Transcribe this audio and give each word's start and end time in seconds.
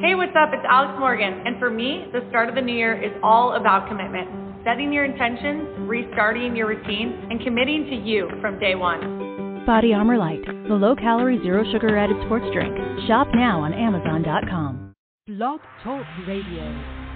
Hey, 0.00 0.14
what's 0.14 0.30
up? 0.38 0.50
It's 0.52 0.64
Alex 0.70 0.94
Morgan. 1.00 1.42
And 1.44 1.58
for 1.58 1.70
me, 1.70 2.06
the 2.12 2.20
start 2.28 2.48
of 2.48 2.54
the 2.54 2.60
new 2.60 2.72
year 2.72 2.94
is 3.02 3.10
all 3.20 3.54
about 3.54 3.88
commitment. 3.88 4.28
Setting 4.62 4.92
your 4.92 5.04
intentions, 5.04 5.66
restarting 5.90 6.54
your 6.54 6.68
routine, 6.68 7.26
and 7.28 7.40
committing 7.42 7.84
to 7.86 7.96
you 7.96 8.28
from 8.40 8.60
day 8.60 8.76
one. 8.76 9.64
Body 9.66 9.92
Armor 9.92 10.16
Lyte, 10.16 10.46
the 10.46 10.74
low 10.74 10.94
calorie, 10.94 11.40
zero 11.42 11.64
sugar 11.72 11.98
added 11.98 12.16
sports 12.26 12.46
drink. 12.52 12.76
Shop 13.08 13.26
now 13.34 13.58
on 13.58 13.74
Amazon.com. 13.74 14.94
Blog 15.26 15.58
Talk 15.82 16.06
Radio. 16.28 17.07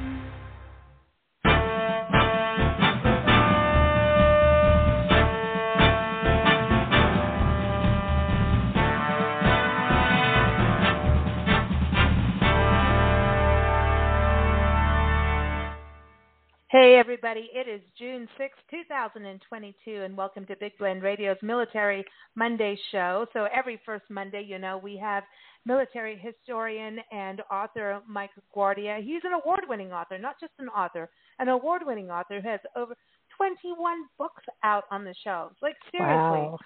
Hey, 16.73 16.97
everybody. 16.99 17.51
It 17.53 17.69
is 17.69 17.83
June 17.99 18.27
6, 18.39 18.59
2022, 18.71 20.05
and 20.05 20.17
welcome 20.17 20.47
to 20.47 20.57
Big 20.57 20.73
Blend 20.79 21.03
Radio's 21.03 21.37
Military 21.43 22.03
Monday 22.35 22.79
show. 22.91 23.27
So, 23.35 23.47
every 23.55 23.79
first 23.85 24.07
Monday, 24.09 24.43
you 24.49 24.59
know, 24.59 24.81
we 24.83 24.97
have 24.97 25.23
military 25.67 26.19
historian 26.19 26.97
and 27.13 27.43
author 27.53 28.01
Mike 28.09 28.31
Guardia. 28.55 29.01
He's 29.05 29.21
an 29.25 29.35
award 29.35 29.65
winning 29.69 29.93
author, 29.93 30.17
not 30.17 30.37
just 30.41 30.55
an 30.61 30.69
author, 30.69 31.11
an 31.41 31.49
award 31.49 31.83
winning 31.85 32.11
author 32.11 32.41
who 32.41 32.49
has 32.49 32.61
over 32.75 32.95
21 33.37 34.05
books 34.17 34.45
out 34.65 34.85
on 34.91 35.05
the 35.05 35.15
shelves. 35.23 35.57
Like, 35.61 35.77
seriously. 35.91 36.09
Wow. 36.09 36.59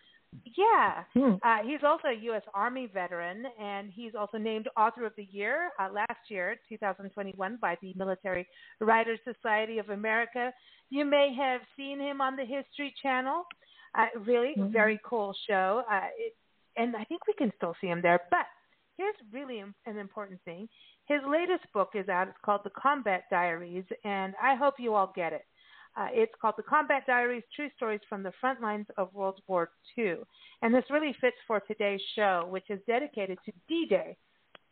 Yeah. 0.44 1.04
Hmm. 1.14 1.34
Uh, 1.42 1.58
he's 1.64 1.80
also 1.84 2.08
a 2.08 2.22
U.S. 2.24 2.42
Army 2.54 2.88
veteran, 2.92 3.44
and 3.60 3.90
he's 3.92 4.14
also 4.14 4.38
named 4.38 4.68
Author 4.76 5.06
of 5.06 5.12
the 5.16 5.28
Year 5.30 5.70
uh, 5.80 5.88
last 5.92 6.18
year, 6.28 6.56
2021, 6.68 7.58
by 7.60 7.76
the 7.82 7.92
Military 7.96 8.46
Writers 8.80 9.18
Society 9.24 9.78
of 9.78 9.90
America. 9.90 10.52
You 10.90 11.04
may 11.04 11.34
have 11.36 11.60
seen 11.76 11.98
him 12.00 12.20
on 12.20 12.36
the 12.36 12.44
History 12.44 12.94
Channel. 13.02 13.44
Uh, 13.94 14.06
really, 14.26 14.54
Mhm. 14.56 14.70
very 14.70 15.00
cool 15.04 15.34
show. 15.48 15.82
Uh, 15.90 16.08
it, 16.18 16.34
and 16.76 16.94
I 16.96 17.04
think 17.04 17.26
we 17.26 17.32
can 17.34 17.52
still 17.56 17.74
see 17.80 17.86
him 17.86 18.02
there. 18.02 18.20
But 18.30 18.46
here's 18.98 19.16
really 19.32 19.60
an 19.60 19.74
important 19.98 20.40
thing. 20.42 20.68
His 21.06 21.22
latest 21.24 21.64
book 21.72 21.90
is 21.94 22.08
out. 22.08 22.28
It's 22.28 22.36
called 22.44 22.62
The 22.64 22.70
Combat 22.70 23.24
Diaries, 23.30 23.84
and 24.04 24.34
I 24.42 24.54
hope 24.54 24.74
you 24.78 24.94
all 24.94 25.12
get 25.14 25.32
it. 25.32 25.46
Uh, 25.96 26.08
it's 26.12 26.32
called 26.40 26.54
The 26.58 26.62
Combat 26.62 27.04
Diaries 27.06 27.42
True 27.54 27.68
Stories 27.76 28.00
from 28.08 28.22
the 28.22 28.32
Front 28.40 28.60
Lines 28.60 28.86
of 28.98 29.12
World 29.14 29.40
War 29.46 29.70
II. 29.96 30.16
And 30.62 30.74
this 30.74 30.84
really 30.90 31.14
fits 31.20 31.36
for 31.46 31.60
today's 31.60 32.00
show, 32.14 32.46
which 32.50 32.68
is 32.68 32.80
dedicated 32.86 33.38
to 33.46 33.52
D 33.66 33.86
Day, 33.88 34.16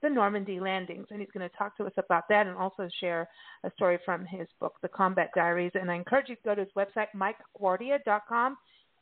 the 0.02 0.11
Normandy 0.11 0.61
landings. 0.61 1.06
And 1.11 1.20
he's 1.20 1.30
going 1.33 1.48
to 1.48 1.56
talk 1.56 1.77
to 1.78 1.84
us 1.84 1.92
about 1.97 2.25
that 2.28 2.47
and 2.47 2.56
also 2.56 2.89
share 3.00 3.27
a 3.64 3.70
story 3.72 3.98
from 4.05 4.27
his 4.27 4.47
book, 4.61 4.75
The 4.83 4.89
Combat 4.89 5.30
Diaries. 5.34 5.72
And 5.75 5.91
I 5.91 5.95
encourage 5.95 6.28
you 6.28 6.36
to 6.36 6.42
go 6.45 6.55
to 6.55 6.61
his 6.61 6.70
website, 6.77 7.06
MikeGuardia.com. 7.17 8.58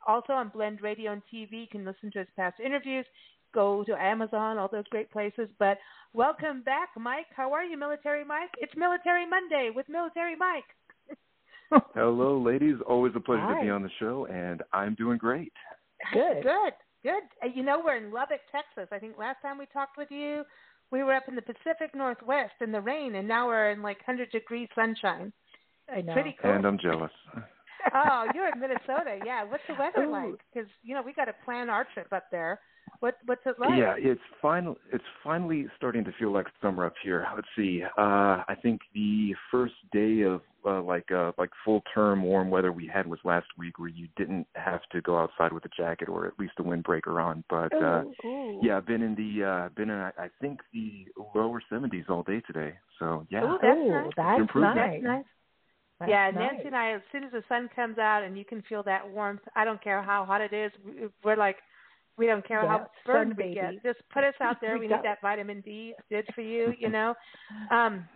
Also 0.06 0.32
on 0.32 0.48
Blend 0.48 0.80
Radio 0.80 1.12
and 1.12 1.22
TV, 1.32 1.62
you 1.62 1.66
can 1.70 1.84
listen 1.84 2.10
to 2.12 2.20
his 2.20 2.28
past 2.36 2.60
interviews. 2.64 3.06
Go 3.52 3.84
to 3.84 4.00
Amazon, 4.00 4.58
all 4.58 4.68
those 4.70 4.88
great 4.90 5.10
places. 5.10 5.48
But 5.58 5.78
welcome 6.12 6.62
back, 6.62 6.90
Mike. 6.96 7.26
How 7.36 7.52
are 7.52 7.64
you, 7.64 7.76
Military 7.76 8.24
Mike? 8.24 8.50
It's 8.58 8.72
Military 8.76 9.28
Monday 9.28 9.70
with 9.74 9.88
Military 9.88 10.36
Mike. 10.36 10.64
Hello, 11.94 12.38
ladies. 12.44 12.76
Always 12.88 13.12
a 13.16 13.20
pleasure 13.20 13.54
to 13.54 13.60
be 13.62 13.70
on 13.70 13.82
the 13.82 13.90
show, 13.98 14.26
and 14.26 14.62
I'm 14.72 14.94
doing 14.94 15.18
great. 15.18 15.52
Good. 16.12 16.42
Good, 16.42 16.72
good. 17.02 17.22
Uh, 17.42 17.48
You 17.54 17.62
know, 17.62 17.80
we're 17.84 17.96
in 17.96 18.12
Lubbock, 18.12 18.40
Texas. 18.50 18.88
I 18.92 18.98
think 18.98 19.18
last 19.18 19.38
time 19.42 19.58
we 19.58 19.66
talked 19.72 19.96
with 19.96 20.10
you, 20.10 20.44
we 20.90 21.02
were 21.02 21.14
up 21.14 21.24
in 21.28 21.34
the 21.36 21.42
Pacific 21.42 21.94
Northwest 21.94 22.54
in 22.60 22.72
the 22.72 22.80
rain, 22.80 23.14
and 23.14 23.26
now 23.26 23.46
we're 23.46 23.70
in 23.70 23.82
like 23.82 23.98
100 24.06 24.30
degree 24.30 24.68
sunshine. 24.74 25.32
I 25.94 26.00
know. 26.02 26.12
Pretty 26.12 26.36
cool. 26.40 26.50
And 26.50 26.64
I'm 26.66 26.78
jealous. 26.78 27.10
oh, 27.94 28.26
you're 28.34 28.48
in 28.52 28.60
Minnesota. 28.60 29.18
Yeah. 29.24 29.44
What's 29.44 29.62
the 29.68 29.74
weather 29.74 30.04
Ooh. 30.08 30.12
like? 30.12 30.40
Because, 30.52 30.68
you 30.82 30.94
know, 30.94 31.02
we 31.02 31.12
got 31.12 31.24
to 31.26 31.34
plan 31.44 31.70
our 31.70 31.86
trip 31.94 32.12
up 32.12 32.24
there. 32.30 32.60
What, 33.02 33.18
what's 33.26 33.42
it 33.46 33.56
like? 33.58 33.70
Yeah, 33.70 33.94
it's 33.98 34.20
finally 34.40 34.76
It's 34.92 35.02
finally 35.24 35.66
starting 35.76 36.04
to 36.04 36.12
feel 36.20 36.32
like 36.32 36.46
summer 36.62 36.86
up 36.86 36.94
here. 37.02 37.26
Let's 37.34 37.48
see. 37.56 37.82
Uh, 37.98 38.44
I 38.46 38.54
think 38.62 38.80
the 38.94 39.34
first 39.50 39.74
day 39.92 40.20
of 40.22 40.40
uh, 40.64 40.80
like 40.82 41.10
uh, 41.10 41.32
like 41.36 41.50
full 41.64 41.82
term 41.92 42.22
warm 42.22 42.48
weather 42.48 42.70
we 42.70 42.86
had 42.86 43.08
was 43.08 43.18
last 43.24 43.46
week, 43.58 43.80
where 43.80 43.88
you 43.88 44.06
didn't 44.16 44.46
have 44.54 44.82
to 44.92 45.00
go 45.00 45.18
outside 45.18 45.52
with 45.52 45.64
a 45.64 45.68
jacket 45.76 46.08
or 46.08 46.28
at 46.28 46.38
least 46.38 46.52
a 46.58 46.62
windbreaker 46.62 47.20
on. 47.20 47.42
But 47.50 47.72
uh, 47.82 48.04
Ooh, 48.24 48.28
ooh. 48.28 48.60
yeah, 48.62 48.76
I've 48.76 48.86
been 48.86 49.02
in 49.02 49.16
the 49.16 49.44
uh, 49.44 49.68
been 49.74 49.90
in 49.90 49.96
I 49.98 50.12
I 50.16 50.30
think 50.40 50.60
the 50.72 51.06
lower 51.34 51.60
70s 51.68 52.08
all 52.08 52.22
day 52.22 52.40
today. 52.46 52.74
So 53.00 53.26
yeah, 53.30 53.42
Ooh, 53.42 53.58
that's 53.60 53.78
Ooh, 53.80 53.90
nice. 53.90 54.12
that's 54.16 54.40
improvement. 54.40 54.76
nice. 54.76 54.92
That's 54.92 55.02
nice. 55.02 55.24
That's 55.98 56.10
yeah, 56.10 56.30
nice. 56.30 56.52
Nancy 56.52 56.66
and 56.68 56.76
I, 56.76 56.92
as 56.92 57.02
soon 57.10 57.24
as 57.24 57.32
the 57.32 57.42
sun 57.48 57.68
comes 57.74 57.98
out 57.98 58.22
and 58.24 58.36
you 58.38 58.44
can 58.44 58.62
feel 58.68 58.82
that 58.84 59.08
warmth, 59.08 59.42
I 59.54 59.64
don't 59.64 59.82
care 59.82 60.02
how 60.02 60.24
hot 60.24 60.40
it 60.40 60.52
is. 60.52 60.72
we- 60.84 61.08
We're 61.24 61.36
like, 61.36 61.56
we 62.18 62.26
don't 62.26 62.46
care 62.46 62.66
how 62.66 62.86
burned 63.06 63.36
we 63.36 63.54
get. 63.54 63.82
Just 63.82 64.00
put 64.12 64.24
us 64.24 64.34
out 64.40 64.60
there. 64.60 64.74
We 64.78 64.80
we 64.80 64.88
need 64.88 65.04
that 65.04 65.20
vitamin 65.22 65.60
D. 65.62 65.94
It's 65.96 66.08
good 66.08 66.34
for 66.34 66.42
you, 66.42 66.74
you 66.78 66.88
know. 66.90 67.14
Um, 67.70 68.08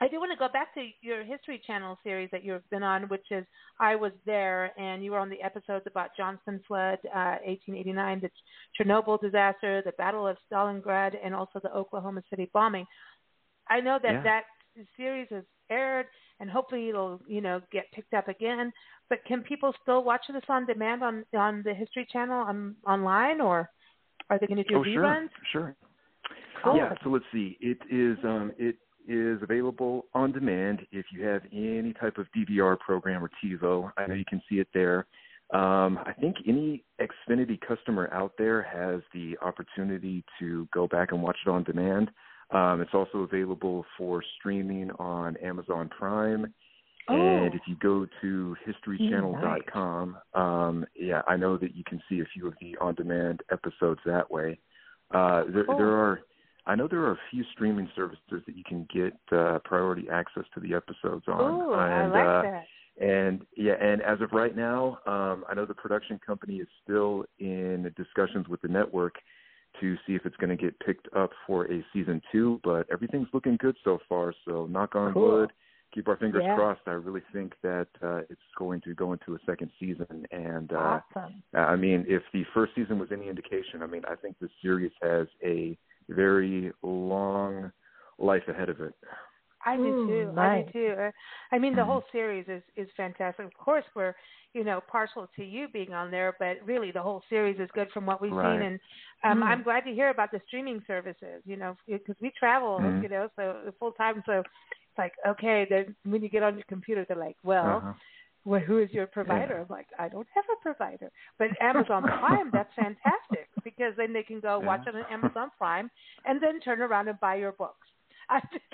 I 0.00 0.08
do 0.08 0.18
want 0.18 0.32
to 0.32 0.38
go 0.38 0.52
back 0.52 0.74
to 0.74 0.86
your 1.02 1.22
History 1.22 1.62
Channel 1.66 1.96
series 2.02 2.28
that 2.32 2.44
you've 2.44 2.68
been 2.68 2.82
on, 2.82 3.04
which 3.04 3.24
is 3.30 3.44
I 3.78 3.94
Was 3.94 4.12
There, 4.26 4.78
and 4.78 5.04
you 5.04 5.12
were 5.12 5.18
on 5.18 5.30
the 5.30 5.40
episodes 5.42 5.86
about 5.86 6.10
Johnstown 6.16 6.60
Flood, 6.66 6.98
uh, 7.06 7.38
1889, 7.46 8.20
the 8.20 8.30
Chernobyl 8.78 9.20
disaster, 9.20 9.82
the 9.84 9.92
Battle 9.92 10.26
of 10.26 10.36
Stalingrad, 10.50 11.14
and 11.24 11.34
also 11.34 11.60
the 11.62 11.72
Oklahoma 11.72 12.22
City 12.28 12.50
bombing. 12.52 12.86
I 13.68 13.80
know 13.80 13.98
that 14.02 14.12
Yeah. 14.12 14.22
that 14.22 14.44
series 14.96 15.28
has 15.30 15.44
aired, 15.70 16.06
and 16.40 16.50
hopefully 16.50 16.88
it'll, 16.88 17.20
you 17.26 17.40
know, 17.40 17.60
get 17.72 17.90
picked 17.92 18.14
up 18.14 18.28
again. 18.28 18.72
But 19.08 19.24
can 19.26 19.42
people 19.42 19.72
still 19.82 20.02
watch 20.02 20.22
this 20.32 20.42
on 20.48 20.66
demand 20.66 21.02
on 21.02 21.24
on 21.36 21.62
the 21.64 21.74
History 21.74 22.06
Channel 22.10 22.36
on 22.36 22.76
online, 22.86 23.40
or 23.40 23.70
are 24.30 24.38
they 24.38 24.46
going 24.46 24.62
to 24.62 24.64
do 24.64 24.76
oh 24.76 24.82
reruns? 24.82 25.28
sure, 25.52 25.74
sure. 25.74 25.76
Cool. 26.62 26.76
Yeah, 26.76 26.94
so 27.02 27.10
let's 27.10 27.24
see. 27.32 27.58
It 27.60 27.78
is 27.90 28.16
um, 28.24 28.52
it 28.58 28.76
is 29.06 29.42
available 29.42 30.06
on 30.14 30.32
demand 30.32 30.80
if 30.90 31.06
you 31.12 31.24
have 31.24 31.42
any 31.52 31.92
type 32.00 32.16
of 32.16 32.26
DVR 32.36 32.78
program 32.78 33.22
or 33.22 33.30
TiVo. 33.44 33.92
I 33.98 34.06
know 34.06 34.14
you 34.14 34.24
can 34.28 34.40
see 34.48 34.56
it 34.56 34.68
there. 34.72 35.06
Um, 35.52 35.98
I 36.06 36.12
think 36.18 36.36
any 36.48 36.84
Xfinity 37.00 37.60
customer 37.60 38.08
out 38.12 38.32
there 38.38 38.62
has 38.62 39.02
the 39.12 39.36
opportunity 39.42 40.24
to 40.40 40.66
go 40.72 40.88
back 40.88 41.12
and 41.12 41.22
watch 41.22 41.36
it 41.46 41.50
on 41.50 41.64
demand. 41.64 42.10
Um, 42.50 42.80
it's 42.80 42.94
also 42.94 43.18
available 43.18 43.84
for 43.96 44.22
streaming 44.38 44.90
on 44.92 45.36
Amazon 45.38 45.88
Prime. 45.88 46.52
And 47.08 47.52
Oh. 47.52 47.56
if 47.56 47.60
you 47.66 47.76
go 47.76 48.06
to 48.22 48.56
historychannel.com, 48.66 50.16
um, 50.32 50.86
yeah, 50.94 51.22
I 51.28 51.36
know 51.36 51.58
that 51.58 51.74
you 51.74 51.84
can 51.84 52.02
see 52.08 52.20
a 52.20 52.24
few 52.24 52.46
of 52.46 52.54
the 52.60 52.76
on-demand 52.78 53.42
episodes 53.50 54.00
that 54.06 54.30
way. 54.30 54.58
Uh, 55.10 55.44
there, 55.48 55.66
there 55.76 55.92
are, 55.92 56.20
I 56.66 56.74
know 56.74 56.88
there 56.88 57.00
are 57.00 57.12
a 57.12 57.20
few 57.30 57.44
streaming 57.52 57.90
services 57.94 58.42
that 58.46 58.56
you 58.56 58.64
can 58.64 58.88
get 58.92 59.14
uh, 59.32 59.58
priority 59.64 60.08
access 60.08 60.44
to 60.54 60.60
the 60.60 60.72
episodes 60.74 61.24
on. 61.28 61.60
Ooh, 61.60 61.72
I 61.74 62.04
and, 62.04 62.12
like 62.12 62.26
uh, 62.26 62.42
that. 62.42 62.66
and 62.98 63.46
yeah, 63.54 63.74
and 63.74 64.00
as 64.00 64.22
of 64.22 64.32
right 64.32 64.56
now, 64.56 64.98
um, 65.06 65.44
I 65.46 65.54
know 65.54 65.66
the 65.66 65.74
production 65.74 66.18
company 66.26 66.56
is 66.56 66.68
still 66.82 67.26
in 67.38 67.92
discussions 67.96 68.48
with 68.48 68.62
the 68.62 68.68
network 68.68 69.16
to 69.80 69.96
see 70.06 70.14
if 70.14 70.24
it's 70.26 70.36
going 70.36 70.56
to 70.56 70.62
get 70.62 70.78
picked 70.80 71.08
up 71.14 71.30
for 71.46 71.70
a 71.70 71.84
season 71.92 72.20
two. 72.32 72.60
But 72.64 72.86
everything's 72.92 73.28
looking 73.32 73.56
good 73.56 73.76
so 73.84 73.98
far. 74.08 74.34
So 74.46 74.66
knock 74.66 74.94
on 74.94 75.12
Cool. 75.12 75.40
wood, 75.40 75.52
keep 75.92 76.08
our 76.08 76.16
fingers 76.16 76.42
Yeah. 76.44 76.54
crossed. 76.54 76.82
I 76.86 76.92
really 76.92 77.22
think 77.32 77.54
that 77.62 77.88
uh, 78.02 78.22
it's 78.30 78.40
going 78.58 78.80
to 78.82 78.94
go 78.94 79.12
into 79.12 79.34
a 79.34 79.38
second 79.46 79.70
season. 79.78 80.26
And 80.30 80.72
uh, 80.72 81.00
Awesome. 81.16 81.42
I 81.54 81.76
mean, 81.76 82.04
if 82.08 82.22
the 82.32 82.44
first 82.52 82.74
season 82.74 82.98
was 82.98 83.10
any 83.12 83.28
indication, 83.28 83.82
I 83.82 83.86
mean, 83.86 84.02
I 84.08 84.14
think 84.16 84.36
this 84.40 84.50
series 84.62 84.92
has 85.02 85.26
a 85.44 85.76
very 86.08 86.72
long 86.82 87.70
life 88.18 88.42
ahead 88.48 88.68
of 88.68 88.80
it. 88.80 88.94
I 89.64 89.76
do 89.76 89.94
Mm, 89.94 90.06
too. 90.06 90.30
I 90.30 90.34
nice. 90.34 90.66
do 90.66 90.72
too. 90.72 91.10
I 91.52 91.58
mean, 91.58 91.74
the 91.74 91.82
Mhm. 91.82 91.86
whole 91.86 92.04
series 92.12 92.46
is 92.48 92.62
is 92.76 92.88
fantastic. 92.96 93.46
Of 93.46 93.54
course, 93.54 93.84
we're 93.94 94.14
you 94.54 94.64
know 94.64 94.80
partial 94.80 95.28
to 95.36 95.44
you 95.44 95.68
being 95.68 95.92
on 95.92 96.10
there, 96.10 96.34
but 96.38 96.58
really 96.64 96.90
the 96.92 97.02
whole 97.02 97.22
series 97.28 97.58
is 97.60 97.70
good 97.72 97.90
from 97.92 98.06
what 98.06 98.20
we've 98.20 98.32
Right. 98.32 98.52
seen. 98.52 98.62
And 98.62 98.80
um, 99.24 99.42
Mm. 99.42 99.50
I'm 99.50 99.62
glad 99.62 99.84
to 99.84 99.92
hear 99.94 100.10
about 100.10 100.30
the 100.30 100.40
streaming 100.46 100.82
services. 100.86 101.42
You 101.44 101.56
know, 101.56 101.76
because 101.86 102.16
we 102.20 102.30
travel, 102.32 102.80
Mhm. 102.80 103.02
you 103.02 103.08
know, 103.08 103.28
so 103.36 103.72
full 103.78 103.92
time. 103.92 104.22
So 104.26 104.40
it's 104.40 104.98
like 104.98 105.14
okay, 105.26 105.66
then 105.68 105.94
when 106.04 106.22
you 106.22 106.28
get 106.28 106.42
on 106.42 106.54
your 106.56 106.64
computer, 106.68 107.04
they're 107.06 107.16
like, 107.16 107.36
well. 107.44 107.78
Uh-huh. 107.78 107.92
Well, 108.46 108.60
who 108.60 108.78
is 108.78 108.90
your 108.92 109.06
provider? 109.06 109.54
Yeah. 109.54 109.60
I'm 109.62 109.66
like, 109.70 109.88
I 109.98 110.08
don't 110.08 110.28
have 110.34 110.44
a 110.52 110.62
provider. 110.62 111.10
But 111.38 111.48
Amazon 111.60 112.02
Prime, 112.18 112.50
that's 112.52 112.72
fantastic 112.74 113.48
because 113.64 113.94
then 113.96 114.12
they 114.12 114.22
can 114.22 114.40
go 114.40 114.60
Yeah. 114.60 114.66
watch 114.66 114.86
it 114.86 114.94
on 114.94 115.04
Amazon 115.10 115.50
Prime 115.58 115.90
and 116.26 116.40
then 116.42 116.60
turn 116.60 116.80
around 116.82 117.08
and 117.08 117.18
buy 117.20 117.36
your 117.36 117.52
books. 117.52 117.83
I 118.28 118.40
just, 118.52 118.64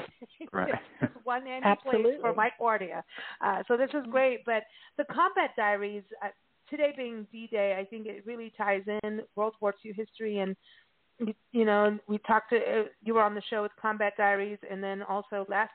Right. 0.52 0.75
one 1.25 1.47
handy 1.47 1.76
place 1.82 2.08
for 2.20 2.32
Mike 2.32 2.55
Guardia. 2.58 3.05
Uh, 3.41 3.62
so 3.69 3.76
this 3.76 3.91
is 3.94 4.05
great. 4.11 4.41
But 4.44 4.64
the 4.99 5.05
Combat 5.05 5.50
Diaries, 5.56 6.02
uh, 6.25 6.29
today 6.69 6.93
being 6.97 7.26
D-Day, 7.32 7.76
I 7.79 7.85
think 7.85 8.06
it 8.06 8.25
really 8.26 8.52
ties 8.56 8.82
in 9.02 9.20
World 9.37 9.55
War 9.61 9.75
II 9.85 9.93
history 9.94 10.38
and 10.38 10.56
you 11.52 11.64
know, 11.64 11.99
we 12.08 12.19
talked 12.19 12.50
to 12.50 12.56
uh, 12.56 12.85
you 13.02 13.14
were 13.14 13.23
on 13.23 13.35
the 13.35 13.43
show 13.50 13.62
with 13.62 13.73
Combat 13.81 14.14
Diaries, 14.17 14.58
and 14.70 14.82
then 14.82 15.02
also 15.02 15.44
last 15.49 15.73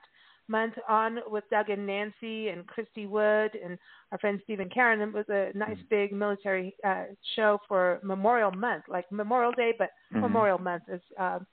month 0.47 0.73
on 0.87 1.19
with 1.27 1.43
Doug 1.49 1.69
and 1.69 1.85
Nancy 1.85 2.49
and 2.49 2.65
Christy 2.67 3.05
Wood 3.05 3.51
and 3.63 3.77
our 4.11 4.17
friend 4.19 4.39
Stephen 4.43 4.69
Karen. 4.69 5.01
It 5.01 5.13
was 5.13 5.25
a 5.29 5.51
nice 5.55 5.77
Mm-hmm. 5.77 5.87
big 5.89 6.11
military 6.13 6.75
uh, 6.85 7.05
show 7.35 7.59
for 7.67 7.99
Memorial 8.03 8.51
Month, 8.51 8.85
like 8.87 9.05
Memorial 9.11 9.51
Day, 9.51 9.73
but 9.77 9.89
Mhm. 10.13 10.21
Memorial 10.21 10.59
Month 10.59 10.83
is. 10.91 11.01
Um, 11.19 11.45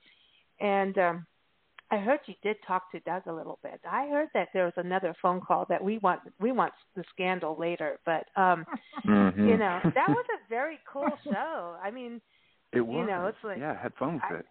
and 0.60 0.96
um, 0.98 1.26
I 1.92 1.98
heard 1.98 2.20
you 2.26 2.34
did 2.42 2.56
talk 2.66 2.90
to 2.92 3.00
Doug 3.00 3.26
a 3.26 3.32
little 3.32 3.58
bit. 3.62 3.78
I 3.88 4.08
heard 4.08 4.28
that 4.34 4.48
there 4.54 4.64
was 4.64 4.72
another 4.76 5.14
phone 5.22 5.40
call 5.40 5.66
that 5.68 5.82
we 5.84 5.98
want 5.98 6.20
we 6.40 6.50
want 6.50 6.72
the 6.96 7.04
scandal 7.12 7.54
later, 7.58 8.00
but 8.06 8.24
um, 8.36 8.64
Mhm. 9.06 9.36
you 9.48 9.56
know 9.58 9.78
that 9.94 10.08
was 10.08 10.24
a 10.34 10.48
very 10.48 10.78
cool 10.90 11.10
show. 11.24 11.76
I 11.82 11.90
mean, 11.90 12.20
it 12.72 12.80
was. 12.80 12.96
you 12.96 13.06
know, 13.06 13.26
it's 13.26 13.44
like- 13.44 13.58
yeah, 13.58 13.72
I 13.78 13.82
had 13.82 13.92
fun 13.94 14.14
with 14.14 14.22
I- 14.24 14.34
it. 14.36 14.46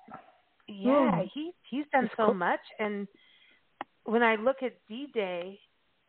yeah, 0.68 1.12
Hmm. 1.16 1.22
he 1.34 1.52
he's 1.70 1.86
done 1.92 2.04
That's 2.04 2.16
so 2.16 2.26
cool. 2.28 2.34
much, 2.36 2.62
and 2.80 3.08
when 4.06 4.24
I 4.24 4.36
look 4.36 4.58
at 4.64 4.74
D-Day 4.88 5.60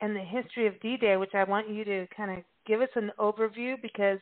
and 0.00 0.14
the 0.17 0.20
history 0.20 0.67
of 0.67 0.79
D-Day, 0.81 1.17
which 1.17 1.34
I 1.34 1.44
want 1.44 1.69
you 1.69 1.84
to 1.84 2.06
kind 2.17 2.31
of 2.38 2.44
give 2.67 2.81
us 2.81 2.88
an 2.94 3.11
overview 3.19 3.81
because 3.81 4.19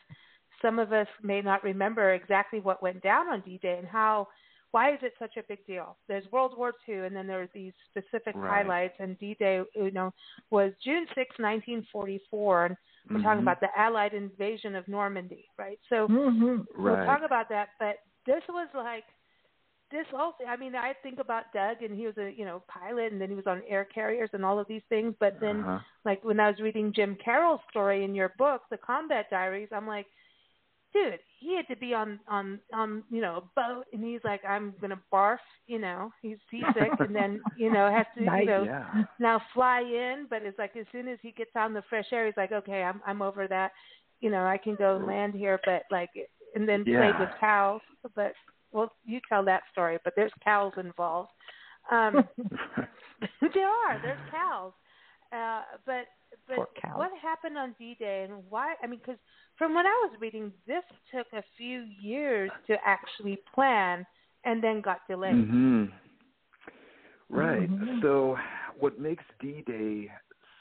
some 0.63 0.79
of 0.79 0.93
us 0.93 1.07
may 1.23 1.41
not 1.41 1.63
remember 1.65 2.13
exactly 2.15 2.61
what 2.61 2.83
went 2.83 3.03
down 3.03 3.29
on 3.29 3.41
D-Day 3.43 3.79
and 3.79 3.89
how 3.89 4.29
why 4.73 4.93
is 4.93 4.99
it 5.03 5.15
such 5.19 5.37
a 5.37 5.43
big 5.43 5.65
deal? 5.67 5.97
There's 6.09 6.31
World 6.31 6.57
War 6.57 6.73
II, 6.89 7.07
and 7.07 7.15
then 7.15 7.27
there's 7.27 7.49
these 7.53 7.73
specific 7.91 8.37
Right. 8.37 8.49
highlights. 8.65 8.95
And 8.99 9.19
D-Day, 9.19 9.63
you 9.75 9.91
know, 9.91 10.13
was 10.51 10.73
June 10.85 11.07
6, 11.15 11.39
1944, 11.39 12.67
and 12.67 12.77
we're 13.09 13.23
talking 13.23 13.39
Mhm. 13.39 13.43
about 13.43 13.61
the 13.61 13.69
Allied 13.77 14.15
invasion 14.15 14.77
of 14.77 14.87
Normandy, 14.87 15.49
right? 15.59 15.81
So 15.89 16.07
hmm 16.07 16.61
we'll 16.77 16.97
Right. 16.97 17.07
talk 17.07 17.23
about 17.23 17.49
that. 17.49 17.71
But 17.79 17.99
this 18.27 18.47
was 18.49 18.69
like 18.75 19.05
this 19.91 20.07
thing. 20.09 20.47
I 20.49 20.57
mean, 20.57 20.77
I 20.77 20.93
think 21.03 21.19
about 21.19 21.53
Doug, 21.53 21.83
and 21.83 21.95
he 21.97 22.07
was 22.07 22.17
a 22.19 22.31
you 22.31 22.45
know 22.45 22.63
pilot, 22.69 23.13
and 23.13 23.21
then 23.21 23.29
he 23.29 23.35
was 23.35 23.47
on 23.47 23.63
air 23.67 23.85
carriers 23.85 24.31
and 24.33 24.45
all 24.45 24.59
of 24.59 24.69
these 24.69 24.85
things. 24.89 25.15
But 25.19 25.41
then, 25.41 25.61
Uh-huh. 25.61 25.81
like 26.05 26.23
when 26.25 26.39
I 26.39 26.49
was 26.49 26.61
reading 26.61 26.93
Jim 26.93 27.17
Carroll's 27.17 27.61
story 27.71 28.05
in 28.05 28.15
your 28.15 28.31
book, 28.39 28.63
The 28.71 28.79
Combat 28.79 29.29
Diaries, 29.31 29.69
I'm 29.73 29.87
like, 29.87 30.07
dude, 30.93 31.19
he 31.39 31.57
had 31.57 31.67
to 31.69 31.77
be 31.79 31.95
on 31.95 32.19
on 32.29 32.61
on 32.73 33.03
you 33.11 33.21
know 33.21 33.37
a 33.39 33.61
boat, 33.61 33.85
and 33.93 34.03
he's 34.05 34.21
like, 34.25 34.43
I'm 34.49 34.75
gonna 34.81 35.01
barf, 35.13 35.39
you 35.67 35.79
know, 35.79 36.13
he's 36.23 36.39
seasick, 36.51 36.95
and 37.01 37.15
then 37.15 37.41
you 37.55 37.71
know 37.71 37.91
has 37.91 38.07
to 38.17 38.23
Nice. 38.27 38.41
you 38.41 38.47
know 38.47 38.67
Yeah. 38.67 39.05
now 39.19 39.41
fly 39.55 39.81
in, 39.81 40.27
but 40.29 40.43
it's 40.43 40.59
like 40.59 40.77
as 40.77 40.87
soon 40.93 41.09
as 41.09 41.19
he 41.23 41.33
gets 41.33 41.51
on 41.57 41.73
the 41.75 41.83
fresh 41.89 42.07
air, 42.13 42.27
he's 42.27 42.37
like, 42.37 42.53
okay, 42.53 42.83
I'm 42.83 43.01
I'm 43.07 43.23
over 43.23 43.47
that. 43.49 43.73
You 44.21 44.31
know, 44.31 44.45
I 44.45 44.59
can 44.59 44.75
go 44.77 45.03
land 45.05 45.35
here, 45.35 45.61
but 45.65 45.83
like, 45.91 46.11
and 46.55 46.69
then 46.69 46.87
played 46.95 47.15
Yeah. 47.15 47.19
with 47.19 47.31
cows. 47.41 47.81
But 48.15 48.33
well, 48.73 48.93
you 49.05 49.21
tell 49.29 49.45
that 49.45 49.63
story. 49.73 49.99
But 50.05 50.15
there's 50.17 50.33
cows 50.45 50.73
involved. 50.77 51.31
Um, 51.91 52.25
there 53.55 53.69
are. 53.69 53.99
There's 54.03 54.19
cows. 54.31 54.73
Uh, 55.33 55.63
but 55.87 56.07
but 56.47 56.59
what 56.97 57.11
happened 57.21 57.57
on 57.59 57.75
D-Day 57.79 58.27
and 58.29 58.43
why? 58.49 58.75
I 58.83 58.87
mean, 58.87 59.01
because 59.01 59.19
from 59.57 59.75
what 59.75 59.87
I 59.87 60.09
was 60.09 60.17
reading, 60.21 60.53
this 60.67 60.83
took 61.15 61.27
a 61.33 61.43
few 61.57 61.85
years 62.01 62.51
to 62.67 62.77
actually 62.85 63.39
plan, 63.55 64.07
and 64.45 64.63
then 64.63 64.81
got 64.81 65.01
delayed. 65.09 65.35
hmm 65.35 65.85
Right. 67.29 67.71
Mhm. 67.71 68.01
So, 68.03 68.37
what 68.79 68.99
makes 68.99 69.25
D-Day 69.41 70.11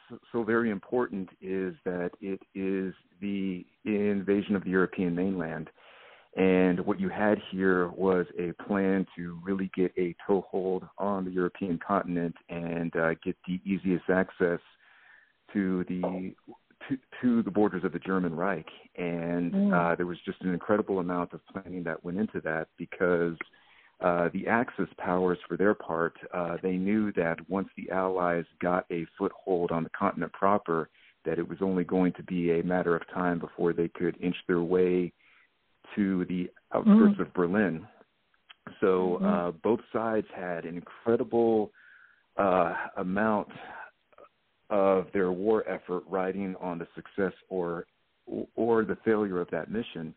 so, 0.10 0.20
so 0.32 0.44
very 0.44 0.70
important 0.70 1.30
is 1.42 1.76
that 1.86 2.12
it 2.22 2.42
is 2.56 2.94
the 3.22 3.66
invasion 3.86 4.56
of 4.56 4.64
the 4.64 4.70
European 4.70 5.16
mainland, 5.16 5.70
and 6.36 6.80
what 6.82 7.00
you 7.00 7.10
had 7.10 7.40
here 7.52 7.88
was 7.90 8.26
a 8.38 8.52
plan 8.64 9.06
to 9.16 9.40
really 9.44 9.72
get 9.76 9.92
a 9.98 10.16
toehold 10.28 10.84
on 10.98 11.26
the 11.26 11.32
European 11.32 11.80
continent 11.86 12.36
and 12.50 12.96
uh, 12.96 13.16
get 13.24 13.36
the 13.48 13.60
easiest 13.66 14.10
access 14.10 14.60
to 15.54 15.84
the 15.90 16.34
to, 16.88 16.98
to 17.22 17.44
the 17.44 17.52
borders 17.52 17.84
of 17.84 17.92
the 17.92 18.00
German 18.00 18.36
Reich, 18.36 18.68
and 18.96 19.54
Mm. 19.54 19.74
uh, 19.74 19.96
there 19.96 20.06
was 20.06 20.20
just 20.26 20.42
an 20.42 20.54
incredible 20.54 21.00
amount 21.00 21.34
of 21.34 21.42
planning 21.48 21.84
that 21.84 22.04
went 22.04 22.18
into 22.18 22.40
that 22.42 22.68
because 22.78 23.36
uh, 24.02 24.30
the 24.32 24.48
Axis 24.48 24.88
powers, 24.98 25.38
for 25.48 25.58
their 25.58 25.74
part, 25.74 26.16
uh, 26.34 26.58
they 26.62 26.78
knew 26.78 27.12
that 27.14 27.38
once 27.50 27.68
the 27.76 27.90
Allies 27.92 28.46
got 28.62 28.86
a 28.92 29.06
foothold 29.18 29.72
on 29.72 29.84
the 29.84 29.90
continent 29.90 30.32
proper, 30.32 30.90
that 31.26 31.38
it 31.38 31.48
was 31.48 31.58
only 31.62 31.84
going 31.84 32.14
to 32.14 32.24
be 32.24 32.60
a 32.60 32.64
matter 32.64 32.96
of 32.96 33.02
time 33.14 33.40
before 33.40 33.74
they 33.74 33.90
could 33.90 34.16
inch 34.22 34.38
their 34.48 34.62
way 34.62 35.12
to 35.96 36.26
the 36.26 36.50
outskirts 36.74 37.16
Mm. 37.18 37.20
of 37.20 37.34
Berlin. 37.34 37.88
So 38.80 39.20
Mhm. 39.22 39.26
uh, 39.26 39.52
both 39.52 39.82
sides 39.92 40.28
had 40.34 40.66
an 40.66 40.76
incredible 40.76 41.72
uh, 42.38 42.76
amount 42.98 43.50
of 44.70 45.12
their 45.12 45.32
war 45.32 45.68
effort 45.68 46.04
riding 46.08 46.56
on 46.58 46.78
the 46.78 46.88
success 46.96 47.34
or 47.50 47.86
or 48.56 48.86
the 48.86 48.96
failure 48.98 49.42
of 49.42 49.50
that 49.50 49.72
mission. 49.72 50.14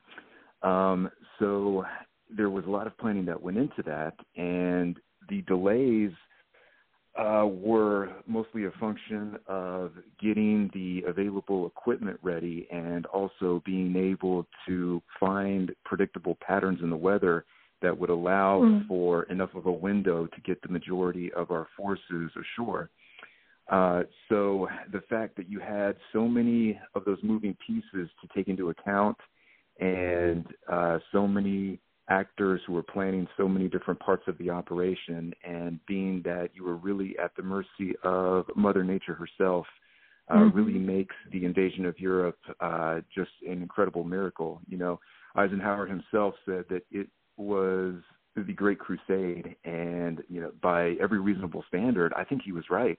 Um, 0.62 1.10
so 1.38 1.86
there 2.28 2.50
was 2.50 2.66
a 2.66 2.70
lot 2.70 2.86
of 2.86 2.96
planning 2.98 3.24
that 3.24 3.40
went 3.40 3.56
into 3.56 3.82
that, 3.84 4.14
and 4.36 5.00
the 5.30 5.40
delays 5.42 6.12
uh, 7.18 7.46
were 7.46 8.10
mostly 8.26 8.64
a 8.64 8.70
function 8.80 9.38
of 9.46 9.92
getting 10.20 10.70
the 10.72 11.02
available 11.06 11.66
equipment 11.66 12.18
ready 12.22 12.66
and 12.72 13.04
also 13.06 13.62
being 13.66 13.94
able 13.96 14.46
to 14.66 15.02
find 15.20 15.72
predictable 15.84 16.38
patterns 16.40 16.80
in 16.82 16.88
the 16.88 16.96
weather 16.96 17.44
that 17.82 17.96
would 17.98 18.10
allow 18.10 18.60
Mm. 18.62 18.86
for 18.86 19.24
enough 19.24 19.54
of 19.54 19.66
a 19.66 19.72
window 19.72 20.26
to 20.26 20.40
get 20.42 20.62
the 20.62 20.68
majority 20.68 21.32
of 21.34 21.50
our 21.50 21.66
forces 21.76 22.30
ashore. 22.36 22.88
Uh, 23.68 24.02
so 24.28 24.68
the 24.92 25.00
fact 25.02 25.36
that 25.36 25.48
you 25.48 25.58
had 25.60 25.96
so 26.12 26.26
many 26.26 26.78
of 26.94 27.04
those 27.04 27.18
moving 27.22 27.56
pieces 27.66 28.08
to 28.20 28.28
take 28.34 28.48
into 28.48 28.70
account 28.70 29.16
and 29.80 30.46
uh, 30.68 30.98
so 31.12 31.26
many 31.26 31.78
actors 32.08 32.60
who 32.66 32.72
were 32.72 32.82
planning 32.82 33.26
so 33.36 33.48
many 33.48 33.68
different 33.68 34.00
parts 34.00 34.24
of 34.26 34.36
the 34.38 34.50
operation 34.50 35.32
and 35.44 35.78
being 35.86 36.22
that 36.22 36.50
you 36.54 36.64
were 36.64 36.76
really 36.76 37.16
at 37.18 37.34
the 37.36 37.42
mercy 37.42 37.94
of 38.02 38.46
Mother 38.56 38.84
Nature 38.84 39.14
herself 39.14 39.66
uh, 40.28 40.36
Mhm. 40.36 40.54
really 40.54 40.78
makes 40.78 41.14
the 41.30 41.44
invasion 41.44 41.84
of 41.84 41.98
Europe 42.00 42.38
uh, 42.60 43.00
just 43.14 43.30
an 43.42 43.62
incredible 43.62 44.04
miracle. 44.04 44.60
You 44.66 44.78
know, 44.78 45.00
Eisenhower 45.36 45.86
himself 45.86 46.34
said 46.44 46.64
that 46.68 46.84
it 46.90 47.08
was 47.36 47.94
the 48.36 48.52
Great 48.52 48.78
Crusade, 48.78 49.56
and 49.64 50.22
you 50.28 50.40
know, 50.40 50.52
by 50.62 50.92
every 51.00 51.20
reasonable 51.20 51.64
standard, 51.68 52.12
I 52.14 52.24
think 52.24 52.42
he 52.42 52.52
was 52.52 52.70
right 52.70 52.98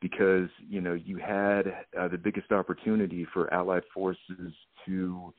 because 0.00 0.48
you 0.58 0.80
know 0.80 0.94
you 0.94 1.16
had 1.18 1.86
uh, 1.98 2.08
the 2.08 2.18
biggest 2.18 2.52
opportunity 2.52 3.26
for 3.32 3.52
Allied 3.54 3.84
forces 3.92 4.52
to 4.86 5.32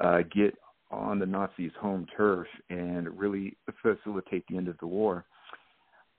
uh, 0.00 0.22
get 0.34 0.54
on 0.90 1.18
the 1.18 1.26
Nazis' 1.26 1.70
home 1.80 2.06
turf 2.16 2.46
and 2.70 3.18
really 3.18 3.56
facilitate 3.82 4.44
the 4.48 4.56
end 4.56 4.68
of 4.68 4.78
the 4.78 4.86
war. 4.86 5.24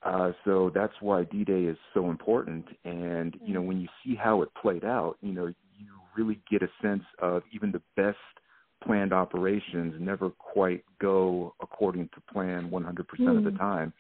Uh, 0.04 0.32
so 0.46 0.72
that's 0.74 0.94
why 1.02 1.24
D-Day 1.26 1.64
is 1.64 1.78
so 1.94 2.10
important. 2.10 2.66
And 2.86 3.36
you 3.44 3.54
know, 3.54 3.62
when 3.62 3.82
you 3.82 3.88
see 4.04 4.16
how 4.16 4.42
it 4.42 4.50
played 4.62 4.86
out, 4.86 5.18
you 5.22 5.34
know, 5.34 5.48
you 5.48 5.88
really 6.16 6.40
get 6.50 6.62
a 6.62 6.70
sense 6.82 7.04
of 7.22 7.44
even 7.52 7.72
the 7.72 7.82
best 7.96 8.18
planned 8.84 9.12
operations 9.12 9.96
never 10.00 10.30
quite 10.30 10.84
go 11.02 11.54
according 11.62 12.10
to 12.16 12.34
plan 12.34 12.70
100% 12.70 13.38
of 13.38 13.44
the 13.44 13.52
Hmm. 13.52 13.58
time 13.58 13.94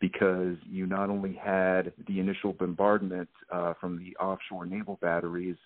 because 0.00 0.56
you 0.68 0.86
not 0.86 1.08
only 1.08 1.32
had 1.34 1.92
the 2.08 2.18
initial 2.18 2.52
bombardment 2.52 3.28
uh, 3.50 3.74
from 3.74 3.96
the 3.98 4.16
offshore 4.16 4.66
naval 4.66 4.98
batteries 5.00 5.56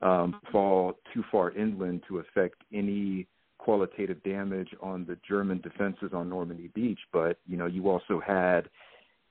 um, 0.00 0.40
fall 0.52 0.96
too 1.12 1.24
far 1.30 1.50
inland 1.52 2.02
to 2.06 2.18
affect 2.18 2.62
any 2.72 3.26
qualitative 3.64 4.22
damage 4.22 4.68
on 4.80 4.98
the 5.06 5.16
German 5.26 5.58
defenses 5.62 6.10
on 6.12 6.28
Normandy 6.28 6.68
Beach, 6.74 7.00
but 7.12 7.38
you 7.46 7.56
know 7.56 7.66
you 7.66 7.88
also 7.88 8.20
had 8.20 8.68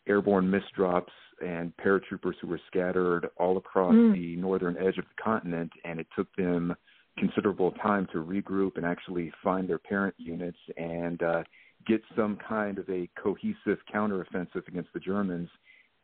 airborne 0.08 0.52
misdrops 0.56 1.16
and 1.46 1.72
paratroopers 1.78 2.34
who 2.42 2.48
were 2.48 2.62
scattered 2.68 3.30
all 3.38 3.58
across 3.58 3.94
Mm. 3.94 4.14
the 4.14 4.36
northern 4.36 4.76
edge 4.78 4.98
of 4.98 5.06
the 5.12 5.22
continent, 5.24 5.72
and 5.86 6.00
it 6.00 6.08
took 6.16 6.30
them 6.36 6.76
considerable 7.18 7.72
time 7.90 8.08
to 8.12 8.18
regroup 8.24 8.76
and 8.78 8.86
actually 8.86 9.32
find 9.44 9.68
their 9.70 9.78
parent 9.78 10.16
units 10.18 10.58
and 10.78 11.22
uh, 11.22 11.44
get 11.86 12.02
some 12.16 12.36
kind 12.38 12.80
of 12.80 12.90
a 12.90 13.08
cohesive 13.24 13.80
counteroffensive 13.94 14.68
against 14.68 14.92
the 14.94 15.00
Germans 15.00 15.50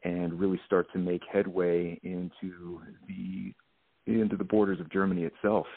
and 0.03 0.39
really 0.39 0.59
start 0.67 0.85
to 0.93 0.99
make 0.99 1.23
headway 1.31 1.99
into 2.03 2.79
the 3.07 3.53
into 4.05 4.35
the 4.37 4.43
borders 4.43 4.79
of 4.79 4.89
Germany 4.91 5.23
itself. 5.23 5.67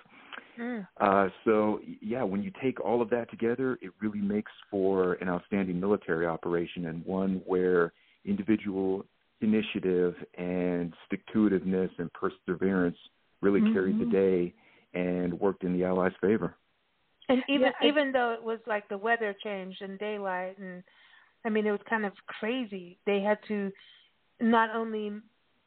Mm. 0.58 0.86
Uh, 1.00 1.28
so 1.44 1.80
yeah, 2.00 2.22
when 2.22 2.42
you 2.42 2.50
take 2.62 2.80
all 2.80 3.00
of 3.02 3.10
that 3.10 3.30
together, 3.30 3.78
it 3.80 3.90
really 4.00 4.20
makes 4.20 4.52
for 4.70 5.14
an 5.14 5.28
outstanding 5.28 5.80
military 5.80 6.26
operation 6.26 6.86
and 6.86 7.04
one 7.04 7.42
where 7.46 7.92
individual 8.24 9.04
initiative 9.40 10.14
and 10.38 10.94
stick-to-itiveness 11.06 11.90
and 11.98 12.10
perseverance 12.12 12.96
really 13.40 13.60
carried 13.72 13.98
the 13.98 14.04
Mhm. 14.04 14.12
day 14.12 14.54
and 14.94 15.38
worked 15.40 15.64
in 15.64 15.72
the 15.72 15.84
Allies' 15.84 16.14
favor. 16.20 16.54
And 17.28 17.42
even 17.48 17.68
Yeah, 17.68 17.72
I- 17.80 17.86
even 17.86 18.12
though 18.12 18.32
it 18.32 18.42
was 18.42 18.60
like 18.66 18.88
the 18.88 18.98
weather 18.98 19.32
changed 19.32 19.82
and 19.82 19.98
daylight, 19.98 20.58
and 20.58 20.84
I 21.44 21.48
mean 21.48 21.66
it 21.66 21.72
was 21.72 21.82
kind 21.84 22.04
of 22.04 22.12
crazy. 22.26 22.98
They 23.04 23.20
had 23.20 23.42
to 23.44 23.72
not 24.40 24.70
only 24.70 25.20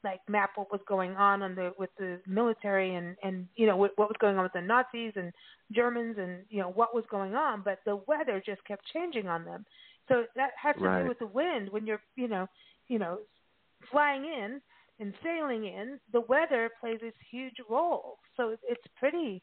like 0.06 0.22
map 0.28 0.52
what 0.56 0.72
was 0.72 0.80
going 0.88 1.16
on 1.16 1.42
on 1.42 1.54
the 1.56 1.74
with 1.78 1.90
the 1.98 2.20
military 2.26 2.94
and 2.94 3.16
and 3.24 3.46
you 3.56 3.66
know 3.66 3.76
what, 3.76 3.92
what 3.96 4.08
was 4.08 4.16
going 4.20 4.38
on 4.38 4.44
with 4.44 4.54
the 4.54 4.62
Nazis 4.62 5.12
and 5.16 5.32
Germans 5.72 6.16
and 6.18 6.44
you 6.50 6.60
know 6.60 6.70
what 6.70 6.94
was 6.94 7.04
going 7.10 7.34
on, 7.34 7.62
but 7.64 7.80
the 7.86 7.96
weather 8.06 8.42
just 8.46 8.64
kept 8.64 8.84
changing 8.94 9.28
on 9.28 9.44
them. 9.44 9.66
So 10.08 10.24
that 10.36 10.52
has 10.62 10.76
to 10.82 10.82
Right. 10.82 11.02
do 11.02 11.08
with 11.08 11.18
the 11.18 11.26
wind 11.26 11.68
when 11.70 11.86
you're 11.86 12.02
you 12.16 12.28
know 12.28 12.48
you 12.88 12.98
know 12.98 13.18
flying 13.90 14.24
in 14.24 14.60
and 15.00 15.12
sailing 15.22 15.66
in. 15.66 16.00
The 16.12 16.22
weather 16.22 16.70
plays 16.80 17.00
this 17.02 17.14
huge 17.30 17.56
role. 17.68 18.18
So 18.36 18.56
it's 18.68 18.86
pretty 18.98 19.42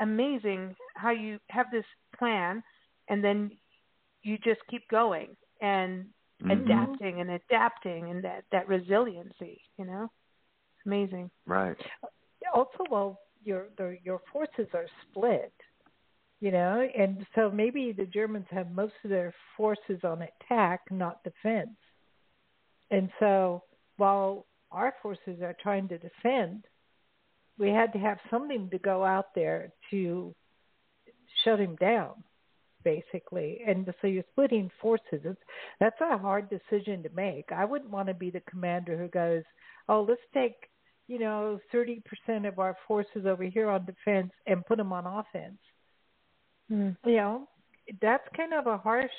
amazing 0.00 0.74
how 0.96 1.10
you 1.10 1.38
have 1.50 1.66
this 1.72 1.84
plan 2.18 2.62
and 3.08 3.22
then 3.24 3.50
you 4.22 4.38
just 4.38 4.60
keep 4.70 4.88
going 4.90 5.36
and 5.60 6.06
Mhm. 6.42 6.62
adapting 6.62 7.20
and 7.20 7.30
adapting 7.30 8.10
and 8.10 8.24
that 8.24 8.44
that 8.52 8.68
resiliency 8.68 9.60
you 9.76 9.84
know? 9.84 10.10
Amazing. 10.86 11.30
Right. 11.46 11.76
also 12.54 12.84
well 12.90 13.20
your 13.44 13.68
the, 13.76 13.98
your 14.02 14.20
forces 14.32 14.68
are 14.74 14.86
split 15.10 15.52
you 16.40 16.52
know? 16.52 16.88
And 16.96 17.26
so 17.34 17.50
maybe 17.50 17.92
the 17.92 18.06
germans 18.06 18.46
have 18.50 18.70
most 18.70 18.94
of 19.04 19.10
their 19.10 19.34
forces 19.56 20.00
on 20.04 20.22
attack 20.22 20.80
not 20.90 21.22
defense. 21.24 21.76
And 22.90 23.10
so 23.18 23.64
while 23.96 24.46
our 24.70 24.94
forces 25.02 25.42
are 25.42 25.56
trying 25.60 25.88
to 25.88 25.98
defend 25.98 26.64
we 27.58 27.70
had 27.70 27.92
to 27.92 27.98
have 27.98 28.18
something 28.30 28.70
to 28.70 28.78
go 28.78 29.04
out 29.04 29.34
there 29.34 29.72
to 29.90 30.34
shut 31.44 31.60
him 31.60 31.76
down 31.76 32.22
basically 32.84 33.60
and 33.66 33.92
so 34.00 34.06
you're 34.06 34.24
splitting 34.32 34.70
forces 34.80 35.20
it's 35.24 35.40
that's 35.80 36.00
a 36.00 36.18
hard 36.18 36.48
decision 36.48 37.02
to 37.02 37.10
make 37.14 37.46
i 37.52 37.64
wouldn't 37.64 37.90
want 37.90 38.08
to 38.08 38.14
be 38.14 38.30
the 38.30 38.42
commander 38.48 38.96
who 38.96 39.08
goes 39.08 39.42
oh 39.88 40.04
let's 40.08 40.20
take 40.32 40.68
you 41.08 41.18
know, 41.18 41.58
30% 41.74 42.46
of 42.46 42.58
our 42.58 42.76
forces 42.86 43.24
over 43.26 43.42
here 43.42 43.68
on 43.68 43.86
defense 43.86 44.30
and 44.46 44.64
put 44.66 44.76
them 44.76 44.92
on 44.92 45.06
offense. 45.06 45.58
mm. 46.70 46.96
You 47.04 47.16
know, 47.16 47.48
that's 48.00 48.28
kind 48.36 48.52
of 48.52 48.66
a 48.66 48.76
harsh, 48.76 49.10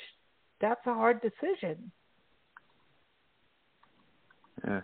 that's 0.60 0.80
a 0.86 0.94
hard 0.94 1.20
decision. 1.20 1.90
Yeah, 4.64 4.80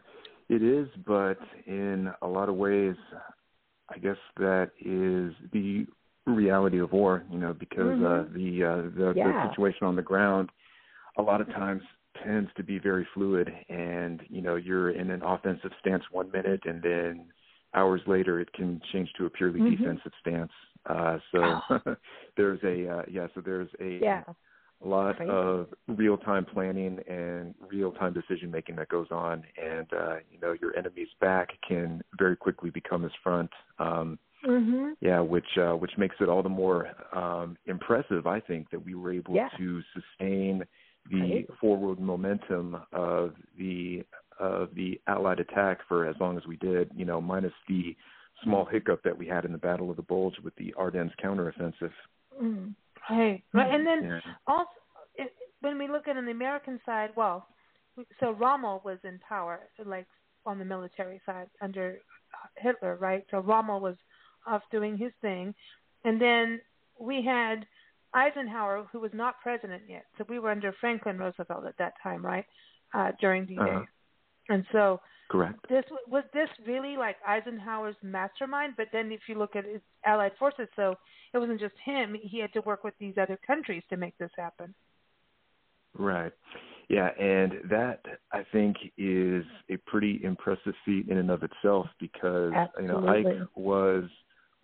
it 0.49 0.63
is, 0.63 0.89
but 1.07 1.39
in 1.67 2.11
a 2.23 2.27
lot 2.27 2.49
of 2.49 2.57
ways, 2.57 2.97
I 3.89 3.99
guess 3.99 4.17
that 4.39 4.71
is 4.81 5.33
the 5.53 5.87
reality 6.27 6.81
of 6.81 6.93
war. 6.93 7.25
You 7.31 7.39
know, 7.39 7.55
because 7.55 7.99
uh, 8.01 8.25
the, 8.35 8.65
uh, 8.65 8.77
the 8.99 9.13
Yeah. 9.17 9.33
the 9.33 9.49
situation 9.49 9.87
on 9.87 9.97
the 9.97 10.03
ground 10.03 10.51
a 11.19 11.23
lot 11.23 11.41
of 11.41 11.49
times 11.49 11.83
tends 12.25 12.51
to 12.57 12.63
be 12.63 12.79
very 12.79 13.07
fluid, 13.15 13.51
and 13.69 14.23
you 14.29 14.43
know, 14.43 14.57
you're 14.57 14.91
in 14.91 15.11
an 15.11 15.23
offensive 15.23 15.71
stance 15.81 16.05
one 16.11 16.31
minute, 16.31 16.61
and 16.65 16.83
then 16.83 17.27
hours 17.75 18.01
later 18.07 18.41
it 18.41 18.53
can 18.55 18.81
change 18.93 19.13
to 19.19 19.27
a 19.27 19.31
purely 19.31 19.61
Mhm. 19.61 19.79
defensive 19.79 20.13
stance. 20.21 20.53
Uh, 20.87 21.19
so 21.33 21.61
there's 22.37 22.63
a 22.65 22.89
uh, 22.89 23.03
yeah, 23.09 23.27
so 23.35 23.41
there's 23.41 23.69
a 23.81 23.99
Yeah. 24.03 24.23
a 24.85 24.87
lot 24.87 25.17
Crazy. 25.17 25.31
of 25.31 25.69
real 25.89 26.19
time 26.19 26.45
planning 26.45 26.99
and 27.09 27.55
real 27.67 27.93
time 27.93 28.13
decision 28.13 28.51
making 28.51 28.77
that 28.77 28.89
goes 28.91 29.07
on 29.11 29.43
and 29.57 29.87
uh 29.95 30.17
you 30.31 30.39
know 30.39 30.53
your 30.61 30.77
enemy's 30.77 31.09
back 31.19 31.49
can 31.67 32.03
very 32.19 32.37
quickly 32.37 32.69
become 32.69 33.03
his 33.03 33.13
front 33.23 33.51
um 33.79 34.19
Mhm. 34.47 34.95
yeah 35.01 35.21
which 35.21 35.59
uh 35.59 35.73
which 35.73 35.97
makes 35.99 36.17
it 36.21 36.29
all 36.29 36.43
the 36.43 36.49
more 36.49 36.89
um 37.13 37.57
impressive 37.67 38.27
i 38.27 38.39
think 38.41 38.71
that 38.71 38.83
we 38.85 38.95
were 38.95 39.13
able 39.13 39.35
Yeah. 39.35 39.49
to 39.59 39.83
sustain 39.93 40.65
the 41.11 41.47
forward 41.61 41.99
momentum 42.01 42.77
of 42.93 43.35
the 43.59 44.05
of 44.39 44.75
the 44.75 45.01
allied 45.07 45.41
attack 45.41 45.81
for 45.89 46.07
as 46.07 46.17
long 46.21 46.37
as 46.37 46.47
we 46.47 46.57
did 46.57 46.91
you 46.95 47.05
know 47.05 47.21
minus 47.21 47.53
the 47.69 47.97
small 48.45 48.65
hiccup 48.65 49.03
that 49.03 49.17
we 49.17 49.27
had 49.27 49.45
in 49.45 49.53
the 49.53 49.59
battle 49.59 49.91
of 49.91 49.97
the 49.97 50.03
bulge 50.03 50.39
with 50.45 50.55
the 50.57 50.73
ardennes 50.75 51.13
counteroffensive 51.23 51.93
Mm. 52.41 52.75
right 53.11 53.43
right 53.55 53.75
and 53.75 53.87
then 53.87 54.05
yeah 54.05 54.21
also 54.47 54.71
it, 55.15 55.33
when 55.63 55.79
we 55.79 55.89
look 55.89 56.07
at 56.07 56.17
on 56.17 56.25
the 56.27 56.33
american 56.33 56.79
side 56.85 57.11
well 57.17 57.49
so 58.21 58.33
rommel 58.33 58.83
was 58.85 58.99
in 59.05 59.19
power 59.27 59.61
like 59.87 60.07
on 60.45 60.59
the 60.59 60.65
military 60.65 61.21
side 61.25 61.49
under 61.63 61.99
hitler 62.57 62.97
right 62.97 63.25
so 63.31 63.39
rommel 63.41 63.81
was 63.81 63.97
off 64.47 64.63
doing 64.71 64.97
his 64.97 65.13
thing 65.21 65.55
and 66.05 66.21
then 66.21 66.61
we 66.99 67.23
had 67.23 67.67
eisenhower 68.15 68.87
who 68.93 69.01
was 69.01 69.11
not 69.15 69.41
president 69.43 69.83
yet 69.89 70.07
so 70.17 70.25
we 70.29 70.39
were 70.39 70.51
under 70.51 70.73
franklin 70.81 71.19
roosevelt 71.19 71.67
at 71.67 71.77
that 71.79 71.93
time 72.03 72.25
right 72.25 72.45
uh 72.95 73.11
during 73.21 73.45
d 73.47 73.57
day 73.57 73.61
Uh-huh. 73.61 73.85
and 74.49 74.65
so 74.73 75.01
correct 75.31 75.59
this 75.69 75.85
was 76.09 76.25
this 76.33 76.49
really 76.67 76.97
like 76.97 77.17
Eisenhower's 77.27 77.97
mastermind, 78.03 78.75
but 78.77 78.89
then 78.93 79.11
if 79.13 79.21
you 79.29 79.37
look 79.37 79.57
at 79.57 79.65
his 79.65 79.81
allied 80.05 80.33
forces, 80.39 80.69
so 80.77 80.95
it 81.33 81.39
wasn't 81.39 81.61
just 81.61 81.75
him; 81.85 82.17
he 82.21 82.39
had 82.39 82.53
to 82.53 82.61
work 82.61 82.85
with 82.85 82.95
these 82.99 83.15
other 83.21 83.39
countries 83.47 83.83
to 83.91 83.97
make 83.97 84.17
this 84.19 84.31
happen. 84.37 84.75
Right. 85.99 86.33
Yeah, 86.89 87.09
and 87.19 87.55
that 87.69 88.01
I 88.33 88.45
think 88.53 88.77
is 88.97 89.45
a 89.71 89.77
pretty 89.87 90.21
impressive 90.23 90.75
feat 90.85 91.09
in 91.09 91.19
and 91.19 91.31
of 91.31 91.43
itself 91.43 91.87
because 91.99 92.53
you 92.81 92.87
know 92.87 92.99
Absolutely. 92.99 93.33
Ike 93.33 93.49
was 93.57 94.05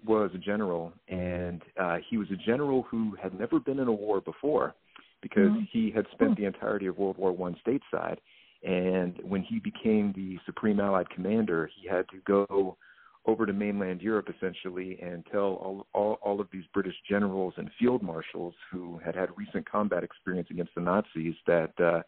was 0.06 0.30
a 0.34 0.38
general 0.38 0.92
and 1.08 1.62
uh 1.78 1.98
he 2.08 2.16
was 2.16 2.28
a 2.30 2.36
general 2.36 2.82
who 2.82 3.16
had 3.22 3.38
never 3.38 3.60
been 3.60 3.78
in 3.78 3.88
a 3.88 3.92
war 3.92 4.20
before 4.20 4.74
because 5.20 5.50
Mhm. 5.52 5.68
he 5.70 5.90
had 5.90 6.06
spent 6.12 6.36
the 6.36 6.44
entirety 6.44 6.86
of 6.86 6.98
World 6.98 7.16
War 7.18 7.32
One 7.32 7.54
stateside 7.64 8.18
and 8.62 9.18
when 9.22 9.42
he 9.42 9.58
became 9.58 10.12
the 10.12 10.38
supreme 10.46 10.80
allied 10.80 11.08
commander 11.10 11.66
he 11.74 11.86
had 11.86 12.08
to 12.10 12.18
go 12.24 12.76
over 13.24 13.46
to 13.46 13.52
mainland 13.52 14.02
Europe 14.02 14.28
essentially 14.34 14.98
and 15.00 15.24
tell 15.26 15.54
all, 15.62 15.86
all 15.92 16.14
all 16.22 16.40
of 16.40 16.48
these 16.52 16.64
British 16.74 16.96
generals 17.08 17.54
and 17.56 17.70
field 17.78 18.02
marshals 18.02 18.54
who 18.70 18.98
had 19.04 19.14
had 19.14 19.28
recent 19.36 19.64
combat 19.70 20.02
experience 20.02 20.48
against 20.50 20.74
the 20.74 20.80
Nazis 20.80 21.36
that 21.46 21.72
uh 21.80 22.02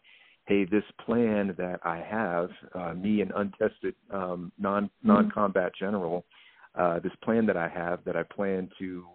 hey 0.45 0.65
this 0.65 0.83
plan 1.05 1.55
that 1.57 1.79
I 1.83 1.97
have 1.99 2.49
uh 2.73 2.93
me 2.93 3.21
an 3.21 3.31
untested 3.35 3.95
um 4.11 4.51
non 4.59 4.89
non-combat 5.03 5.71
general 5.79 6.25
uh 6.77 6.99
this 6.99 7.13
plan 7.23 7.45
that 7.45 7.57
I 7.57 7.67
have 7.67 7.99
that 8.05 8.15
I 8.15 8.23
plan 8.23 8.69
to 8.79 9.05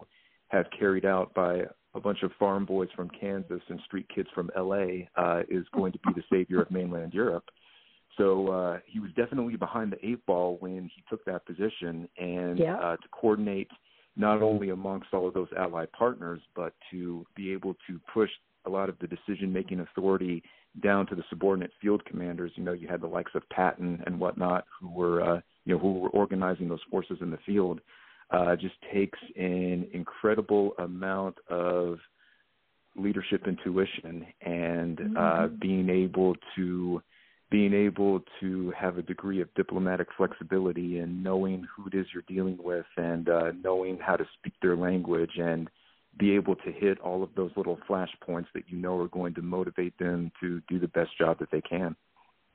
have 0.49 0.67
carried 0.79 1.05
out 1.05 1.33
by 1.35 1.63
a 1.95 2.01
bunch 2.01 2.23
of 2.23 2.31
farm 2.39 2.65
boys 2.65 2.89
from 2.95 3.11
Kansas 3.21 3.63
and 3.69 3.81
street 3.87 4.07
kids 4.15 4.29
from 4.35 4.51
LA 4.57 5.07
uh 5.17 5.43
is 5.49 5.67
going 5.75 5.93
to 5.93 5.99
be 6.07 6.13
the 6.15 6.23
savior 6.31 6.63
of 6.63 6.71
mainland 6.71 7.13
Europe 7.15 7.45
so 8.17 8.49
uh, 8.49 8.79
he 8.87 9.01
was 9.01 9.11
definitely 9.17 9.57
behind 9.57 9.93
the 9.93 10.07
eight 10.07 10.25
ball 10.27 10.57
when 10.61 10.91
he 10.95 11.03
took 11.09 11.25
that 11.25 11.47
position, 11.47 12.09
and 12.19 12.59
Yeah. 12.59 12.77
uh, 12.77 12.97
to 12.97 13.09
coordinate 13.13 13.71
not 14.17 14.43
only 14.43 14.71
amongst 14.71 15.15
all 15.15 15.29
of 15.29 15.35
those 15.35 15.49
allied 15.57 15.91
partners, 15.93 16.41
but 16.55 16.75
to 16.91 17.25
be 17.35 17.53
able 17.53 17.75
to 17.87 17.99
push 18.13 18.31
a 18.67 18.71
lot 18.71 18.89
of 18.91 18.99
the 18.99 19.07
decision-making 19.07 19.81
authority 19.81 20.43
down 20.83 21.07
to 21.07 21.15
the 21.15 21.23
subordinate 21.31 21.71
field 21.81 22.05
commanders. 22.05 22.53
You 22.57 22.65
know, 22.65 22.73
you 22.73 22.89
had 22.89 23.01
the 23.01 23.07
likes 23.07 23.35
of 23.35 23.49
Patton 23.49 24.03
and 24.07 24.21
whatnot 24.21 24.67
who 24.79 24.91
were, 24.91 25.23
uh, 25.23 25.41
you 25.65 25.75
know, 25.75 25.79
who 25.79 26.01
were 26.01 26.09
organizing 26.11 26.69
those 26.69 26.81
forces 26.91 27.19
in 27.21 27.31
the 27.31 27.39
field. 27.47 27.81
Uh, 28.31 28.55
just 28.55 28.75
takes 28.95 29.19
an 29.37 29.89
incredible 29.93 30.73
amount 30.79 31.37
of 31.49 31.99
leadership 32.97 33.47
intuition 33.47 34.25
and 34.43 35.01
uh, 35.19 35.49
being 35.61 35.89
able 35.89 36.35
to 36.55 37.03
being 37.51 37.75
able 37.75 38.21
to 38.39 38.73
have 38.79 38.97
a 38.97 39.03
degree 39.03 39.41
of 39.41 39.53
diplomatic 39.55 40.07
flexibility 40.17 40.99
and 40.99 41.23
knowing 41.23 41.67
who 41.75 41.89
it 41.89 41.95
is 41.95 42.07
you're 42.15 42.23
dealing 42.29 42.57
with 42.63 42.87
and 42.97 43.29
uh, 43.29 43.51
knowing 43.65 43.99
how 43.99 44.15
to 44.15 44.25
speak 44.39 44.53
their 44.63 44.77
language 44.77 45.33
and 45.37 45.69
be 46.19 46.33
able 46.33 46.55
to 46.55 46.71
hit 46.71 47.01
all 47.01 47.23
of 47.23 47.31
those 47.37 47.51
little 47.57 47.79
flash 47.87 48.11
points 48.25 48.49
that 48.55 48.65
you 48.69 48.77
know 48.79 49.01
are 49.01 49.09
going 49.09 49.35
to 49.35 49.43
motivate 49.43 49.97
them 49.99 50.31
to 50.41 50.61
do 50.69 50.79
the 50.79 50.89
best 50.89 51.11
job 51.19 51.39
that 51.39 51.51
they 51.51 51.61
can. 51.61 51.97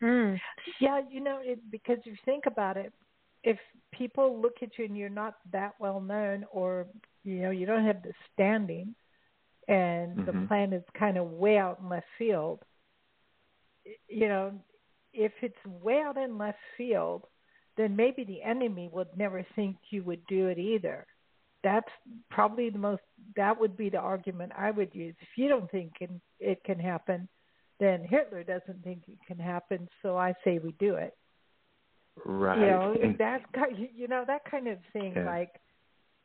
Mm. 0.03 0.39
Yeah, 0.79 1.01
you 1.09 1.21
know, 1.21 1.39
it, 1.41 1.59
because 1.71 1.97
you 2.03 2.15
think 2.25 2.45
about 2.45 2.77
it, 2.77 2.91
if 3.43 3.57
people 3.91 4.41
look 4.41 4.55
at 4.61 4.77
you 4.77 4.85
and 4.85 4.97
you're 4.97 5.09
not 5.09 5.35
that 5.51 5.73
well 5.79 6.01
known 6.01 6.45
or, 6.51 6.87
you 7.23 7.41
know, 7.41 7.51
you 7.51 7.65
don't 7.65 7.85
have 7.85 8.01
the 8.03 8.13
standing 8.33 8.95
and 9.67 10.17
the 10.25 10.31
Mhm. 10.31 10.47
plan 10.47 10.73
is 10.73 10.83
kind 10.93 11.17
of 11.17 11.31
way 11.31 11.57
out 11.57 11.79
in 11.79 11.89
left 11.89 12.07
field, 12.17 12.63
you 14.07 14.27
know, 14.27 14.59
if 15.13 15.31
it's 15.41 15.65
way 15.65 16.01
out 16.01 16.17
in 16.17 16.37
left 16.37 16.59
field, 16.75 17.27
then 17.77 17.95
maybe 17.95 18.23
the 18.23 18.41
enemy 18.41 18.89
would 18.89 19.15
never 19.17 19.43
think 19.55 19.77
you 19.91 20.03
would 20.03 20.25
do 20.27 20.47
it 20.47 20.57
either. 20.57 21.05
That's 21.63 21.89
probably 22.29 22.69
the 22.69 22.79
most. 22.79 23.01
That 23.35 23.59
would 23.59 23.75
be 23.75 23.89
the 23.89 23.97
argument 23.97 24.51
I 24.55 24.71
would 24.71 24.93
use. 24.93 25.15
If 25.19 25.37
you 25.37 25.49
don't 25.49 25.69
think 25.71 25.93
it, 25.99 26.11
it 26.39 26.63
can 26.63 26.79
happen, 26.79 27.27
then 27.79 28.03
Hitler 28.09 28.43
doesn't 28.43 28.83
think 28.83 29.03
it 29.07 29.17
can 29.27 29.37
happen. 29.39 29.87
So 30.01 30.17
I 30.17 30.33
say 30.43 30.59
we 30.59 30.71
do 30.73 30.95
it. 30.95 31.15
Right. 32.23 32.59
You 32.59 32.65
know 32.67 32.95
And- 33.03 33.17
that 33.17 33.41
ki- 33.53 33.91
you 33.95 34.07
know 34.07 34.23
that 34.25 34.49
kind 34.49 34.67
of 34.67 34.77
thing. 34.93 35.13
Yeah. 35.15 35.25
Like 35.25 35.59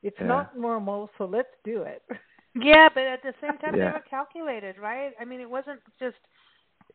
it's 0.02 0.16
Yeah. 0.20 0.26
not 0.26 0.56
normal, 0.56 1.10
so 1.18 1.24
let's 1.24 1.54
do 1.64 1.82
it. 1.82 2.02
Yeah, 2.56 2.88
but 2.92 3.04
at 3.04 3.22
the 3.22 3.32
same 3.40 3.56
time, 3.58 3.76
Yeah. 3.76 3.84
they 3.90 3.92
were 3.92 4.04
calculated, 4.10 4.76
right? 4.76 5.12
I 5.20 5.24
mean, 5.24 5.40
it 5.40 5.48
wasn't 5.48 5.78
just. 6.00 6.16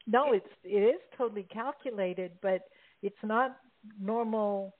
No, 0.05 0.33
it's 0.33 0.49
it 0.65 0.83
is 0.95 0.99
totally 1.17 1.43
calculated, 1.43 2.33
but 2.41 2.67
it's 3.01 3.23
not 3.23 3.57
normal. 3.97 4.75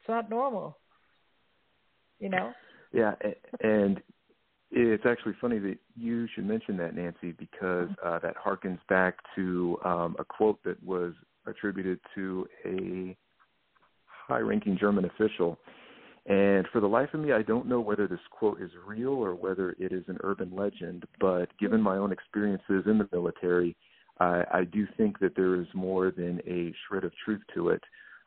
It's 0.00 0.08
not 0.08 0.30
normal. 0.30 0.78
You 2.20 2.30
know. 2.30 2.54
Yeah, 2.92 3.14
a- 3.22 3.66
and 3.66 4.02
it's 4.76 5.06
actually 5.06 5.34
funny 5.40 5.58
that 5.60 5.78
you 5.96 6.26
should 6.34 6.46
mention 6.46 6.76
that, 6.78 6.96
Nancy, 6.96 7.32
because 7.32 7.88
uh, 8.04 8.18
that 8.18 8.34
harkens 8.36 8.80
back 8.88 9.18
to 9.36 9.78
um, 9.84 10.16
a 10.18 10.24
quote 10.24 10.62
that 10.64 10.82
was 10.82 11.12
attributed 11.46 12.00
to 12.14 12.46
a 12.64 13.16
high-ranking 14.06 14.76
German 14.78 15.04
official. 15.04 15.58
And 16.26 16.66
for 16.72 16.80
the 16.80 16.88
life 16.88 17.10
of 17.12 17.20
me, 17.20 17.32
I 17.32 17.42
don't 17.42 17.68
know 17.68 17.80
whether 17.80 18.08
this 18.08 18.18
quote 18.30 18.60
is 18.60 18.70
real 18.84 19.10
or 19.10 19.34
whether 19.34 19.76
it 19.78 19.92
is 19.92 20.04
an 20.08 20.18
urban 20.24 20.50
legend. 20.56 21.04
But 21.20 21.56
given 21.58 21.80
my 21.80 21.96
own 21.96 22.10
experiences 22.10 22.84
in 22.86 22.98
the 22.98 23.08
military, 23.12 23.76
I, 24.18 24.44
I 24.52 24.64
do 24.64 24.86
think 24.96 25.20
that 25.20 25.36
there 25.36 25.54
is 25.60 25.66
more 25.74 26.10
than 26.10 26.40
a 26.46 26.72
shred 26.88 27.04
of 27.04 27.12
truth 27.24 27.42
to 27.54 27.68
it. 27.68 27.82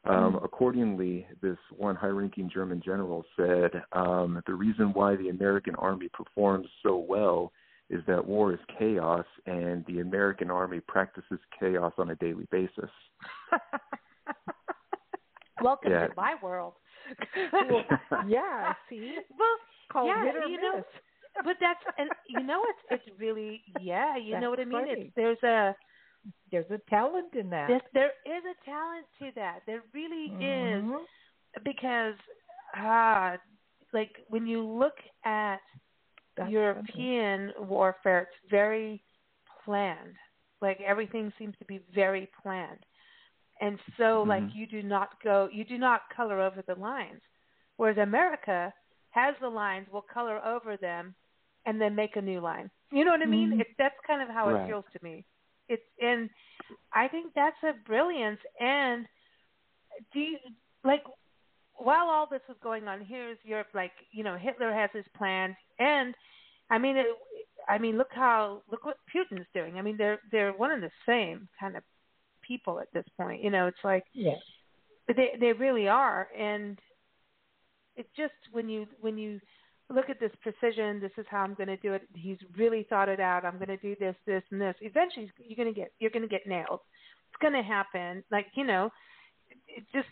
Um, 0.10 0.40
accordingly, 0.44 1.28
this 1.42 1.58
one 1.76 1.96
high 1.96 2.08
ranking 2.08 2.50
German 2.54 2.82
general 2.84 3.26
said 3.36 3.72
um, 3.92 4.42
the 4.48 4.54
reason 4.54 4.94
why 4.94 5.16
the 5.16 5.30
American 5.30 5.76
Army 5.76 6.10
performs 6.14 6.68
so 6.84 6.98
well 6.98 7.52
is 7.90 8.02
that 8.08 8.26
war 8.26 8.54
is 8.54 8.60
chaos, 8.78 9.26
and 9.46 9.86
the 9.86 10.00
American 10.00 10.50
Army 10.52 10.80
practices 10.82 11.40
chaos 11.58 11.94
on 11.98 12.10
a 12.10 12.16
daily 12.16 12.48
basis. 12.52 12.90
Welcome 15.62 15.92
Yeah. 15.92 16.08
to 16.08 16.14
my 16.16 16.36
world. 16.42 16.74
Well, 17.54 17.84
yeah. 18.28 18.74
See, 18.90 19.16
well, 19.38 19.48
called 19.92 20.08
yeah, 20.10 20.26
hit 20.26 20.36
or 20.36 20.48
you 20.48 20.62
know, 20.62 20.84
but 21.44 21.56
that's 21.60 21.80
and 21.98 22.10
you 22.28 22.44
know 22.44 22.64
it's 22.90 23.02
it's 23.08 23.20
really 23.20 23.62
yeah, 23.82 24.18
you 24.18 24.40
know 24.40 24.50
what 24.50 24.60
I 24.60 24.66
mean. 24.66 24.86
funny. 24.86 24.92
It's, 24.92 25.14
there's 25.16 25.44
a 25.44 25.76
There's 26.52 26.70
a 26.72 26.80
talent 26.90 27.34
in 27.36 27.50
that. 27.52 27.70
This, 27.70 27.82
there 27.94 28.12
is 28.26 28.44
a 28.46 28.66
talent 28.66 29.06
to 29.20 29.32
that. 29.36 29.62
There 29.66 29.84
really 29.94 30.34
is 30.40 30.84
Mhm. 30.84 31.06
because 31.64 32.16
ah, 32.76 33.38
like 33.94 34.12
when 34.30 34.48
you 34.48 34.62
look 34.64 34.96
at 35.26 35.60
That's 36.38 36.50
European 36.52 37.54
warfare, 37.60 38.22
it's 38.22 38.52
very 38.52 39.04
planned. 39.66 40.16
Like 40.62 40.80
everything 40.82 41.34
seems 41.38 41.56
to 41.60 41.66
be 41.66 41.80
very 41.94 42.30
planned. 42.42 42.86
And 43.62 43.80
so 43.98 44.24
like 44.28 44.46
Mhm. 44.46 44.54
you 44.54 44.68
do 44.68 44.84
not 44.84 45.22
go 45.24 45.50
you 45.52 45.64
do 45.66 45.78
not 45.78 46.02
color 46.16 46.42
over 46.42 46.64
the 46.68 46.76
lines. 46.76 47.22
Whereas 47.78 47.98
America 47.98 48.74
has 49.12 49.36
the 49.42 49.50
lines, 49.50 49.88
will 49.92 50.02
color 50.14 50.40
over 50.46 50.78
them 50.78 51.16
and 51.66 51.80
then 51.82 51.96
make 51.96 52.16
a 52.16 52.22
new 52.22 52.40
line. 52.40 52.70
You 52.92 53.06
know 53.06 53.12
what 53.12 53.22
I 53.22 53.26
mean? 53.28 53.52
Mhm. 53.52 53.60
It, 53.60 53.68
that's 53.78 53.96
kind 54.08 54.22
of 54.22 54.30
how 54.30 54.50
it 54.50 54.58
feels 54.66 54.86
to 54.94 55.00
me. 55.04 55.26
It's 55.70 55.84
and 56.02 56.30
I 56.94 57.08
think 57.08 57.34
that's 57.36 57.62
a 57.64 57.74
brilliance 57.86 58.40
and 58.60 59.06
do 60.14 60.20
you 60.20 60.38
like 60.84 61.04
while 61.78 62.08
all 62.08 62.28
this 62.30 62.42
was 62.48 62.58
going 62.64 62.88
on, 62.88 63.06
here's 63.06 63.38
Europe. 63.44 63.68
Like 63.74 63.92
you 64.12 64.24
know, 64.24 64.38
Hitler 64.38 64.74
has 64.74 64.90
his 64.94 65.06
plan, 65.16 65.56
and 65.80 66.16
I 66.70 66.78
mean, 66.78 66.98
it, 66.98 67.08
I 67.70 67.78
mean, 67.78 67.98
look 67.98 68.10
how 68.12 68.64
look 68.72 68.86
what 68.86 68.98
Putin's 69.14 69.48
doing. 69.54 69.78
I 69.78 69.82
mean, 69.82 69.98
they're 69.98 70.20
they're 70.32 70.54
one 70.54 70.72
and 70.72 70.84
the 70.84 70.92
same 71.06 71.48
kind 71.60 71.76
of 71.76 71.84
people 72.42 72.80
at 72.80 72.92
this 72.94 73.06
point. 73.18 73.44
You 73.44 73.52
know, 73.52 73.68
it's 73.68 73.84
like 73.84 74.06
Yeah. 74.14 74.36
they 75.08 75.34
they 75.40 75.54
really 75.54 75.88
are, 75.88 76.30
and 76.38 76.80
it's 77.96 78.10
just 78.18 78.34
when 78.52 78.70
you 78.70 78.88
when 79.02 79.18
you 79.18 79.40
look 79.90 80.10
at 80.10 80.20
this 80.20 80.32
precision, 80.42 81.00
this 81.00 81.12
is 81.18 81.26
how 81.30 81.42
I'm 81.42 81.54
going 81.54 81.68
to 81.68 81.78
do 81.78 81.94
it. 81.94 82.04
He's 82.14 82.38
really 82.58 82.86
thought 82.90 83.10
it 83.10 83.20
out. 83.20 83.46
I'm 83.46 83.56
going 83.58 83.68
to 83.70 83.78
do 83.78 83.96
this, 84.00 84.16
this, 84.26 84.44
and 84.52 84.60
this. 84.60 84.76
Eventually, 84.82 85.32
you're 85.38 85.56
going 85.56 85.74
to 85.74 85.80
get 85.80 85.92
you're 86.00 86.12
going 86.12 86.24
to 86.24 86.30
get 86.30 86.46
nailed. 86.48 86.82
It's 87.30 87.42
going 87.42 87.54
to 87.54 87.62
happen. 87.64 88.24
Like 88.32 88.48
you 88.56 88.66
know, 88.66 88.90
it, 89.68 89.84
just 89.94 90.08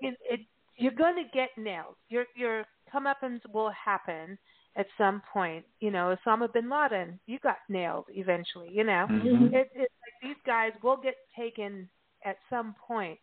it, 0.00 0.16
it 0.30 0.40
you're 0.76 0.92
going 0.92 1.16
to 1.16 1.28
get 1.32 1.50
nailed. 1.56 1.96
Your 2.08 2.24
your 2.36 2.64
comeuppance 2.94 3.40
will 3.52 3.70
happen 3.70 4.38
at 4.76 4.86
some 4.96 5.22
point. 5.32 5.64
You 5.80 5.90
know, 5.90 6.16
Osama 6.26 6.52
bin 6.52 6.70
Laden, 6.70 7.18
you 7.26 7.38
got 7.40 7.58
nailed 7.68 8.06
eventually. 8.10 8.70
You 8.72 8.84
know, 8.84 9.06
Mhm. 9.10 9.52
it, 9.52 9.70
it's 9.74 9.94
like 10.02 10.14
these 10.22 10.42
guys 10.46 10.72
will 10.82 10.96
get 10.96 11.16
taken 11.36 11.88
at 12.24 12.36
some 12.48 12.74
point. 12.86 13.18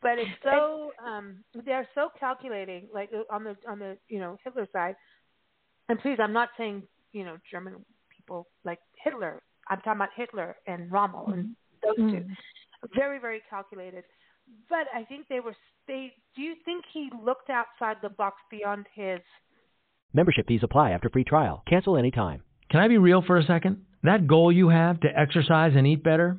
But 0.00 0.18
it's 0.18 0.30
so 0.42 0.92
um 1.04 1.44
they're 1.64 1.88
so 1.94 2.08
calculating, 2.18 2.88
like 2.92 3.10
uh, 3.12 3.22
on 3.34 3.44
the 3.44 3.56
on 3.68 3.78
the 3.78 3.96
you 4.08 4.20
know 4.20 4.36
Hitler 4.44 4.66
side. 4.72 4.94
And 5.88 5.98
please, 6.00 6.18
I'm 6.20 6.32
not 6.32 6.50
saying 6.58 6.82
you 7.12 7.24
know 7.24 7.36
German 7.50 7.84
people 8.16 8.46
like 8.64 8.78
Hitler. 9.02 9.42
I'm 9.68 9.78
talking 9.78 9.92
about 9.98 10.10
Hitler 10.16 10.56
and 10.66 10.90
Rommel 10.90 11.30
and 11.32 11.56
those 11.82 11.96
two 11.96 12.02
Mhm. 12.24 12.36
very 12.94 13.18
very 13.18 13.40
calculated 13.50 14.04
but 14.68 14.86
i 14.94 15.04
think 15.04 15.26
they 15.28 15.40
were 15.40 15.54
they 15.86 16.12
do 16.34 16.42
you 16.42 16.54
think 16.64 16.84
he 16.92 17.10
looked 17.24 17.50
outside 17.50 17.96
the 18.02 18.08
box 18.08 18.36
beyond 18.50 18.86
his 18.94 19.20
Membership 20.14 20.46
fees 20.46 20.62
apply 20.62 20.90
after 20.92 21.08
free 21.10 21.24
trial. 21.24 21.62
Cancel 21.68 21.96
anytime. 21.98 22.42
Can 22.70 22.80
I 22.80 22.88
be 22.88 22.96
real 22.98 23.20
for 23.22 23.36
a 23.36 23.44
second? 23.44 23.84
That 24.02 24.26
goal 24.26 24.50
you 24.50 24.70
have 24.70 25.00
to 25.00 25.08
exercise 25.14 25.72
and 25.76 25.86
eat 25.86 26.02
better, 26.02 26.38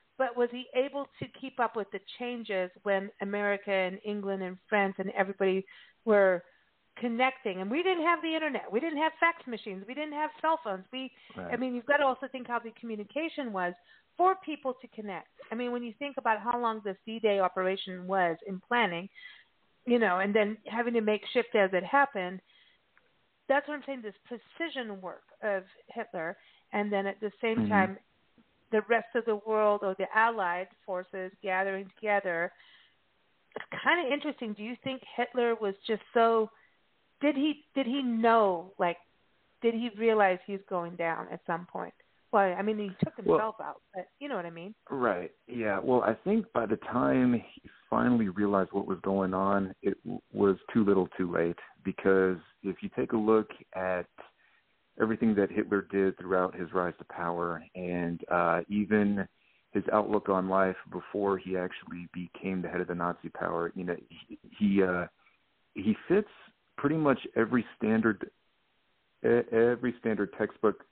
but 0.21 0.37
was 0.41 0.49
he 0.51 0.63
able 0.85 1.05
to 1.19 1.25
keep 1.39 1.59
up 1.59 1.73
with 1.75 1.89
the 1.91 2.01
changes 2.19 2.69
when 2.83 3.09
america 3.21 3.71
and 3.87 3.95
england 4.13 4.41
and 4.47 4.55
france 4.69 4.95
and 5.01 5.09
everybody 5.21 5.65
were 6.05 6.43
connecting? 7.03 7.61
And 7.61 7.69
we 7.75 7.81
didn't 7.87 8.05
have 8.11 8.21
the 8.21 8.33
internet. 8.37 8.67
We 8.75 8.79
didn't 8.85 9.01
have 9.05 9.13
fax 9.19 9.37
machines. 9.47 9.81
We 9.87 9.93
didn't 9.99 10.17
have 10.23 10.29
cell 10.41 10.57
phones. 10.63 10.85
We 10.95 11.03
i 11.53 11.55
mean 11.61 11.71
you've 11.75 11.91
got 11.91 11.97
to 11.97 12.05
also 12.05 12.27
think 12.31 12.45
how 12.53 12.59
the 12.59 12.73
communication 12.79 13.45
was 13.59 13.73
for 14.17 14.35
people 14.49 14.73
to 14.81 14.87
connect. 14.97 15.33
I 15.51 15.55
mean 15.55 15.71
when 15.71 15.83
you 15.87 15.93
think 16.01 16.15
about 16.17 16.39
how 16.47 16.55
long 16.65 16.75
this 16.83 16.99
d-day 17.07 17.37
operation 17.39 17.95
was 18.15 18.35
in 18.51 18.61
planning 18.67 19.05
you 19.93 19.99
know 20.03 20.15
and 20.23 20.31
then 20.37 20.49
having 20.77 20.93
to 20.99 21.01
make 21.11 21.23
shift 21.33 21.53
as 21.55 21.71
it 21.79 21.85
happened 21.99 22.37
that's 23.49 23.65
what 23.67 23.75
i'm 23.75 23.83
saying 23.87 24.03
this 24.03 24.19
precision 24.29 24.87
work 25.01 25.23
of 25.53 25.63
hitler. 25.95 26.29
And 26.73 26.85
then 26.93 27.05
at 27.11 27.19
the 27.19 27.31
same 27.43 27.59
Mhm. 27.59 27.69
time 27.75 27.91
the 28.71 28.81
rest 28.89 29.07
of 29.15 29.25
the 29.25 29.39
world 29.47 29.81
or 29.83 29.95
the 29.97 30.05
allied 30.15 30.67
forces 30.85 31.31
gathering 31.43 31.85
together 31.95 32.51
it's 33.55 33.65
kind 33.83 34.05
of 34.05 34.11
interesting 34.11 34.53
do 34.53 34.63
you 34.63 34.75
think 34.83 35.01
hitler 35.15 35.55
was 35.55 35.75
just 35.85 36.01
so 36.13 36.49
did 37.21 37.35
he 37.35 37.65
did 37.75 37.85
he 37.85 38.01
know 38.01 38.71
like 38.79 38.97
did 39.61 39.73
he 39.73 39.89
realize 39.97 40.39
he's 40.47 40.59
going 40.69 40.95
down 40.95 41.27
at 41.31 41.39
some 41.45 41.65
point 41.71 41.93
well 42.31 42.53
i 42.57 42.61
mean 42.61 42.77
he 42.77 42.89
took 43.03 43.17
Well- 43.25 43.37
himself 43.37 43.55
out 43.61 43.81
but 43.93 44.07
you 44.19 44.27
know 44.29 44.35
what 44.35 44.45
i 44.45 44.49
mean 44.51 44.73
Right. 44.89 45.31
Yeah. 45.47 45.79
Well, 45.81 46.01
I 46.03 46.13
think 46.13 46.45
by 46.53 46.65
the 46.65 46.75
time 46.77 47.33
he 47.33 47.61
finally 47.89 48.27
realized 48.27 48.71
what 48.73 48.87
was 48.87 48.97
going 49.03 49.33
on, 49.33 49.73
it 49.81 49.97
w- 50.03 50.19
was 50.33 50.57
too 50.73 50.83
little, 50.83 51.07
too 51.17 51.31
late. 51.31 51.55
Because 51.85 52.37
if 52.61 52.77
you 52.81 52.89
take 52.93 53.13
a 53.13 53.17
look 53.17 53.49
at 53.73 54.05
everything 55.01 55.35
that 55.35 55.51
Hitler 55.51 55.87
did 55.91 56.17
throughout 56.17 56.55
his 56.55 56.71
rise 56.73 56.93
to 56.99 57.05
power, 57.05 57.63
and 57.75 58.21
uh, 58.31 58.61
even 58.69 59.27
his 59.71 59.83
outlook 59.91 60.29
on 60.29 60.49
life 60.49 60.75
before 60.91 61.37
he 61.37 61.57
actually 61.57 62.07
became 62.13 62.61
the 62.61 62.67
head 62.67 62.81
of 62.81 62.87
the 62.87 62.95
Nazi 62.95 63.29
power, 63.29 63.71
you 63.75 63.83
know, 63.83 63.95
he 64.09 64.37
he, 64.57 64.83
uh, 64.83 65.05
he 65.73 65.95
fits 66.07 66.27
pretty 66.77 66.97
much 66.97 67.19
every 67.35 67.65
standard 67.77 68.29
every 69.23 69.93
standard 69.99 70.33
textbook 70.37 70.83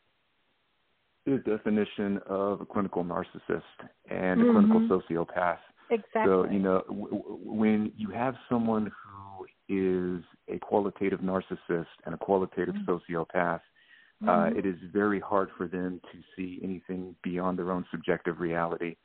definition 1.46 2.20
of 2.28 2.62
a 2.62 2.66
clinical 2.66 3.04
narcissist 3.04 3.62
and 4.10 4.42
mm-hmm. 4.42 4.50
a 4.50 4.68
clinical 4.68 5.02
sociopath. 5.02 5.60
Exactly. 5.92 6.24
So 6.26 6.48
you 6.50 6.60
know, 6.60 6.84
w- 6.88 7.24
when 7.44 7.92
you 7.98 8.10
have 8.10 8.36
someone 8.48 8.86
who 8.86 9.46
is 9.68 10.24
a 10.48 10.58
qualitative 10.60 11.20
narcissist 11.20 11.86
and 12.06 12.16
a 12.16 12.18
qualitative 12.18 12.76
mm-hmm. 12.76 13.14
sociopath, 13.14 13.62
mm-hmm. 14.24 14.30
uh, 14.30 14.58
it 14.58 14.66
is 14.66 14.76
very 14.94 15.20
hard 15.20 15.50
for 15.58 15.68
them 15.68 16.02
to 16.12 16.20
see 16.36 16.60
anything 16.64 17.16
beyond 17.24 17.58
their 17.58 17.72
own 17.72 17.86
subjective 17.92 18.40
reality. 18.40 18.96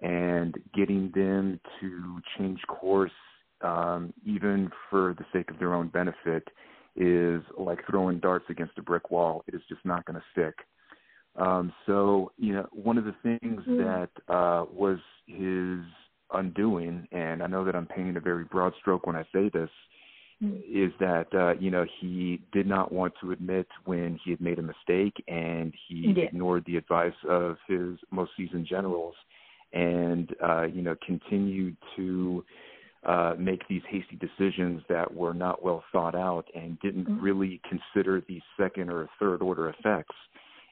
And 0.00 0.54
getting 0.74 1.12
them 1.14 1.60
to 1.80 2.20
change 2.36 2.60
course, 2.66 3.12
um, 3.60 4.12
even 4.26 4.70
for 4.90 5.14
the 5.16 5.24
sake 5.32 5.50
of 5.50 5.58
their 5.60 5.74
own 5.74 5.88
benefit, 5.88 6.48
is 6.96 7.42
like 7.56 7.78
throwing 7.88 8.18
darts 8.18 8.46
against 8.50 8.78
a 8.78 8.82
brick 8.82 9.10
wall. 9.10 9.44
It 9.46 9.54
is 9.54 9.62
just 9.68 9.84
not 9.84 10.04
going 10.04 10.18
to 10.18 10.24
stick. 10.32 10.54
Um, 11.36 11.72
so, 11.86 12.32
you 12.36 12.52
know, 12.52 12.66
one 12.72 12.98
of 12.98 13.04
the 13.04 13.14
things 13.22 13.62
mm-hmm. 13.66 13.78
that 13.78 14.10
uh, 14.28 14.66
was 14.70 14.98
his 15.26 15.78
undoing, 16.32 17.06
and 17.12 17.42
I 17.42 17.46
know 17.46 17.64
that 17.64 17.76
I'm 17.76 17.86
painting 17.86 18.16
a 18.16 18.20
very 18.20 18.44
broad 18.44 18.72
stroke 18.80 19.06
when 19.06 19.16
I 19.16 19.22
say 19.32 19.48
this. 19.52 19.70
Is 20.42 20.92
that 20.98 21.26
uh, 21.34 21.54
you 21.60 21.70
know 21.70 21.84
he 22.00 22.40
did 22.52 22.66
not 22.66 22.90
want 22.90 23.12
to 23.20 23.30
admit 23.30 23.66
when 23.84 24.18
he 24.24 24.32
had 24.32 24.40
made 24.40 24.58
a 24.58 24.62
mistake, 24.62 25.22
and 25.28 25.72
he 25.88 26.14
yeah. 26.16 26.24
ignored 26.24 26.64
the 26.66 26.76
advice 26.76 27.12
of 27.28 27.56
his 27.68 27.96
most 28.10 28.32
seasoned 28.36 28.66
generals, 28.66 29.14
and 29.72 30.34
uh, 30.42 30.62
you 30.62 30.82
know 30.82 30.96
continued 31.06 31.76
to 31.96 32.44
uh, 33.04 33.34
make 33.38 33.66
these 33.68 33.82
hasty 33.88 34.18
decisions 34.20 34.82
that 34.88 35.12
were 35.12 35.34
not 35.34 35.62
well 35.62 35.82
thought 35.92 36.14
out 36.14 36.46
and 36.54 36.78
didn't 36.80 37.04
mm-hmm. 37.04 37.20
really 37.20 37.60
consider 37.68 38.22
the 38.28 38.40
second 38.58 38.90
or 38.90 39.08
third 39.18 39.42
order 39.42 39.68
effects. 39.68 40.14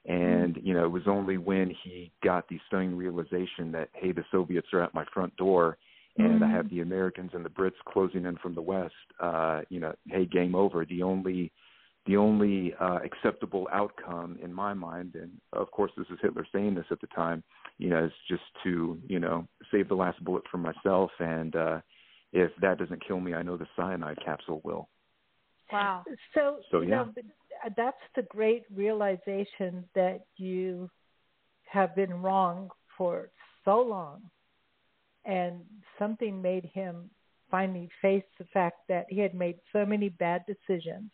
And 0.06 0.58
you 0.62 0.74
know, 0.74 0.84
it 0.84 0.90
was 0.90 1.02
only 1.06 1.38
when 1.38 1.74
he 1.84 2.10
got 2.24 2.48
the 2.48 2.58
stunning 2.66 2.96
realization 2.96 3.70
that 3.72 3.90
hey, 3.94 4.12
the 4.12 4.24
Soviets 4.32 4.68
are 4.72 4.82
at 4.82 4.94
my 4.94 5.04
front 5.12 5.36
door, 5.36 5.76
and 6.24 6.40
mm-hmm. 6.40 6.44
I 6.44 6.50
have 6.50 6.68
the 6.70 6.80
Americans 6.80 7.30
and 7.34 7.44
the 7.44 7.50
Brits 7.50 7.72
closing 7.86 8.24
in 8.24 8.36
from 8.36 8.54
the 8.54 8.62
west. 8.62 8.94
Uh, 9.20 9.62
you 9.68 9.80
know, 9.80 9.94
hey, 10.08 10.26
game 10.26 10.54
over. 10.54 10.84
The 10.84 11.02
only 11.02 11.52
the 12.06 12.16
only 12.16 12.74
uh, 12.80 12.98
acceptable 13.04 13.68
outcome 13.72 14.38
in 14.42 14.52
my 14.52 14.72
mind, 14.74 15.14
and 15.14 15.30
of 15.52 15.70
course 15.70 15.92
this 15.96 16.06
is 16.10 16.18
Hitler 16.22 16.46
saying 16.52 16.74
this 16.74 16.86
at 16.90 17.00
the 17.00 17.06
time, 17.08 17.42
you 17.78 17.90
know, 17.90 18.04
is 18.04 18.12
just 18.28 18.42
to 18.64 18.98
you 19.06 19.18
know 19.18 19.46
save 19.70 19.88
the 19.88 19.94
last 19.94 20.22
bullet 20.24 20.44
for 20.50 20.58
myself, 20.58 21.10
and 21.18 21.56
uh, 21.56 21.80
if 22.32 22.50
that 22.60 22.78
doesn't 22.78 23.06
kill 23.06 23.20
me, 23.20 23.34
I 23.34 23.42
know 23.42 23.56
the 23.56 23.66
cyanide 23.76 24.18
capsule 24.24 24.60
will. 24.64 24.88
Wow. 25.72 26.04
So, 26.34 26.58
so 26.70 26.80
you 26.80 26.90
yeah. 26.90 26.96
know, 26.96 27.12
that's 27.76 27.96
the 28.16 28.22
great 28.22 28.64
realization 28.74 29.84
that 29.94 30.20
you 30.36 30.90
have 31.70 31.94
been 31.94 32.12
wrong 32.22 32.70
for 32.96 33.30
so 33.64 33.80
long. 33.80 34.22
And 35.24 35.62
something 35.98 36.40
made 36.40 36.70
him 36.72 37.10
finally 37.50 37.88
face 38.00 38.24
the 38.38 38.46
fact 38.52 38.78
that 38.88 39.06
he 39.08 39.18
had 39.18 39.34
made 39.34 39.56
so 39.72 39.84
many 39.84 40.08
bad 40.08 40.44
decisions. 40.46 41.10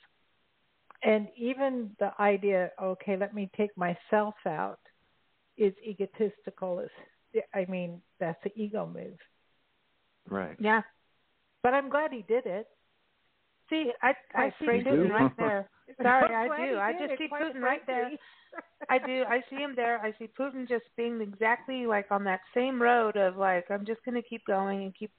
And 1.03 1.29
even 1.37 1.91
the 1.99 2.13
idea, 2.21 2.71
okay, 2.83 3.17
let 3.17 3.35
me 3.35 3.51
take 3.57 3.77
myself 3.77 4.35
out, 4.47 4.81
is 5.57 5.73
egotistical. 5.85 6.81
Is 6.81 7.43
I 7.55 7.67
mean, 7.69 8.01
that's 8.19 8.43
an 8.45 8.53
ego 8.55 8.87
move. 8.93 9.19
Right. 10.29 10.57
Yeah. 10.59 10.83
But 11.63 11.75
I'm 11.75 11.89
glad 11.89 12.13
he 12.13 12.23
did 12.23 12.47
it. 12.47 12.67
See, 13.69 13.91
I 14.03 14.15
I 14.35 14.53
see 14.59 14.67
Putin 14.67 15.11
right 15.11 15.33
there. 15.37 15.69
Sorry, 16.03 16.35
I 16.35 16.67
do. 16.67 16.79
I 16.79 16.93
just 16.93 17.19
see 17.19 17.29
Putin 17.29 17.61
right 17.61 17.87
there. 17.87 18.11
I 18.91 18.99
do. 18.99 19.25
I 19.29 19.41
see 19.49 19.57
him 19.57 19.75
there. 19.77 19.99
I 20.01 20.13
see 20.19 20.29
Putin 20.39 20.69
just 20.69 20.85
being 20.97 21.21
exactly 21.21 21.87
like 21.87 22.07
on 22.11 22.25
that 22.25 22.41
same 22.55 22.81
road 22.83 23.17
of 23.17 23.37
like 23.37 23.67
I'm 23.71 23.87
just 23.87 24.05
going 24.05 24.21
to 24.21 24.29
keep 24.29 24.45
going 24.47 24.83
and 24.83 24.95
keep 24.97 25.11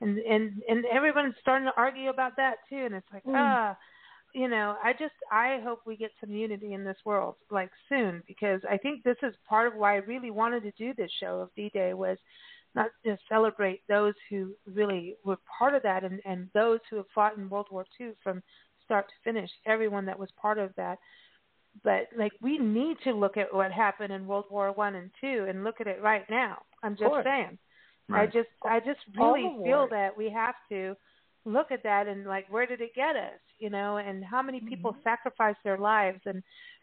and 0.00 0.18
and 0.18 0.62
and 0.68 0.84
everyone's 0.92 1.34
starting 1.40 1.66
to 1.66 1.72
argue 1.76 2.10
about 2.10 2.36
that 2.36 2.56
too 2.68 2.84
and 2.84 2.94
it's 2.94 3.06
like 3.12 3.24
mm. 3.24 3.34
ah 3.34 3.76
you 4.34 4.48
know, 4.48 4.76
I 4.82 4.92
just 4.92 5.14
I 5.30 5.60
hope 5.62 5.80
we 5.86 5.96
get 5.96 6.10
some 6.20 6.30
unity 6.30 6.72
in 6.72 6.84
this 6.84 6.96
world 7.04 7.34
like 7.50 7.70
soon 7.88 8.22
because 8.26 8.60
I 8.68 8.78
think 8.78 9.02
this 9.02 9.16
is 9.22 9.34
part 9.48 9.68
of 9.68 9.78
why 9.78 9.94
I 9.94 9.98
really 9.98 10.30
wanted 10.30 10.62
to 10.62 10.70
do 10.72 10.94
this 10.94 11.10
show 11.20 11.40
of 11.40 11.50
D-Day 11.54 11.92
was 11.94 12.16
not 12.74 12.88
just 13.04 13.22
celebrate 13.28 13.82
those 13.88 14.14
who 14.30 14.52
really 14.66 15.16
were 15.24 15.38
part 15.58 15.74
of 15.74 15.82
that 15.82 16.04
and, 16.04 16.20
and 16.24 16.48
those 16.54 16.80
who 16.88 16.96
have 16.96 17.06
fought 17.14 17.36
in 17.36 17.48
World 17.48 17.66
War 17.70 17.84
II 18.00 18.10
from 18.22 18.42
start 18.84 19.06
to 19.08 19.30
finish, 19.30 19.50
everyone 19.66 20.06
that 20.06 20.18
was 20.18 20.28
part 20.40 20.58
of 20.58 20.70
that. 20.76 20.98
But 21.84 22.08
like 22.16 22.32
we 22.42 22.58
need 22.58 22.96
to 23.04 23.12
look 23.12 23.36
at 23.36 23.52
what 23.52 23.72
happened 23.72 24.12
in 24.12 24.26
World 24.26 24.44
War 24.50 24.72
One 24.72 24.94
and 24.94 25.10
Two 25.20 25.46
and 25.48 25.64
look 25.64 25.80
at 25.80 25.86
it 25.86 26.02
right 26.02 26.24
now. 26.28 26.58
I'm 26.82 26.96
just 26.96 27.14
saying. 27.24 27.58
Right. 28.08 28.22
I 28.22 28.26
just 28.26 28.48
I 28.62 28.78
just 28.80 29.00
really 29.16 29.56
feel 29.64 29.88
that 29.90 30.16
we 30.16 30.30
have 30.30 30.54
to 30.68 30.94
look 31.44 31.72
at 31.72 31.82
that 31.82 32.06
and 32.06 32.26
like 32.26 32.46
where 32.50 32.66
did 32.66 32.80
it 32.80 32.94
get 32.94 33.16
us, 33.16 33.40
you 33.58 33.70
know, 33.70 33.96
and 33.96 34.22
how 34.22 34.42
many 34.42 34.60
people 34.60 34.92
mm-hmm. 34.92 35.02
sacrificed 35.02 35.60
their 35.64 35.78
lives 35.78 36.20
and 36.26 36.42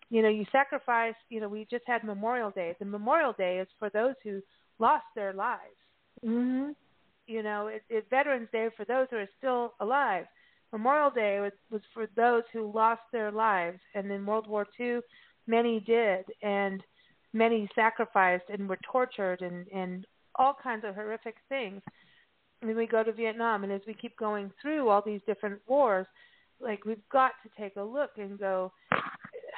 you 0.09 0.23
know, 0.23 0.29
you 0.29 0.45
sacrifice, 0.51 1.13
you 1.29 1.39
know, 1.39 1.47
we 1.47 1.67
just 1.69 1.83
had 1.85 2.03
Memorial 2.03 2.49
Day. 2.49 2.75
The 2.79 2.85
Memorial 2.85 3.33
Day 3.33 3.59
is 3.59 3.67
for 3.77 3.91
those 3.91 4.15
who 4.23 4.41
lost 4.79 5.05
their 5.15 5.33
lives. 5.33 5.78
Mm-hmm. 6.25 6.71
You 7.27 7.43
know, 7.43 7.67
it, 7.67 7.83
it 7.89 8.07
Veterans 8.09 8.49
Day 8.51 8.69
for 8.75 8.85
those 8.85 9.07
who 9.11 9.17
are 9.17 9.29
still 9.37 9.73
alive. 9.79 10.25
Memorial 10.71 11.09
Day 11.09 11.39
was, 11.39 11.51
was 11.71 11.81
for 11.93 12.07
those 12.15 12.43
who 12.53 12.71
lost 12.71 13.01
their 13.11 13.31
lives, 13.31 13.79
and 13.95 14.11
in 14.11 14.25
World 14.25 14.47
War 14.47 14.67
II, 14.79 14.99
many 15.47 15.79
did, 15.79 16.25
and 16.41 16.83
many 17.33 17.69
sacrificed 17.75 18.45
and 18.49 18.67
were 18.67 18.79
tortured 18.83 19.41
and 19.41 19.67
and 19.73 20.05
all 20.35 20.55
kinds 20.61 20.85
of 20.85 20.95
horrific 20.95 21.35
things. 21.49 21.81
And 22.61 22.75
we 22.75 22.87
go 22.87 23.03
to 23.03 23.11
Vietnam, 23.11 23.63
and 23.63 23.71
as 23.71 23.81
we 23.87 23.93
keep 23.93 24.17
going 24.17 24.51
through 24.61 24.89
all 24.89 25.01
these 25.05 25.21
different 25.25 25.59
wars, 25.67 26.05
like 26.59 26.85
we've 26.85 27.07
got 27.11 27.31
to 27.43 27.61
take 27.61 27.75
a 27.77 27.81
look 27.81 28.11
and 28.17 28.37
go, 28.37 28.71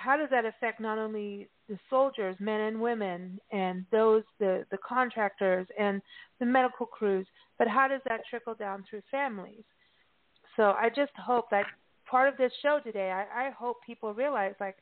how 0.02 0.18
does 0.18 0.30
that 0.32 0.46
affect 0.46 0.80
not 0.80 0.98
only 0.98 1.48
the 1.70 1.78
soldiers, 1.90 2.36
men 2.40 2.62
and 2.62 2.82
women, 2.82 3.40
and 3.52 3.86
those 3.92 4.24
the 4.40 4.66
the 4.72 4.78
contractors 4.88 5.68
and 5.80 6.02
the 6.40 6.46
medical 6.46 6.86
crews, 6.86 7.28
but 7.58 7.68
how 7.68 7.88
does 7.88 8.02
that 8.08 8.22
trickle 8.30 8.56
down 8.56 8.84
through 8.90 9.02
families? 9.12 9.64
So 10.56 10.72
I 10.72 10.90
just 10.90 11.12
hope 11.18 11.46
that 11.52 11.66
part 12.10 12.28
of 12.28 12.38
this 12.38 12.52
show 12.62 12.80
today, 12.84 13.12
I, 13.12 13.48
I 13.48 13.52
hope 13.52 13.78
people 13.86 14.14
realize, 14.14 14.54
like, 14.60 14.76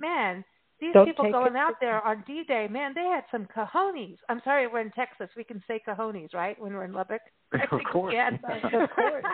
man, 0.00 0.44
these 0.80 0.92
Don't 0.92 1.06
people 1.06 1.30
going 1.30 1.54
it. 1.54 1.58
out 1.58 1.74
there 1.80 2.04
on 2.04 2.24
D-Day, 2.26 2.68
man, 2.70 2.92
they 2.94 3.04
had 3.04 3.24
some 3.30 3.46
cojones. 3.46 4.16
I'm 4.28 4.42
sorry, 4.44 4.66
we're 4.66 4.80
in 4.80 4.90
Texas. 4.90 5.28
We 5.36 5.44
can 5.44 5.62
say 5.66 5.80
cojones, 5.86 6.34
right? 6.34 6.60
When 6.60 6.74
we're 6.74 6.84
in 6.84 6.92
Lubbock, 6.92 7.22
of 7.52 7.80
course. 7.92 8.12
we 8.12 8.16
can. 8.16 8.34
of 8.34 8.90
course. 8.90 9.24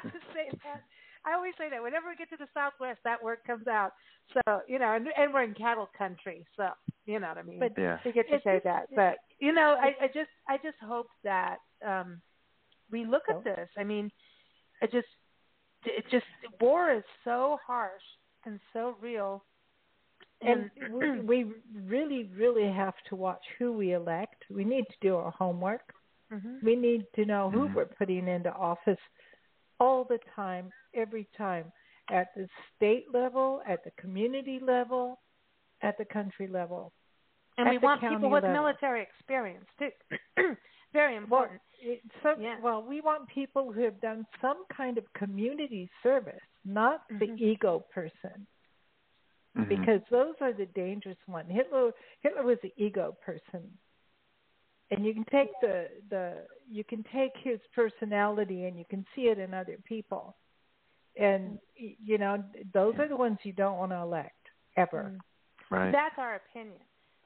Say 1.23 1.29
that. 1.29 1.31
I 1.31 1.35
always 1.37 1.53
say 1.59 1.71
that 1.71 1.83
whenever 1.83 2.09
we 2.09 2.17
get 2.17 2.31
to 2.31 2.37
the 2.37 2.49
Southwest, 2.55 3.01
that 3.05 3.23
word 3.23 3.39
comes 3.47 3.67
out. 3.67 3.93
So 4.33 4.61
you 4.69 4.79
know, 4.79 4.95
and, 4.95 5.09
and 5.17 5.33
we're 5.33 5.45
in 5.45 5.55
cattle 5.55 5.89
country, 5.97 6.47
so 6.57 6.69
you 7.07 7.21
know 7.21 7.29
what 7.29 7.39
I 7.39 7.43
mean. 7.43 7.59
But 7.59 7.73
yeah. 7.77 7.99
we 8.05 8.13
get 8.13 8.29
to 8.29 8.39
say 8.45 8.61
that. 8.65 8.89
But 8.95 9.17
you 9.39 9.53
know, 9.53 9.77
I, 9.81 10.05
I 10.05 10.07
just 10.07 10.31
I 10.49 10.57
just 10.57 10.79
hope 10.87 11.09
that 11.25 11.59
um 11.87 12.21
we 12.91 13.05
look 13.05 13.23
at 13.29 13.43
this. 13.45 13.69
I 13.77 13.85
mean, 13.85 14.11
I 14.83 14.87
just 14.87 15.09
it 15.85 16.05
just 16.11 16.27
war 16.61 16.93
is 16.93 17.03
so 17.25 17.59
harsh 17.67 18.03
and 18.45 18.61
so 18.73 18.97
real. 19.01 19.45
And 20.45 20.71
we, 20.93 21.21
we 21.21 21.53
really, 21.87 22.29
really 22.37 22.71
have 22.73 22.95
to 23.09 23.17
watch 23.17 23.43
who 23.59 23.73
we 23.73 23.93
elect. 23.93 24.45
We 24.51 24.65
need 24.65 24.85
to 24.85 24.97
do 25.01 25.15
our 25.15 25.31
homework. 25.31 25.93
Mm-hmm. 26.33 26.67
We 26.67 26.75
need 26.75 27.05
to 27.15 27.25
know 27.25 27.51
who 27.51 27.67
mm-hmm. 27.67 27.75
we're 27.75 27.85
putting 27.87 28.27
into 28.27 28.53
office 28.53 28.99
all 29.83 30.05
the 30.05 30.21
time, 30.37 30.71
every 30.95 31.29
time, 31.37 31.65
at 32.09 32.29
the 32.37 32.47
state 32.77 33.07
level, 33.13 33.61
at 33.67 33.83
the 33.83 33.91
community 34.01 34.61
level, 34.65 35.19
at 35.83 35.99
the 35.99 36.05
country 36.05 36.47
level. 36.47 36.93
And 37.59 37.69
we 37.69 37.79
want 37.79 38.01
people 38.01 38.31
with 38.31 38.45
level. 38.45 38.63
military 38.63 39.03
experience 39.03 39.67
too. 39.79 39.91
Very 40.93 41.17
important. 41.17 41.61
Well, 41.85 41.97
so, 42.23 42.41
yeah. 42.41 42.57
well, 42.63 42.85
we 42.87 43.01
want 43.01 43.29
people 43.29 43.73
who 43.73 43.83
have 43.83 44.01
done 44.01 44.25
some 44.41 44.65
kind 44.75 44.99
of 44.99 45.05
community 45.15 45.91
service, 46.03 46.47
not 46.65 47.01
mm-hmm. 47.11 47.19
the 47.19 47.45
ego 47.45 47.85
person. 47.93 48.47
Mm-hmm. 49.59 49.69
Because 49.69 50.01
those 50.11 50.35
are 50.41 50.53
the 50.53 50.67
dangerous 50.75 51.19
ones. 51.27 51.49
Hitler 51.51 51.91
Hitler 52.21 52.45
was 52.45 52.59
the 52.63 52.73
ego 52.77 53.17
person. 53.25 53.65
And 54.93 55.05
you 55.05 55.15
can 55.15 55.25
take 55.31 55.49
the 55.61 55.89
the 56.11 56.45
you 56.71 56.85
can 56.85 57.05
take 57.13 57.33
his 57.43 57.59
personality 57.75 58.67
and 58.67 58.79
you 58.79 58.85
can 58.89 59.05
see 59.15 59.23
it 59.23 59.39
in 59.39 59.55
other 59.55 59.79
people. 59.85 60.37
And 61.19 61.59
you 61.77 62.19
know, 62.19 62.43
those 62.73 62.95
are 62.99 63.09
the 63.09 63.17
ones 63.17 63.39
you 63.43 63.53
don't 63.53 63.79
want 63.79 63.93
to 63.93 63.99
elect 63.99 64.49
ever. 64.77 65.13
Mm-hmm. 65.13 65.75
Right. 65.75 65.93
That's 65.93 66.15
our 66.19 66.37
opinion. 66.37 66.81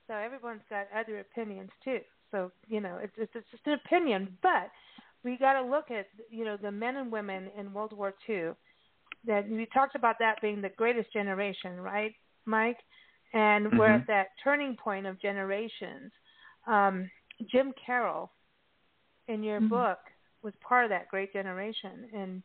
So 0.07 0.15
everyone's 0.15 0.63
got 0.71 0.87
other 0.97 1.21
opinions 1.21 1.71
too. 1.85 2.01
So 2.31 2.53
you 2.69 2.81
know, 2.81 2.99
it's 3.03 3.15
it's, 3.19 3.33
it's 3.35 3.51
just 3.51 3.67
an 3.67 3.79
opinion, 3.85 4.37
but 4.43 4.71
we 5.25 5.37
got 5.37 5.61
to 5.61 5.69
look 5.69 5.91
at 5.91 6.07
you 6.31 6.45
know 6.45 6.57
the 6.57 6.71
men 6.71 6.97
and 6.97 7.11
women 7.11 7.49
in 7.59 7.73
World 7.73 7.93
War 7.93 8.15
II. 8.29 8.51
That 9.27 9.49
we 9.49 9.67
talked 9.75 9.97
about 9.97 10.17
that 10.21 10.41
being 10.41 10.63
the 10.63 10.69
greatest 10.69 11.13
generation, 11.13 11.81
right, 11.81 12.15
Mike? 12.45 12.79
and 13.33 13.67
Mm-hmm. 13.67 13.79
we're 13.79 13.95
at 13.95 14.07
that 14.07 14.29
turning 14.43 14.77
point 14.77 15.07
of 15.07 15.21
generations. 15.21 16.11
Um, 16.67 17.11
Jim 17.45 17.73
Carroll, 17.85 18.33
in 19.29 19.43
your 19.43 19.61
Mhm. 19.61 19.69
book, 19.71 19.99
was 20.43 20.55
part 20.57 20.85
of 20.85 20.91
that 20.91 21.09
great 21.09 21.33
generation, 21.33 22.09
and 22.15 22.43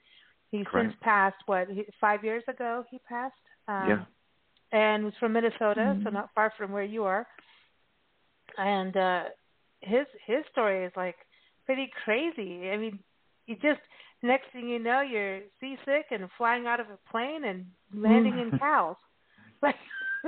Correct. 0.66 0.90
since 0.92 1.00
passed. 1.02 1.38
What 1.48 1.68
five 2.00 2.24
years 2.24 2.44
ago 2.48 2.84
he 2.90 3.00
passed. 3.00 3.36
Um, 3.68 3.88
Yeah. 3.88 4.06
And 4.74 5.04
was 5.04 5.16
from 5.18 5.34
Minnesota, 5.34 6.00
so 6.04 6.10
Mhm. 6.10 6.14
not 6.14 6.34
far 6.34 6.50
from 6.52 6.72
where 6.72 6.84
you 6.84 7.04
are. 7.04 7.28
And 8.58 8.96
uh, 8.96 9.24
his 9.82 10.08
his 10.26 10.46
story 10.52 10.86
is 10.86 10.96
like 10.96 11.16
pretty 11.66 11.88
crazy. 12.04 12.70
I 12.70 12.78
mean, 12.78 13.00
you 13.48 13.56
just 13.56 13.82
next 14.22 14.52
thing 14.52 14.68
you 14.70 14.80
know, 14.80 15.02
you're 15.02 15.42
seasick 15.60 16.08
and 16.12 16.30
flying 16.38 16.68
out 16.68 16.80
of 16.80 16.90
a 16.90 16.98
plane 17.10 17.44
and 17.46 17.66
landing 17.94 18.40
in 18.40 18.52
cows. 18.60 18.96
Like, 19.62 19.76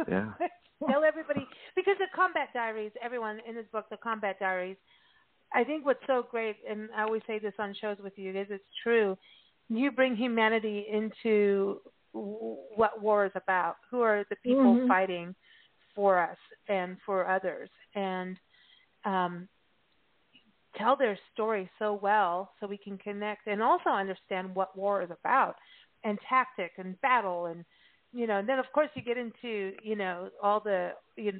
Yeah. 0.08 0.34
tell 0.90 1.04
everybody 1.04 1.48
because 1.76 1.96
the 2.00 2.08
Combat 2.16 2.50
Diaries, 2.54 2.92
everyone 3.02 3.40
in 3.48 3.56
this 3.56 3.66
book, 3.72 3.86
the 3.90 3.98
Combat 3.98 4.40
Diaries. 4.40 4.78
I 5.54 5.64
think 5.64 5.86
what's 5.86 6.06
so 6.08 6.26
great, 6.30 6.58
and 6.68 6.90
I 6.96 7.04
always 7.04 7.22
say 7.28 7.38
this 7.38 7.54
on 7.60 7.76
shows 7.80 7.98
with 8.04 8.14
you, 8.18 8.32
is 8.32 8.48
it's 8.50 8.64
true. 8.82 9.18
You 9.70 9.92
bring 9.92 10.16
humanity 10.16 10.88
into 10.92 11.82
what 12.12 13.02
war 13.02 13.26
is 13.26 13.32
about. 13.36 13.76
Who 13.92 14.02
are 14.02 14.26
the 14.30 14.36
people 14.38 14.76
Mhm. 14.76 14.88
fighting 14.88 15.36
for 15.94 16.18
us 16.20 16.38
and 16.68 17.00
for 17.06 17.28
others, 17.28 17.70
and 17.94 18.40
um, 19.06 19.48
tell 20.78 20.96
their 20.96 21.18
story 21.34 21.70
so 21.80 21.94
well 21.94 22.52
so 22.60 22.68
we 22.68 22.78
can 22.78 22.98
connect 22.98 23.48
and 23.48 23.62
also 23.62 23.90
understand 23.90 24.56
what 24.56 24.76
war 24.78 25.02
is 25.02 25.12
about 25.12 25.56
and 26.04 26.18
tactic 26.28 26.72
and 26.78 27.00
battle 27.02 27.46
and 27.46 27.64
you 28.14 28.28
know 28.28 28.38
and 28.40 28.48
then 28.48 28.60
of 28.60 28.66
course 28.74 28.90
you 28.96 29.02
get 29.02 29.18
into 29.18 29.74
you 29.84 29.96
know 29.96 30.30
all 30.42 30.60
the 30.60 30.92
you 31.18 31.32
know, 31.34 31.40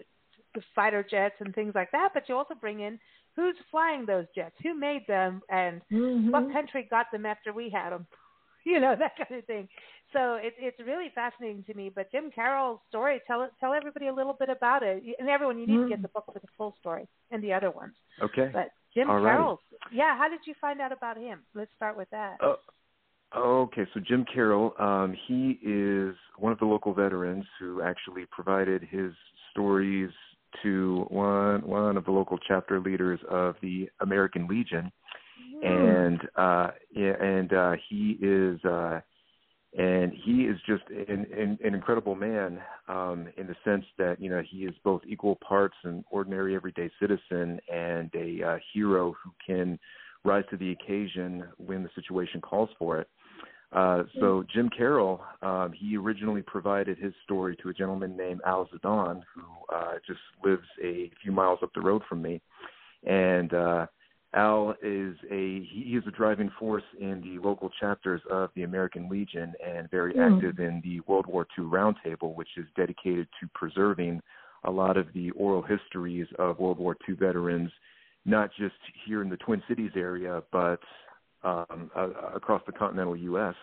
the 0.56 0.62
fighter 0.76 1.06
jets 1.10 1.36
and 1.40 1.54
things 1.56 1.74
like 1.76 1.92
that 1.92 2.10
but 2.14 2.28
you 2.28 2.36
also 2.36 2.56
bring 2.56 2.82
in 2.82 3.00
who's 3.36 3.56
flying 3.72 4.06
those 4.06 4.26
jets 4.36 4.56
who 4.64 4.74
made 4.74 5.06
them 5.08 5.42
and 5.50 5.82
Mhm. 5.92 6.32
what 6.32 6.52
country 6.52 6.88
got 6.90 7.08
them 7.12 7.26
after 7.26 7.54
we 7.54 7.70
had 7.70 7.92
them 7.92 8.06
you 8.66 8.80
know 8.80 8.96
that 8.96 9.16
kind 9.18 9.40
of 9.40 9.46
thing 9.46 9.68
so 10.14 10.36
it, 10.36 10.54
it's 10.58 10.80
really 10.86 11.10
fascinating 11.14 11.64
to 11.66 11.74
me 11.74 11.90
but 11.94 12.12
jim 12.12 12.32
carroll's 12.34 12.80
story 12.90 13.20
tell 13.28 13.42
it 13.42 13.52
tell 13.60 13.74
everybody 13.74 14.08
a 14.08 14.14
little 14.14 14.34
bit 14.34 14.50
about 14.50 14.84
it 14.84 15.04
and 15.20 15.28
everyone 15.30 15.58
you 15.60 15.68
need 15.68 15.80
to 15.82 15.90
get 15.90 16.00
Mm. 16.00 16.04
the 16.04 16.08
book 16.10 16.26
for 16.26 16.40
the 16.40 16.48
full 16.58 16.76
story 16.80 17.08
and 17.32 17.44
the 17.44 17.54
other 17.54 17.72
ones 17.72 17.96
Okay. 18.22 18.50
but 18.54 18.70
jim 18.94 19.10
All 19.10 19.16
right. 19.20 19.34
carroll's 19.34 19.60
yeah 19.92 20.18
how 20.18 20.30
did 20.30 20.40
you 20.46 20.54
find 20.62 20.80
out 20.82 20.92
about 20.92 21.18
him 21.18 21.42
let's 21.56 21.72
start 21.76 21.98
with 21.98 22.10
that 22.12 22.38
Oh, 22.42 22.56
okay, 23.36 23.86
so 23.94 24.00
Jim 24.00 24.26
Carroll, 24.32 24.74
um, 24.80 25.16
he 25.28 25.60
is 25.64 26.16
one 26.38 26.52
of 26.52 26.60
the 26.60 26.66
local 26.66 26.94
veterans 26.94 27.46
who 27.60 27.82
actually 27.82 28.26
provided 28.32 28.84
his 28.84 29.12
stories 29.52 30.12
to 30.62 31.06
one 31.10 31.62
one 31.68 31.98
of 31.98 32.06
the 32.06 32.12
local 32.12 32.38
chapter 32.48 32.80
leaders 32.80 33.20
of 33.30 33.56
the 33.62 33.90
American 34.02 34.48
Legion, 34.48 34.92
and 35.64 36.20
uh, 36.36 36.68
yeah, 36.92 37.14
and 37.20 37.54
uh, 37.54 37.74
he 37.90 38.18
is 38.22 38.64
uh, 38.66 39.00
and 39.78 40.14
he 40.24 40.44
is 40.44 40.58
just 40.68 40.84
an, 40.90 41.26
an, 41.36 41.58
an 41.64 41.74
incredible 41.74 42.16
man 42.16 42.60
um, 42.88 43.28
in 43.38 43.48
the 43.48 43.56
sense 43.64 43.86
that 43.98 44.22
you 44.22 44.30
know 44.30 44.42
he 44.48 44.66
is 44.66 44.76
both 44.84 45.02
equal 45.08 45.38
parts 45.48 45.76
an 45.84 46.04
ordinary 46.12 46.56
everyday 46.56 46.92
citizen 47.00 47.60
and 47.72 48.12
a 48.16 48.44
uh, 48.44 48.58
hero 48.74 49.16
who 49.24 49.32
can 49.46 49.80
rise 50.26 50.44
to 50.50 50.58
the 50.58 50.72
occasion 50.72 51.44
when 51.58 51.84
the 51.84 51.90
situation 51.96 52.42
calls 52.42 52.70
for 52.80 53.00
it. 53.00 53.08
Uh, 53.72 54.04
so 54.20 54.44
Jim 54.54 54.70
Carroll, 54.70 55.20
um, 55.42 55.74
he 55.76 55.98
originally 55.98 56.44
provided 56.44 56.98
his 56.98 57.14
story 57.24 57.58
to 57.62 57.70
a 57.70 57.74
gentleman 57.74 58.16
named 58.16 58.40
Al 58.46 58.68
Zidane, 58.68 59.24
who 59.34 59.76
uh, 59.76 59.94
just 60.06 60.20
lives 60.44 60.68
a 60.84 61.10
few 61.22 61.32
miles 61.32 61.60
up 61.64 61.72
the 61.74 61.82
road 61.82 62.04
from 62.08 62.22
me, 62.22 62.40
and 63.04 63.52
uh, 63.54 63.88
Al 64.36 64.76
is 64.84 65.16
a 65.32 65.64
he 65.72 65.96
is 65.98 66.04
a 66.08 66.12
driving 66.12 66.52
force 66.60 66.84
in 67.00 67.22
the 67.22 67.40
local 67.46 67.70
chapters 67.80 68.22
of 68.30 68.52
the 68.56 68.64
American 68.64 69.10
Legion 69.10 69.54
and 69.66 69.90
very 69.90 70.14
Mm. 70.14 70.36
active 70.36 70.60
in 70.60 70.82
the 70.82 71.00
World 71.08 71.26
War 71.26 71.48
II 71.58 71.66
Roundtable, 71.66 72.36
which 72.36 72.58
is 72.58 72.66
dedicated 72.76 73.28
to 73.40 73.48
preserving 73.56 74.22
a 74.66 74.72
lot 74.72 74.98
of 74.98 75.12
the 75.14 75.32
oral 75.32 75.62
histories 75.64 76.28
of 76.38 76.60
World 76.60 76.78
War 76.78 76.96
II 77.08 77.16
veterans, 77.16 77.72
not 78.26 78.50
just 78.58 78.76
here 79.06 79.22
in 79.22 79.30
the 79.30 79.38
Twin 79.38 79.62
Cities 79.68 79.92
area, 79.96 80.44
but 80.52 80.80
um, 81.44 81.92
uh, 81.96 82.10
across 82.34 82.62
the 82.66 82.72
continental 82.72 83.16
U.S. 83.16 83.56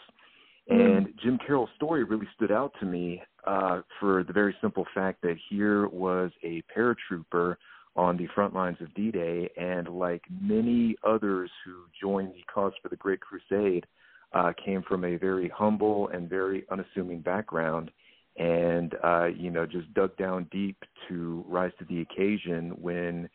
And 0.68 1.08
Jim 1.22 1.38
Carroll's 1.44 1.70
story 1.76 2.04
really 2.04 2.28
stood 2.36 2.52
out 2.52 2.72
to 2.80 2.86
me 2.86 3.22
uh, 3.46 3.80
for 3.98 4.22
the 4.22 4.32
very 4.32 4.54
simple 4.60 4.86
fact 4.94 5.22
that 5.22 5.36
here 5.48 5.88
was 5.88 6.30
a 6.44 6.62
paratrooper 6.76 7.56
on 7.96 8.16
the 8.16 8.28
front 8.34 8.54
lines 8.54 8.76
of 8.80 8.94
D-Day, 8.94 9.50
and 9.56 9.88
like 9.88 10.22
many 10.40 10.94
others 11.04 11.50
who 11.64 11.86
joined 12.00 12.34
the 12.34 12.42
cause 12.52 12.72
for 12.80 12.88
the 12.88 12.96
Great 12.96 13.20
Crusade, 13.20 13.84
uh, 14.32 14.52
came 14.64 14.82
from 14.82 15.04
a 15.04 15.16
very 15.16 15.48
humble 15.48 16.08
and 16.08 16.28
very 16.28 16.64
unassuming 16.70 17.20
background, 17.20 17.90
and 18.36 18.94
uh, 19.02 19.26
you 19.26 19.50
know 19.50 19.66
just 19.66 19.92
dug 19.92 20.16
down 20.16 20.46
deep 20.52 20.76
to 21.08 21.44
rise 21.48 21.72
to 21.80 21.84
the 21.86 22.00
occasion 22.00 22.70
when 22.80 23.28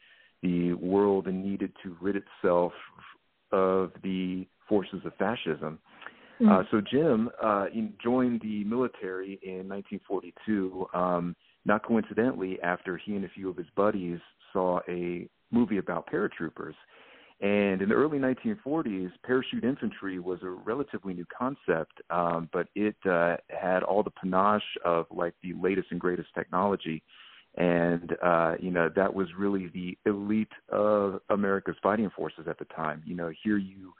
the 0.45 0.73
world 0.73 1.27
needed 1.27 1.71
to 1.83 1.97
rid 1.99 2.15
itself 2.15 2.73
of 3.51 3.91
the 4.03 4.45
forces 4.69 5.01
of 5.05 5.13
fascism. 5.15 5.79
Uh, 6.49 6.63
so 6.69 6.81
Jim 6.81 7.29
uh, 7.41 7.67
in, 7.73 7.93
joined 8.03 8.41
the 8.41 8.63
military 8.65 9.39
in 9.41 9.69
1942, 9.69 10.85
um, 10.93 11.35
not 11.63 11.81
coincidentally 11.85 12.59
after 12.61 12.97
he 12.97 13.15
and 13.15 13.23
a 13.23 13.29
few 13.29 13.49
of 13.49 13.55
his 13.55 13.67
buddies 13.75 14.19
saw 14.51 14.79
a 14.89 15.27
movie 15.51 15.77
about 15.77 16.07
paratroopers. 16.11 16.73
And 17.41 17.81
in 17.81 17.89
the 17.89 17.95
early 17.95 18.17
1940s, 18.17 19.11
parachute 19.23 19.63
infantry 19.63 20.19
was 20.19 20.39
a 20.43 20.49
relatively 20.49 21.13
new 21.13 21.25
concept, 21.37 21.93
um, 22.09 22.49
but 22.51 22.67
it 22.75 22.95
uh, 23.09 23.37
had 23.49 23.83
all 23.83 24.03
the 24.03 24.11
panache 24.11 24.61
of 24.83 25.05
like 25.11 25.33
the 25.41 25.53
latest 25.61 25.87
and 25.91 25.99
greatest 25.99 26.29
technology. 26.35 27.01
And 27.57 28.15
uh, 28.21 28.55
you 28.59 28.71
know 28.71 28.89
that 28.95 29.13
was 29.13 29.27
really 29.37 29.67
the 29.67 29.97
elite 30.05 30.51
of 30.69 31.21
America's 31.29 31.77
fighting 31.81 32.09
forces 32.15 32.47
at 32.49 32.59
the 32.59 32.65
time. 32.65 33.01
You 33.05 33.15
know, 33.15 33.31
here 33.43 33.57
you 33.57 33.93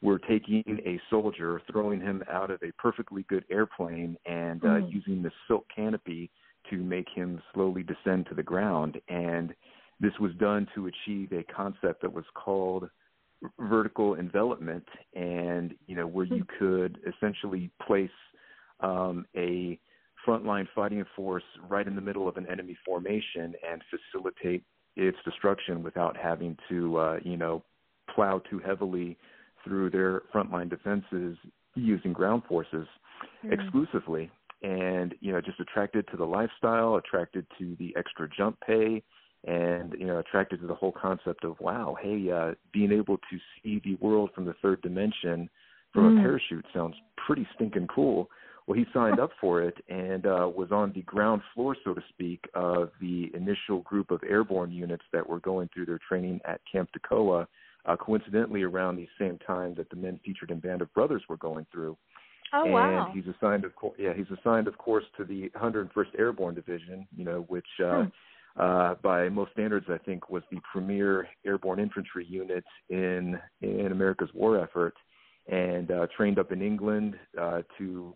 were 0.00 0.18
taking 0.18 0.64
a 0.84 1.00
soldier, 1.10 1.60
throwing 1.70 2.00
him 2.00 2.24
out 2.30 2.50
of 2.50 2.60
a 2.62 2.72
perfectly 2.72 3.24
good 3.28 3.44
airplane, 3.50 4.16
and 4.26 4.64
uh, 4.64 4.80
Mm. 4.80 4.92
using 4.92 5.22
the 5.22 5.30
silk 5.46 5.64
canopy 5.74 6.30
to 6.70 6.76
make 6.76 7.08
him 7.08 7.40
slowly 7.52 7.82
descend 7.82 8.26
to 8.26 8.34
the 8.34 8.42
ground. 8.42 9.00
And 9.08 9.54
this 10.00 10.12
was 10.18 10.32
done 10.34 10.66
to 10.74 10.86
achieve 10.88 11.32
a 11.32 11.44
concept 11.44 12.02
that 12.02 12.12
was 12.12 12.24
called 12.34 12.88
vertical 13.58 14.16
envelopment, 14.16 14.88
and 15.14 15.74
you 15.86 15.96
know 15.96 16.06
where 16.06 16.26
you 16.26 16.44
could 16.58 16.98
essentially 17.06 17.70
place 17.86 18.10
um, 18.80 19.26
a 19.36 19.78
frontline 20.26 20.66
fighting 20.74 21.04
force 21.16 21.42
right 21.68 21.86
in 21.86 21.94
the 21.94 22.00
middle 22.00 22.28
of 22.28 22.36
an 22.36 22.46
enemy 22.50 22.76
formation 22.84 23.54
and 23.70 23.82
facilitate 23.90 24.62
its 24.96 25.16
destruction 25.24 25.82
without 25.82 26.16
having 26.16 26.56
to, 26.68 26.96
uh, 26.98 27.18
you 27.22 27.36
know, 27.36 27.62
plow 28.14 28.40
too 28.50 28.58
heavily 28.58 29.16
through 29.64 29.90
their 29.90 30.22
frontline 30.34 30.68
defenses 30.68 31.36
using 31.74 32.12
ground 32.12 32.42
forces 32.48 32.86
exclusively. 33.50 34.30
And, 34.62 35.14
you 35.20 35.32
know, 35.32 35.40
just 35.40 35.58
attracted 35.58 36.06
to 36.08 36.16
the 36.16 36.24
lifestyle, 36.24 36.96
attracted 36.96 37.46
to 37.58 37.74
the 37.80 37.94
extra 37.96 38.28
jump 38.28 38.58
pay, 38.64 39.02
and, 39.44 39.94
you 39.98 40.06
know, 40.06 40.18
attracted 40.18 40.60
to 40.60 40.66
the 40.68 40.74
whole 40.74 40.92
concept 40.92 41.44
of, 41.44 41.58
wow, 41.58 41.96
hey, 42.00 42.30
uh, 42.30 42.52
being 42.72 42.92
able 42.92 43.16
to 43.16 43.38
see 43.62 43.80
the 43.84 43.96
world 43.96 44.30
from 44.34 44.44
the 44.44 44.54
third 44.62 44.80
dimension 44.82 45.50
from 45.92 46.04
Mm. 46.04 46.18
a 46.18 46.22
parachute 46.22 46.66
sounds 46.72 46.96
pretty 47.16 47.46
stinking 47.54 47.88
cool. 47.88 48.30
Well, 48.72 48.78
he 48.78 48.86
signed 48.94 49.20
up 49.20 49.32
for 49.38 49.60
it 49.60 49.76
and 49.90 50.24
uh, 50.24 50.48
was 50.48 50.72
on 50.72 50.92
the 50.94 51.02
ground 51.02 51.42
floor, 51.52 51.76
so 51.84 51.92
to 51.92 52.00
speak, 52.08 52.42
of 52.54 52.90
the 53.02 53.30
initial 53.34 53.80
group 53.80 54.10
of 54.10 54.22
airborne 54.26 54.72
units 54.72 55.04
that 55.12 55.28
were 55.28 55.40
going 55.40 55.68
through 55.74 55.84
their 55.84 55.98
training 56.08 56.40
at 56.46 56.62
Camp 56.70 56.88
Toccoa, 56.96 57.46
uh, 57.84 57.96
coincidentally 57.96 58.62
around 58.62 58.96
the 58.96 59.06
same 59.20 59.38
time 59.46 59.74
that 59.74 59.90
the 59.90 59.96
men 59.96 60.18
featured 60.24 60.50
in 60.50 60.58
Band 60.58 60.80
of 60.80 60.90
Brothers 60.94 61.22
were 61.28 61.36
going 61.36 61.66
through. 61.70 61.98
oh 62.54 62.64
and 62.64 62.72
wow 62.72 63.12
he's 63.12 63.26
assigned, 63.26 63.66
of 63.66 63.76
course, 63.76 63.94
yeah, 63.98 64.14
he's 64.16 64.38
assigned, 64.40 64.66
of 64.66 64.78
course, 64.78 65.04
to 65.18 65.24
the 65.24 65.50
101st 65.50 66.18
Airborne 66.18 66.54
Division, 66.54 67.06
you 67.14 67.26
know, 67.26 67.44
which 67.48 67.68
uh, 67.84 68.06
uh, 68.56 68.94
by 69.02 69.28
most 69.28 69.52
standards, 69.52 69.84
I 69.90 69.98
think, 69.98 70.30
was 70.30 70.44
the 70.50 70.60
premier 70.72 71.28
airborne 71.44 71.78
infantry 71.78 72.24
unit 72.26 72.64
in 72.88 73.38
in 73.60 73.92
America's 73.92 74.30
war 74.32 74.58
effort, 74.58 74.94
and 75.46 75.90
uh, 75.90 76.06
trained 76.16 76.38
up 76.38 76.52
in 76.52 76.62
England 76.62 77.16
uh, 77.38 77.60
to 77.76 78.14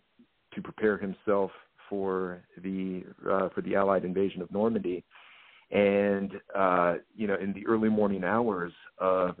to 0.57 0.61
prepare 0.63 0.97
himself 0.97 1.51
for 1.87 2.43
the 2.61 3.03
uh, 3.29 3.47
for 3.53 3.61
the 3.61 3.75
Allied 3.75 4.03
invasion 4.03 4.41
of 4.41 4.51
Normandy. 4.51 5.05
And 5.71 6.31
uh, 6.55 6.95
you 7.15 7.27
know, 7.27 7.35
in 7.35 7.53
the 7.53 7.65
early 7.67 7.89
morning 7.89 8.23
hours 8.23 8.73
of 8.97 9.35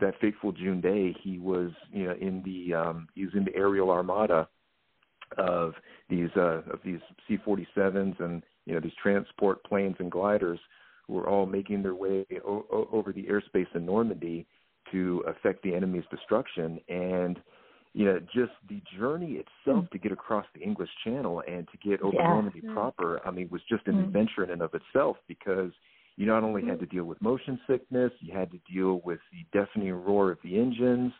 that 0.00 0.14
fateful 0.20 0.52
June 0.52 0.80
day, 0.80 1.14
he 1.22 1.38
was 1.38 1.70
you 1.92 2.04
know 2.04 2.14
in 2.20 2.42
the 2.44 2.74
um, 2.74 3.08
he 3.14 3.24
was 3.24 3.34
in 3.34 3.44
the 3.44 3.54
aerial 3.54 3.90
armada 3.90 4.48
of 5.36 5.74
these 6.10 6.30
uh, 6.36 6.62
of 6.72 6.80
these 6.84 7.00
C-47s 7.28 8.20
and 8.20 8.42
you 8.66 8.74
know 8.74 8.80
these 8.80 8.92
transport 9.00 9.62
planes 9.64 9.96
and 10.00 10.10
gliders 10.10 10.58
who 11.06 11.14
were 11.14 11.28
all 11.28 11.46
making 11.46 11.82
their 11.82 11.94
way 11.94 12.26
o- 12.44 12.88
over 12.90 13.12
the 13.12 13.24
airspace 13.24 13.74
in 13.74 13.86
Normandy 13.86 14.46
to 14.90 15.22
affect 15.28 15.62
the 15.62 15.74
enemy's 15.74 16.04
destruction 16.10 16.80
and 16.88 17.38
you 17.98 18.04
know 18.04 18.20
just 18.32 18.52
the 18.68 18.80
journey 18.96 19.42
itself 19.42 19.84
mm. 19.84 19.90
to 19.90 19.98
get 19.98 20.12
across 20.12 20.46
the 20.54 20.60
English 20.60 20.88
Channel 21.02 21.42
and 21.48 21.66
to 21.72 21.88
get 21.88 22.00
over 22.00 22.14
yeah. 22.14 22.28
Normandy 22.28 22.60
mm. 22.60 22.72
proper 22.72 23.20
I 23.26 23.32
mean 23.32 23.48
was 23.50 23.60
just 23.68 23.88
an 23.88 23.94
mm. 23.94 24.04
adventure 24.04 24.44
in 24.44 24.50
and 24.50 24.62
of 24.62 24.70
itself 24.72 25.16
because 25.26 25.72
you 26.16 26.24
not 26.24 26.44
only 26.44 26.64
had 26.64 26.78
to 26.78 26.86
deal 26.86 27.04
with 27.04 27.20
motion 27.20 27.58
sickness 27.68 28.12
you 28.20 28.32
had 28.32 28.52
to 28.52 28.60
deal 28.72 29.00
with 29.04 29.18
the 29.32 29.58
deafening 29.58 29.92
roar 29.92 30.30
of 30.30 30.38
the 30.44 30.56
engines 30.60 31.12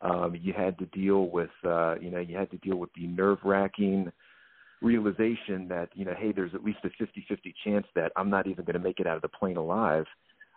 um, 0.00 0.36
you 0.38 0.52
had 0.52 0.76
to 0.78 0.86
deal 0.86 1.28
with 1.28 1.50
uh, 1.64 1.94
you 2.00 2.10
know 2.10 2.18
you 2.18 2.36
had 2.36 2.50
to 2.50 2.58
deal 2.58 2.78
with 2.78 2.90
the 2.96 3.06
nerve 3.06 3.38
wracking 3.44 4.10
realization 4.82 5.68
that 5.68 5.88
you 5.94 6.04
know 6.04 6.14
hey 6.18 6.32
there's 6.32 6.52
at 6.52 6.64
least 6.64 6.78
a 6.82 6.88
50-50 7.00 7.54
chance 7.64 7.86
that 7.94 8.10
I'm 8.16 8.28
not 8.28 8.48
even 8.48 8.64
going 8.64 8.74
to 8.74 8.80
make 8.80 8.98
it 8.98 9.06
out 9.06 9.14
of 9.14 9.22
the 9.22 9.28
plane 9.28 9.56
alive 9.56 10.06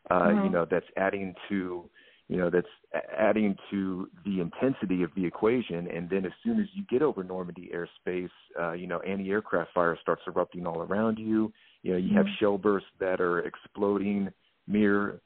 uh 0.09 0.21
mm-hmm. 0.21 0.45
you 0.45 0.49
know 0.49 0.65
that's 0.69 0.87
adding 0.97 1.35
to 1.49 1.87
you 2.29 2.37
know 2.37 2.49
that's 2.49 2.67
adding 3.17 3.55
to 3.71 4.09
the 4.25 4.41
intensity 4.41 5.03
of 5.03 5.11
the 5.15 5.25
equation. 5.25 5.87
And 5.87 6.09
then 6.09 6.25
as 6.25 6.31
soon 6.43 6.59
as 6.59 6.67
you 6.73 6.83
get 6.89 7.01
over 7.01 7.23
Normandy 7.23 7.71
airspace 7.73 8.29
uh 8.59 8.73
you 8.73 8.87
know 8.87 8.99
anti-aircraft 8.99 9.71
fire 9.73 9.97
starts 10.01 10.23
erupting 10.27 10.67
all 10.67 10.81
around 10.81 11.17
you. 11.19 11.51
You 11.83 11.93
know 11.93 11.97
you 11.97 12.09
mm-hmm. 12.09 12.17
have 12.17 12.25
shell 12.39 12.57
bursts 12.57 12.89
that 12.99 13.21
are 13.21 13.39
exploding 13.39 14.29
mere 14.67 15.21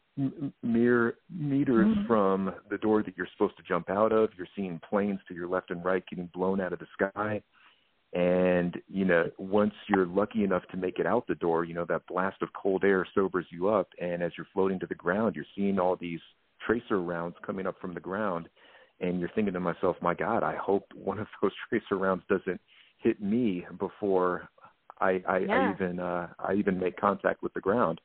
mere 0.62 1.16
meters 1.34 1.88
mm-hmm. 1.88 2.06
from 2.06 2.54
the 2.70 2.78
door 2.78 3.02
that 3.02 3.16
you're 3.18 3.30
supposed 3.32 3.58
to 3.58 3.64
jump 3.64 3.90
out 3.90 4.12
of. 4.12 4.30
You're 4.38 4.48
seeing 4.56 4.80
planes 4.88 5.20
to 5.28 5.34
your 5.34 5.48
left 5.48 5.72
and 5.72 5.84
right 5.84 6.04
getting 6.08 6.30
blown 6.34 6.62
out 6.62 6.74
of 6.74 6.80
the 6.80 6.88
sky. 6.94 7.42
And 8.14 8.80
you 8.88 9.06
know 9.06 9.32
once 9.40 9.74
you're 9.88 10.06
lucky 10.06 10.44
enough 10.44 10.64
to 10.70 10.78
make 10.78 11.00
it 11.00 11.08
out 11.08 11.26
the 11.28 11.36
door 11.36 11.64
you 11.66 11.74
know 11.74 11.86
that 11.86 12.06
blast 12.08 12.44
of 12.44 12.50
cold 12.54 12.84
air 12.84 13.08
sobers 13.16 13.48
you 13.50 13.70
up. 13.70 13.88
And 14.00 14.22
as 14.22 14.34
you're 14.38 14.48
floating 14.54 14.80
to 14.82 14.86
the 14.86 14.94
ground 14.94 15.36
you're 15.36 15.46
seeing 15.56 15.80
all 15.80 15.96
these 15.96 16.20
tracer 16.66 17.02
rounds 17.02 17.36
coming 17.46 17.68
up 17.68 17.80
from 17.80 17.94
the 17.94 18.00
ground 18.00 18.48
and 19.00 19.20
you're 19.20 19.32
thinking 19.36 19.54
to 19.54 19.60
myself 19.60 19.96
my 20.02 20.14
god 20.14 20.44
i 20.44 20.56
hope 20.56 20.86
one 20.96 21.20
of 21.20 21.28
those 21.42 21.52
tracer 21.70 21.98
rounds 21.98 22.24
doesn't 22.30 22.60
hit 23.00 23.22
me 23.22 23.66
before 23.80 24.50
i 25.00 25.22
i, 25.28 25.38
yeah. 25.40 25.54
I 25.54 25.74
even 25.74 26.00
uh 26.00 26.28
i 26.40 26.54
even 26.54 26.80
make 26.80 27.00
contact 27.00 27.42
with 27.44 27.54
the 27.54 27.62
ground 27.62 28.00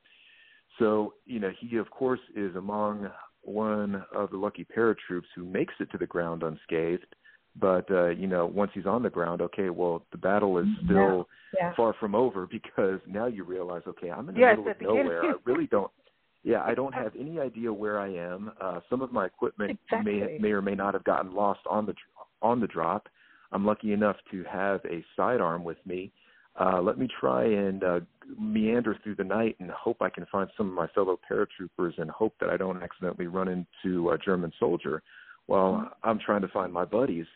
so 0.79 1.15
you 1.25 1.41
know 1.41 1.51
he 1.61 1.77
of 1.77 1.91
course 1.91 2.21
is 2.35 2.55
among 2.57 3.09
one 3.43 4.05
of 4.15 4.31
the 4.31 4.37
lucky 4.37 4.67
paratroops 4.77 5.31
who 5.35 5.45
makes 5.45 5.75
it 5.81 5.91
to 5.93 5.99
the 5.99 6.07
ground 6.07 6.43
unscathed 6.43 7.15
but 7.59 7.91
uh, 7.91 8.09
you 8.09 8.27
know, 8.27 8.47
once 8.47 8.71
he's 8.75 8.87
on 8.87 9.03
the 9.03 9.11
ground, 9.11 9.41
okay, 9.41 9.71
well, 9.71 10.05
the 10.13 10.19
battle 10.19 10.59
is 10.59 10.67
still 10.85 11.29
yeah. 11.59 11.73
far 11.75 11.95
from 11.99 12.15
over 12.15 12.47
because 12.51 13.01
now 13.07 13.27
you 13.27 13.45
realize, 13.45 13.83
okay, 13.87 14.11
I'm 14.11 14.29
in 14.29 14.35
the 14.35 14.41
yes, 14.41 14.57
middle 14.59 14.73
of 14.73 14.81
nowhere. 14.81 15.25
I 15.25 15.33
really 15.45 15.67
don't. 15.67 15.91
Yeah, 16.47 16.63
I 16.65 16.75
don't 16.75 16.95
have 16.95 17.11
any 17.19 17.41
idea 17.41 17.73
where 17.73 17.99
I 17.99 18.07
am. 18.07 18.53
Uh, 18.61 18.79
some 18.89 19.03
of 19.03 19.11
my 19.11 19.27
equipment 19.27 19.81
exactly. 19.91 20.21
may 20.21 20.39
may 20.39 20.53
or 20.53 20.63
may 20.63 20.77
not 20.77 20.95
have 20.95 21.03
gotten 21.03 21.35
lost 21.35 21.59
on 21.69 21.87
the 21.87 21.95
on 22.41 22.61
the 22.61 22.69
drop. 22.69 23.09
I'm 23.51 23.67
lucky 23.67 23.93
enough 23.93 24.15
to 24.31 24.45
have 24.45 24.81
a 24.85 25.05
sidearm 25.17 25.65
with 25.65 25.79
me. 25.85 26.13
Uh, 26.59 26.81
let 26.81 26.99
me 26.99 27.09
try 27.21 27.43
and 27.43 27.83
uh, 27.83 27.99
meander 28.39 28.97
through 29.03 29.17
the 29.17 29.25
night 29.25 29.57
and 29.59 29.73
hope 29.73 29.97
I 30.01 30.09
can 30.09 30.25
find 30.31 30.49
some 30.57 30.69
of 30.69 30.73
my 30.73 30.87
fellow 30.95 31.19
paratroopers 31.29 31.99
and 31.99 32.09
hope 32.11 32.35
that 32.39 32.49
I 32.49 32.57
don't 32.57 32.81
accidentally 32.81 33.27
run 33.27 33.49
into 33.49 34.11
a 34.11 34.19
German 34.19 34.53
soldier 34.61 35.03
while 35.47 35.73
mm-hmm. 35.73 36.09
I'm 36.09 36.21
trying 36.21 36.43
to 36.43 36.49
find 36.49 36.73
my 36.73 36.85
buddies 36.85 37.27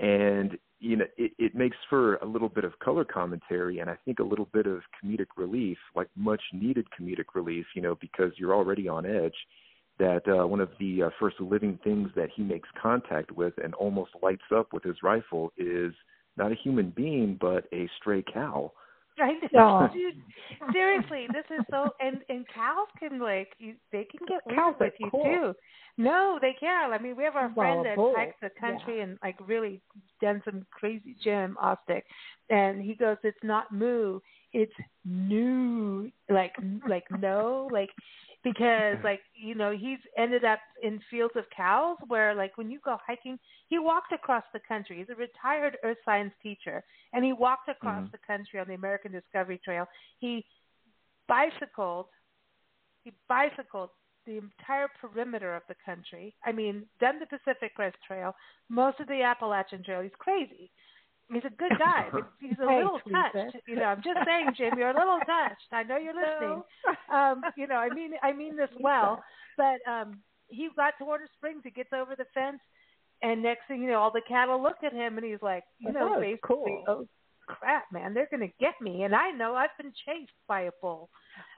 and 0.00 0.58
you 0.80 0.96
know 0.96 1.04
it, 1.16 1.32
it 1.38 1.54
makes 1.54 1.76
for 1.88 2.16
a 2.16 2.26
little 2.26 2.48
bit 2.48 2.64
of 2.64 2.78
color 2.78 3.04
commentary 3.04 3.78
and 3.80 3.90
I 3.90 3.96
think 4.04 4.18
a 4.18 4.24
little 4.24 4.48
bit 4.52 4.66
of 4.66 4.80
comedic 5.02 5.26
relief, 5.36 5.78
like 5.94 6.08
much 6.16 6.42
needed 6.52 6.86
comedic 6.98 7.34
relief, 7.34 7.66
you 7.74 7.82
know, 7.82 7.96
because 8.00 8.32
you're 8.36 8.54
already 8.54 8.88
on 8.88 9.06
edge. 9.06 9.34
That 9.98 10.22
uh, 10.28 10.46
one 10.46 10.60
of 10.60 10.70
the 10.78 11.04
uh, 11.04 11.10
first 11.18 11.40
living 11.40 11.76
things 11.82 12.08
that 12.14 12.28
he 12.34 12.42
makes 12.42 12.68
contact 12.80 13.32
with 13.32 13.54
and 13.62 13.74
almost 13.74 14.12
lights 14.22 14.44
up 14.54 14.72
with 14.72 14.84
his 14.84 15.02
rifle 15.02 15.52
is 15.58 15.92
not 16.36 16.52
a 16.52 16.54
human 16.54 16.90
being 16.90 17.36
but 17.40 17.64
a 17.72 17.88
stray 18.00 18.22
cow. 18.32 18.72
Dude. 19.92 20.22
Seriously, 20.72 21.26
this 21.32 21.44
is 21.58 21.64
so. 21.70 21.90
And 22.00 22.18
and 22.28 22.46
cows 22.54 22.88
can 22.98 23.20
like 23.20 23.52
you, 23.58 23.74
they 23.92 24.04
can 24.04 24.26
get 24.26 24.40
weird 24.46 24.58
cows 24.58 24.74
with 24.80 24.94
you 24.98 25.10
too. 25.10 25.54
No, 25.96 26.38
they 26.40 26.54
can. 26.58 26.92
I 26.92 26.98
mean, 26.98 27.16
we 27.16 27.24
have 27.24 27.34
our 27.34 27.52
friend 27.52 27.84
that 27.84 27.96
bull. 27.96 28.14
hikes 28.16 28.36
the 28.40 28.50
country 28.60 28.98
yeah. 28.98 29.04
and 29.04 29.18
like 29.22 29.36
really 29.46 29.80
done 30.20 30.40
some 30.44 30.64
crazy 30.70 31.16
Jim 31.22 31.56
Ostick, 31.62 32.02
and 32.50 32.80
he 32.80 32.94
goes, 32.94 33.16
"It's 33.24 33.36
not 33.42 33.72
moo, 33.72 34.20
it's 34.52 34.72
new." 35.04 36.10
Like 36.30 36.54
like 36.88 37.04
no, 37.18 37.68
like 37.72 37.90
because 38.44 38.96
like 39.02 39.20
you 39.34 39.54
know 39.54 39.72
he's 39.72 39.98
ended 40.16 40.44
up 40.44 40.60
in 40.82 41.00
fields 41.10 41.34
of 41.36 41.44
cows 41.54 41.96
where 42.06 42.34
like 42.34 42.56
when 42.56 42.70
you 42.70 42.78
go 42.84 42.96
hiking 43.04 43.38
he 43.68 43.78
walked 43.78 44.12
across 44.12 44.44
the 44.52 44.60
country 44.66 44.98
he's 44.98 45.08
a 45.10 45.18
retired 45.18 45.76
earth 45.82 45.96
science 46.04 46.32
teacher 46.42 46.82
and 47.12 47.24
he 47.24 47.32
walked 47.32 47.68
across 47.68 48.02
mm-hmm. 48.02 48.12
the 48.12 48.18
country 48.26 48.60
on 48.60 48.68
the 48.68 48.74
american 48.74 49.10
discovery 49.10 49.60
trail 49.64 49.86
he 50.18 50.44
bicycled 51.26 52.06
he 53.02 53.12
bicycled 53.28 53.90
the 54.28 54.36
entire 54.36 54.88
perimeter 55.00 55.56
of 55.56 55.62
the 55.68 55.74
country. 55.84 56.34
I 56.44 56.52
mean, 56.52 56.84
done 57.00 57.18
the 57.18 57.26
Pacific 57.26 57.74
Crest 57.74 57.96
Trail, 58.06 58.34
most 58.68 59.00
of 59.00 59.08
the 59.08 59.22
Appalachian 59.22 59.82
Trail. 59.82 60.02
He's 60.02 60.12
crazy. 60.18 60.70
He's 61.32 61.44
a 61.44 61.50
good 61.50 61.72
guy, 61.78 62.08
but 62.12 62.30
he's 62.40 62.58
a 62.58 62.66
little 62.66 63.00
touched. 63.10 63.56
You 63.66 63.76
know, 63.76 63.84
I'm 63.84 64.02
just 64.02 64.18
saying, 64.24 64.52
Jim, 64.56 64.78
you're 64.78 64.90
a 64.90 64.98
little 64.98 65.18
touched. 65.20 65.68
I 65.72 65.82
know 65.82 65.96
you're 65.96 66.14
listening. 66.14 66.62
Um, 67.12 67.42
you 67.56 67.66
know, 67.66 67.76
I 67.76 67.88
mean, 67.94 68.12
I 68.22 68.32
mean 68.32 68.56
this 68.56 68.70
well, 68.80 69.22
but 69.56 69.78
um, 69.90 70.20
he 70.48 70.68
got 70.76 70.94
to 70.98 71.04
Warner 71.04 71.28
Springs. 71.36 71.60
He 71.64 71.70
gets 71.70 71.92
over 71.92 72.16
the 72.16 72.24
fence, 72.32 72.60
and 73.22 73.42
next 73.42 73.62
thing 73.68 73.82
you 73.82 73.90
know, 73.90 73.98
all 74.00 74.10
the 74.12 74.22
cattle 74.26 74.62
look 74.62 74.76
at 74.84 74.92
him, 74.92 75.18
and 75.18 75.26
he's 75.26 75.42
like, 75.42 75.64
you 75.78 75.92
know, 75.92 76.14
oh, 76.16 76.20
basically, 76.20 76.38
cool. 76.42 76.84
oh 76.88 77.06
crap, 77.46 77.84
man, 77.92 78.14
they're 78.14 78.28
gonna 78.30 78.52
get 78.60 78.74
me, 78.80 79.02
and 79.04 79.14
I 79.14 79.30
know 79.30 79.54
I've 79.54 79.76
been 79.80 79.92
chased 80.06 80.32
by 80.46 80.62
a 80.62 80.70
bull. 80.80 81.08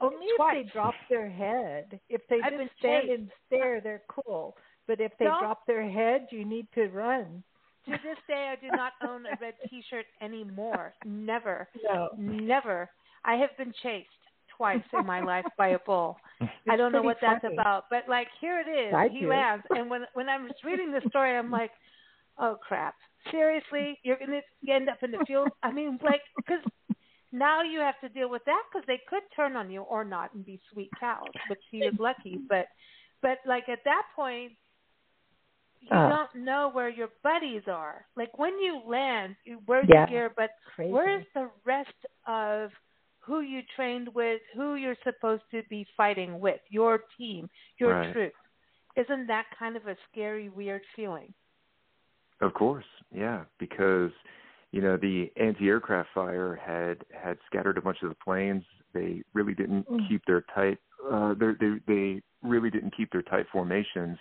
Only 0.00 0.26
Twice. 0.36 0.56
if 0.60 0.66
they 0.66 0.72
drop 0.72 0.94
their 1.08 1.28
head. 1.30 2.00
If 2.08 2.22
they 2.28 2.40
I've 2.42 2.52
just 2.58 2.70
stand 2.78 3.08
chased. 3.08 3.18
and 3.20 3.30
stare, 3.46 3.80
they're 3.80 4.02
cool. 4.08 4.56
But 4.86 5.00
if 5.00 5.12
they 5.18 5.26
No. 5.26 5.38
drop 5.40 5.66
their 5.66 5.88
head, 5.88 6.26
you 6.30 6.44
need 6.44 6.66
to 6.74 6.88
run. 6.88 7.42
To 7.86 7.92
this 7.92 8.18
day, 8.28 8.52
I 8.52 8.56
do 8.60 8.70
not 8.76 8.92
own 9.06 9.24
a 9.26 9.36
red 9.40 9.54
T-shirt 9.68 10.06
anymore. 10.20 10.92
Never, 11.04 11.68
No. 11.82 12.10
never. 12.18 12.90
I 13.24 13.34
have 13.36 13.56
been 13.56 13.72
chased 13.82 14.08
twice 14.56 14.82
in 14.92 15.06
my 15.06 15.20
life 15.20 15.46
by 15.56 15.68
a 15.68 15.78
bull. 15.78 16.18
I 16.68 16.76
don't 16.76 16.92
know 16.92 17.02
what 17.02 17.16
that's 17.20 17.44
about, 17.44 17.84
but 17.90 18.04
like 18.08 18.28
here 18.40 18.60
it 18.60 18.68
is. 18.68 18.94
I 18.94 19.08
he 19.08 19.20
do. 19.20 19.28
lands, 19.28 19.64
and 19.70 19.88
when 19.88 20.02
when 20.14 20.28
I 20.28 20.36
was 20.38 20.52
reading 20.64 20.92
the 20.92 21.02
story, 21.08 21.36
I'm 21.36 21.50
like, 21.50 21.70
oh 22.38 22.56
crap, 22.66 22.94
seriously, 23.30 23.98
you're 24.02 24.18
gonna 24.18 24.40
end 24.68 24.88
up 24.88 25.02
in 25.02 25.10
the 25.10 25.24
field? 25.26 25.48
I 25.62 25.72
mean, 25.72 25.98
like, 26.02 26.22
because 26.36 26.62
now 27.32 27.62
you 27.62 27.80
have 27.80 27.98
to 28.00 28.08
deal 28.08 28.28
with 28.28 28.44
that 28.46 28.62
because 28.70 28.86
they 28.86 29.00
could 29.08 29.22
turn 29.34 29.56
on 29.56 29.70
you 29.70 29.82
or 29.82 30.04
not 30.04 30.34
and 30.34 30.44
be 30.44 30.60
sweet 30.72 30.90
cows, 30.98 31.28
which 31.48 31.60
he 31.70 31.78
is 31.78 31.94
lucky. 31.98 32.38
But 32.48 32.66
but 33.22 33.38
like 33.46 33.68
at 33.68 33.80
that 33.84 34.02
point, 34.14 34.52
you 35.80 35.96
Uh. 35.96 36.08
don't 36.08 36.34
know 36.44 36.70
where 36.70 36.88
your 36.88 37.08
buddies 37.22 37.62
are. 37.66 38.06
Like 38.16 38.38
when 38.38 38.58
you 38.58 38.82
land, 38.86 39.36
you 39.44 39.60
wear 39.66 39.84
Yeah. 39.84 40.04
the 40.04 40.10
gear, 40.10 40.30
but 40.36 40.50
Crazy. 40.74 40.92
where's 40.92 41.26
the 41.34 41.50
rest 41.64 42.06
of 42.26 42.72
who 43.20 43.40
you 43.40 43.62
trained 43.76 44.08
with, 44.14 44.40
who 44.54 44.74
you're 44.74 44.96
supposed 45.04 45.42
to 45.50 45.62
be 45.64 45.84
fighting 45.96 46.40
with, 46.40 46.60
your 46.68 46.98
team, 47.16 47.48
your 47.78 47.94
Right. 47.94 48.12
troop? 48.12 48.32
Isn't 48.96 49.26
that 49.26 49.46
kind 49.58 49.76
of 49.76 49.86
a 49.86 49.96
scary, 50.10 50.48
weird 50.48 50.84
feeling? 50.96 51.32
Of 52.40 52.54
course, 52.54 52.86
yeah, 53.12 53.44
because 53.58 54.10
you 54.72 54.80
know 54.80 54.96
the 54.96 55.30
anti-aircraft 55.36 56.10
fire 56.14 56.54
had 56.54 57.04
had 57.12 57.38
scattered 57.46 57.76
a 57.76 57.82
bunch 57.82 58.02
of 58.02 58.08
the 58.08 58.14
planes. 58.16 58.64
They 58.92 59.22
really 59.34 59.54
didn't 59.54 59.86
Mm. 59.88 60.08
keep 60.08 60.24
their 60.24 60.40
tight. 60.42 60.78
Uh, 61.08 61.34
they 61.34 61.78
they 61.86 62.22
really 62.42 62.70
didn't 62.70 62.92
keep 62.96 63.10
their 63.10 63.22
tight 63.22 63.46
formations. 63.48 64.18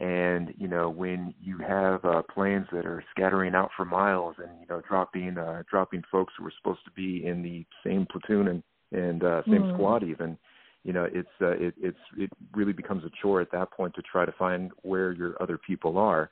And 0.00 0.54
you 0.56 0.66
know 0.66 0.88
when 0.88 1.34
you 1.40 1.58
have 1.58 2.04
uh, 2.04 2.22
planes 2.22 2.66
that 2.72 2.86
are 2.86 3.04
scattering 3.10 3.54
out 3.54 3.70
for 3.76 3.84
miles 3.84 4.36
and 4.38 4.48
you 4.60 4.66
know 4.68 4.80
dropping 4.88 5.36
uh, 5.36 5.62
dropping 5.70 6.02
folks 6.10 6.32
who 6.36 6.44
were 6.44 6.52
supposed 6.56 6.84
to 6.86 6.90
be 6.92 7.26
in 7.26 7.42
the 7.42 7.66
same 7.84 8.06
platoon 8.10 8.48
and 8.48 8.62
and 8.92 9.22
uh, 9.22 9.42
same 9.50 9.62
Mm. 9.64 9.72
squad 9.74 10.02
even, 10.02 10.38
you 10.84 10.92
know 10.94 11.04
it's 11.12 11.28
uh, 11.42 11.48
it 11.50 11.74
it's 11.80 11.98
it 12.16 12.30
really 12.54 12.72
becomes 12.72 13.04
a 13.04 13.10
chore 13.20 13.40
at 13.42 13.52
that 13.52 13.70
point 13.72 13.94
to 13.94 14.02
try 14.02 14.24
to 14.24 14.32
find 14.32 14.70
where 14.82 15.12
your 15.12 15.34
other 15.42 15.58
people 15.58 15.98
are 15.98 16.30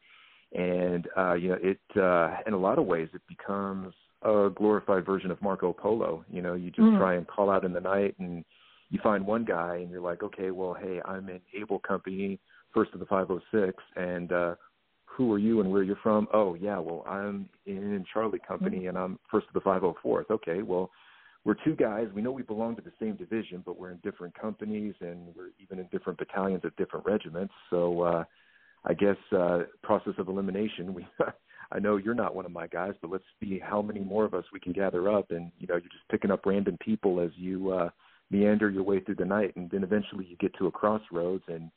and 0.56 1.06
uh 1.16 1.34
you 1.34 1.48
know 1.50 1.58
it 1.62 1.78
uh 2.00 2.36
in 2.46 2.54
a 2.54 2.58
lot 2.58 2.78
of 2.78 2.86
ways 2.86 3.08
it 3.12 3.20
becomes 3.28 3.92
a 4.22 4.48
glorified 4.54 5.04
version 5.04 5.30
of 5.30 5.40
Marco 5.42 5.72
Polo 5.74 6.24
you 6.32 6.40
know 6.40 6.54
you 6.54 6.70
just 6.70 6.88
Mm. 6.88 6.96
try 6.96 7.14
and 7.16 7.26
call 7.26 7.50
out 7.50 7.64
in 7.66 7.72
the 7.74 7.80
night 7.80 8.14
and 8.18 8.44
you 8.90 8.98
find 9.02 9.26
one 9.26 9.44
guy 9.44 9.76
and 9.76 9.90
you're 9.90 10.00
like 10.00 10.22
okay 10.22 10.50
well 10.50 10.74
hey 10.74 11.02
I'm 11.04 11.28
in 11.28 11.40
Able 11.54 11.80
Company 11.80 12.40
first 12.78 12.94
of 12.94 13.00
the 13.00 13.06
506 13.06 13.82
and 13.96 14.32
uh 14.32 14.54
who 15.04 15.32
are 15.32 15.38
you 15.38 15.60
and 15.60 15.68
where 15.68 15.82
you're 15.82 15.98
from? 16.00 16.28
Oh, 16.32 16.54
yeah, 16.54 16.78
well, 16.78 17.02
I'm 17.04 17.48
in 17.66 18.04
Charlie 18.12 18.38
Company 18.46 18.86
and 18.86 18.96
I'm 18.96 19.18
first 19.28 19.48
of 19.48 19.54
the 19.54 19.60
504th. 19.68 20.30
Okay, 20.30 20.62
well, 20.62 20.92
we're 21.44 21.56
two 21.64 21.74
guys. 21.74 22.06
We 22.14 22.22
know 22.22 22.30
we 22.30 22.42
belong 22.42 22.76
to 22.76 22.82
the 22.82 22.92
same 23.00 23.16
division, 23.16 23.64
but 23.66 23.80
we're 23.80 23.90
in 23.90 23.98
different 24.04 24.38
companies 24.40 24.94
and 25.00 25.34
we're 25.34 25.50
even 25.60 25.80
in 25.80 25.88
different 25.90 26.20
battalions 26.20 26.62
at 26.64 26.76
different 26.76 27.04
regiments. 27.04 27.52
So 27.68 28.02
uh, 28.02 28.24
I 28.84 28.94
guess 28.94 29.16
uh, 29.36 29.62
process 29.82 30.14
of 30.18 30.28
elimination. 30.28 30.94
We 30.94 31.06
I 31.72 31.80
know 31.80 31.96
you're 31.96 32.14
not 32.14 32.34
one 32.34 32.46
of 32.46 32.52
my 32.52 32.68
guys, 32.68 32.94
but 33.02 33.10
let's 33.10 33.24
see 33.40 33.58
how 33.62 33.82
many 33.82 34.00
more 34.00 34.24
of 34.24 34.34
us 34.34 34.44
we 34.52 34.60
can 34.60 34.72
gather 34.72 35.10
up. 35.10 35.32
And 35.32 35.50
you 35.58 35.66
know, 35.66 35.74
you're 35.74 35.80
just 35.80 36.08
picking 36.10 36.30
up 36.30 36.46
random 36.46 36.78
people 36.80 37.20
as 37.20 37.30
you 37.34 37.72
uh, 37.72 37.90
meander 38.30 38.70
your 38.70 38.84
way 38.84 39.00
through 39.00 39.16
the 39.16 39.24
night, 39.24 39.54
and 39.56 39.68
then 39.70 39.82
eventually 39.82 40.26
you 40.26 40.36
get 40.36 40.56
to 40.58 40.66
a 40.66 40.70
crossroads, 40.70 41.44
and 41.48 41.70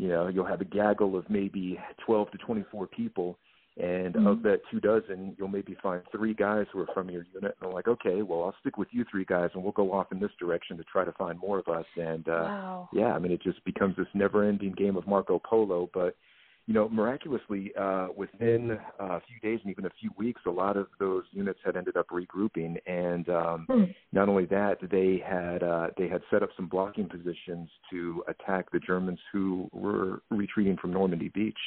you 0.00 0.08
know 0.08 0.28
you'll 0.28 0.46
have 0.46 0.62
a 0.62 0.64
gaggle 0.64 1.16
of 1.16 1.28
maybe 1.28 1.78
12 2.06 2.30
to 2.30 2.38
24 2.38 2.86
people, 2.86 3.38
and 3.76 4.14
mm-hmm. 4.14 4.26
of 4.26 4.42
that 4.42 4.60
two 4.70 4.80
dozen, 4.80 5.36
you'll 5.38 5.48
maybe 5.48 5.76
find 5.82 6.02
three 6.10 6.32
guys 6.32 6.64
who 6.72 6.80
are 6.80 6.88
from 6.94 7.10
your 7.10 7.26
unit, 7.34 7.54
and 7.60 7.68
I'm 7.68 7.72
like, 7.72 7.86
okay, 7.86 8.22
well 8.22 8.44
I'll 8.44 8.54
stick 8.60 8.78
with 8.78 8.88
you 8.92 9.04
three 9.10 9.26
guys, 9.26 9.50
and 9.52 9.62
we'll 9.62 9.72
go 9.72 9.92
off 9.92 10.10
in 10.10 10.18
this 10.18 10.30
direction 10.38 10.78
to 10.78 10.84
try 10.84 11.04
to 11.04 11.12
find 11.12 11.38
more 11.38 11.58
of 11.58 11.68
us. 11.68 11.84
And 11.96 12.26
uh, 12.28 12.46
wow. 12.48 12.88
yeah, 12.94 13.12
I 13.12 13.18
mean 13.18 13.30
it 13.30 13.42
just 13.42 13.62
becomes 13.64 13.94
this 13.96 14.06
never-ending 14.14 14.72
game 14.72 14.96
of 14.96 15.06
Marco 15.06 15.38
Polo, 15.38 15.90
but 15.92 16.16
you 16.70 16.74
know, 16.74 16.88
miraculously, 16.88 17.72
uh, 17.76 18.06
within 18.16 18.78
uh, 19.00 19.04
a 19.04 19.20
few 19.26 19.40
days 19.42 19.58
and 19.64 19.72
even 19.72 19.86
a 19.86 19.90
few 19.98 20.08
weeks, 20.16 20.40
a 20.46 20.50
lot 20.50 20.76
of 20.76 20.86
those 21.00 21.24
units 21.32 21.58
had 21.64 21.76
ended 21.76 21.96
up 21.96 22.06
regrouping, 22.10 22.76
and 22.86 23.28
um, 23.28 23.66
hmm. 23.68 23.84
not 24.12 24.28
only 24.28 24.44
that, 24.44 24.76
they 24.88 25.20
had 25.28 25.64
uh, 25.64 25.88
they 25.98 26.06
had 26.06 26.22
set 26.30 26.44
up 26.44 26.50
some 26.54 26.68
blocking 26.68 27.08
positions 27.08 27.68
to 27.90 28.22
attack 28.28 28.70
the 28.70 28.78
Germans 28.78 29.18
who 29.32 29.68
were 29.72 30.22
retreating 30.30 30.76
from 30.76 30.92
Normandy 30.92 31.28
Beach. 31.34 31.58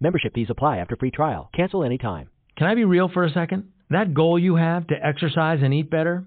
Membership 0.00 0.34
fees 0.34 0.48
apply 0.50 0.76
after 0.76 0.96
free 0.96 1.10
trial. 1.10 1.48
Cancel 1.56 1.82
anytime. 1.82 2.28
Can 2.58 2.66
I 2.66 2.74
be 2.74 2.84
real 2.84 3.08
for 3.08 3.24
a 3.24 3.32
second? 3.32 3.72
That 3.88 4.12
goal 4.12 4.38
you 4.38 4.56
have 4.56 4.86
to 4.88 4.94
exercise 5.02 5.60
and 5.62 5.72
eat 5.72 5.88
better, 5.88 6.26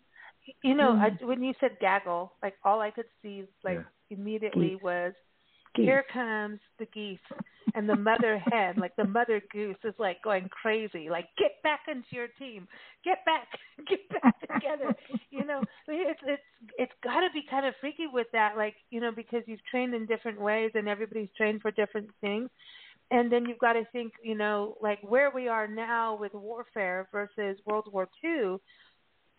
You 0.63 0.75
know, 0.75 0.91
I, 0.99 1.09
mm. 1.09 1.21
when 1.27 1.43
you 1.43 1.53
said 1.59 1.77
gaggle, 1.79 2.33
like 2.43 2.55
all 2.63 2.81
I 2.81 2.91
could 2.91 3.05
see, 3.21 3.45
like 3.63 3.77
Yeah. 3.77 3.83
immediately 4.09 4.71
Geese. 4.71 4.81
was 4.81 5.13
Geese. 5.75 5.85
here 5.85 6.03
comes 6.11 6.59
the 6.79 6.85
geese 6.87 7.19
and 7.75 7.87
the 7.87 7.95
mother 7.95 8.37
hen 8.51 8.75
like 8.77 8.95
the 8.97 9.05
mother 9.05 9.41
goose 9.51 9.77
is 9.83 9.93
like 9.99 10.21
going 10.23 10.49
crazy 10.49 11.09
like 11.09 11.27
get 11.37 11.51
back 11.63 11.81
into 11.87 12.07
your 12.11 12.27
team 12.39 12.67
get 13.05 13.19
back 13.25 13.47
get 13.89 13.99
back 14.21 14.35
together 14.41 14.95
you 15.31 15.45
know 15.45 15.61
it's 15.87 16.19
it's 16.25 16.41
it's 16.77 16.91
got 17.03 17.21
to 17.21 17.27
be 17.33 17.43
kind 17.49 17.65
of 17.65 17.73
freaky 17.79 18.07
with 18.11 18.27
that 18.33 18.57
like 18.57 18.75
you 18.89 18.99
know 18.99 19.11
because 19.15 19.43
you've 19.45 19.63
trained 19.69 19.93
in 19.93 20.05
different 20.05 20.39
ways 20.41 20.71
and 20.75 20.87
everybody's 20.89 21.29
trained 21.37 21.61
for 21.61 21.71
different 21.71 22.09
things 22.21 22.49
and 23.11 23.31
then 23.31 23.45
you've 23.45 23.59
got 23.59 23.73
to 23.73 23.83
think 23.91 24.13
you 24.23 24.35
know 24.35 24.75
like 24.81 24.99
where 25.03 25.31
we 25.33 25.47
are 25.47 25.67
now 25.67 26.17
with 26.19 26.33
warfare 26.33 27.07
versus 27.11 27.57
world 27.65 27.87
war 27.91 28.09
two 28.21 28.59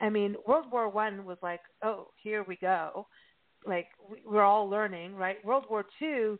i 0.03 0.11
mean 0.11 0.37
world 0.47 0.67
war 0.71 0.89
one 0.91 1.25
was 1.25 1.39
like 1.43 1.61
oh 1.83 2.09
here 2.23 2.45
we 2.47 2.57
go 2.57 3.07
like 3.67 3.89
we- 4.09 4.23
we're 4.27 4.43
all 4.43 4.69
learning, 4.69 5.15
right? 5.17 5.45
World 5.45 5.67
War 5.71 5.85
Two, 5.99 6.39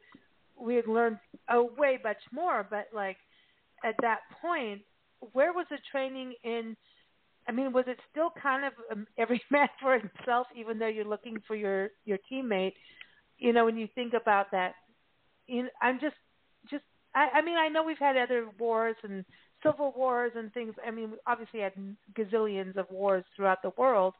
we 0.57 0.75
had 0.77 0.87
learned 0.87 1.19
oh 1.51 1.71
way 1.77 1.99
much 2.03 2.23
more, 2.33 2.67
but 2.69 2.89
like 2.93 3.17
at 3.85 3.95
that 4.03 4.21
point, 4.41 4.83
where 5.33 5.53
was 5.53 5.67
the 5.71 5.79
training 5.91 6.35
in? 6.45 6.77
I 7.49 7.53
mean, 7.53 7.73
was 7.73 7.85
it 7.89 7.99
still 8.11 8.33
kind 8.41 8.65
of 8.65 8.73
um, 8.91 9.07
every 9.19 9.43
man 9.51 9.69
for 9.81 9.99
himself, 9.99 10.47
even 10.57 10.79
though 10.79 10.89
you're 10.89 11.05
looking 11.05 11.39
for 11.47 11.57
your 11.57 11.91
your 12.05 12.19
teammate? 12.31 12.75
You 13.39 13.53
know, 13.53 13.65
when 13.65 13.77
you 13.79 13.89
think 13.95 14.15
about 14.15 14.51
that, 14.53 14.75
you 15.47 15.65
know, 15.65 15.69
I'm 15.81 16.01
just 16.01 16.17
just 16.71 16.85
I, 17.15 17.29
I 17.35 17.43
mean, 17.43 17.57
I 17.59 17.69
know 17.69 17.83
we've 17.83 17.99
had 17.99 18.17
other 18.17 18.49
wars 18.59 18.97
and 19.03 19.25
civil 19.63 19.93
wars 19.97 20.33
and 20.37 20.53
things. 20.53 20.75
I 20.87 20.91
mean, 20.91 21.13
we 21.13 21.17
obviously 21.27 21.61
had 21.61 21.73
gazillions 22.15 22.77
of 22.77 22.91
wars 22.91 23.25
throughout 23.35 23.63
the 23.63 23.73
world, 23.77 24.15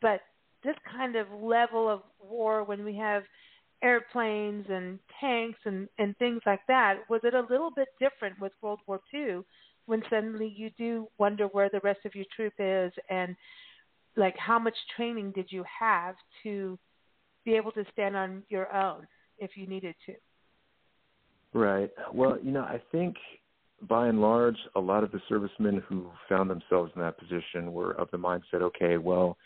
but 0.00 0.20
this 0.62 0.76
kind 0.90 1.16
of 1.16 1.26
level 1.42 1.88
of 1.88 2.02
war 2.22 2.64
when 2.64 2.84
we 2.84 2.96
have 2.96 3.22
airplanes 3.82 4.66
and 4.68 4.98
tanks 5.20 5.58
and 5.64 5.88
and 5.98 6.14
things 6.18 6.42
like 6.44 6.60
that 6.68 6.98
was 7.08 7.20
it 7.24 7.32
a 7.32 7.46
little 7.48 7.70
bit 7.70 7.88
different 7.98 8.38
with 8.38 8.52
world 8.60 8.78
war 8.86 9.00
ii 9.14 9.38
when 9.86 10.02
suddenly 10.10 10.52
you 10.54 10.68
do 10.76 11.08
wonder 11.16 11.46
where 11.46 11.70
the 11.70 11.80
rest 11.82 12.00
of 12.04 12.14
your 12.14 12.26
troop 12.36 12.52
is 12.58 12.92
and 13.08 13.34
like 14.16 14.36
how 14.36 14.58
much 14.58 14.74
training 14.94 15.30
did 15.30 15.46
you 15.50 15.64
have 15.80 16.14
to 16.42 16.78
be 17.46 17.54
able 17.54 17.72
to 17.72 17.82
stand 17.90 18.14
on 18.14 18.42
your 18.50 18.70
own 18.70 19.06
if 19.38 19.56
you 19.56 19.66
needed 19.66 19.94
to 20.04 20.12
Right. 21.52 21.90
Well, 22.12 22.38
you 22.40 22.52
know, 22.52 22.62
I 22.62 22.80
think 22.92 23.16
by 23.88 24.08
and 24.08 24.20
large, 24.20 24.56
a 24.76 24.80
lot 24.80 25.04
of 25.04 25.12
the 25.12 25.20
servicemen 25.28 25.82
who 25.88 26.10
found 26.28 26.50
themselves 26.50 26.92
in 26.94 27.02
that 27.02 27.18
position 27.18 27.72
were 27.72 27.92
of 27.92 28.10
the 28.10 28.18
mindset, 28.18 28.62
okay, 28.62 28.96
well, 28.96 29.36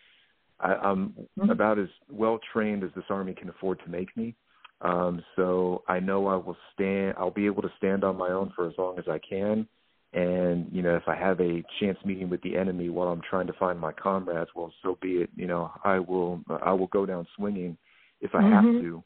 I, 0.61 0.75
I'm 0.75 1.15
about 1.51 1.79
as 1.79 1.89
well 2.11 2.39
trained 2.53 2.85
as 2.85 2.91
this 2.95 3.05
army 3.11 3.35
can 3.35 3.49
afford 3.49 3.81
to 3.85 3.91
make 3.91 4.17
me. 4.17 4.35
Um, 4.81 5.23
so 5.37 5.83
I 5.89 6.01
know 6.01 6.27
I 6.27 6.37
will 6.37 6.57
stand. 6.73 7.15
I'll 7.19 7.31
be 7.31 7.47
able 7.47 7.63
to 7.63 7.73
stand 7.79 8.05
on 8.05 8.17
my 8.17 8.31
own 8.31 8.53
for 8.55 8.69
as 8.69 8.75
long 8.77 8.99
as 8.99 9.05
I 9.09 9.19
can. 9.19 9.67
And 10.13 10.69
you 10.71 10.83
know, 10.83 10.95
if 10.95 11.09
I 11.09 11.17
have 11.17 11.41
a 11.41 11.65
chance 11.81 11.99
meeting 12.05 12.31
with 12.31 12.41
the 12.43 12.57
enemy 12.57 12.89
while 12.89 13.09
I'm 13.09 13.23
trying 13.29 13.49
to 13.49 13.53
find 13.55 13.81
my 13.81 13.93
comrades, 13.93 14.51
well, 14.55 14.73
so 14.83 14.97
be 15.03 15.23
it. 15.23 15.31
You 15.35 15.47
know, 15.47 15.73
I 15.83 15.99
will. 15.99 16.41
I 16.63 16.73
will 16.73 16.87
go 16.89 17.05
down 17.05 17.27
swinging 17.37 17.77
if 18.21 18.35
I 18.35 18.43
have 18.43 18.65
Mhm. 18.65 18.81
to. 18.81 19.05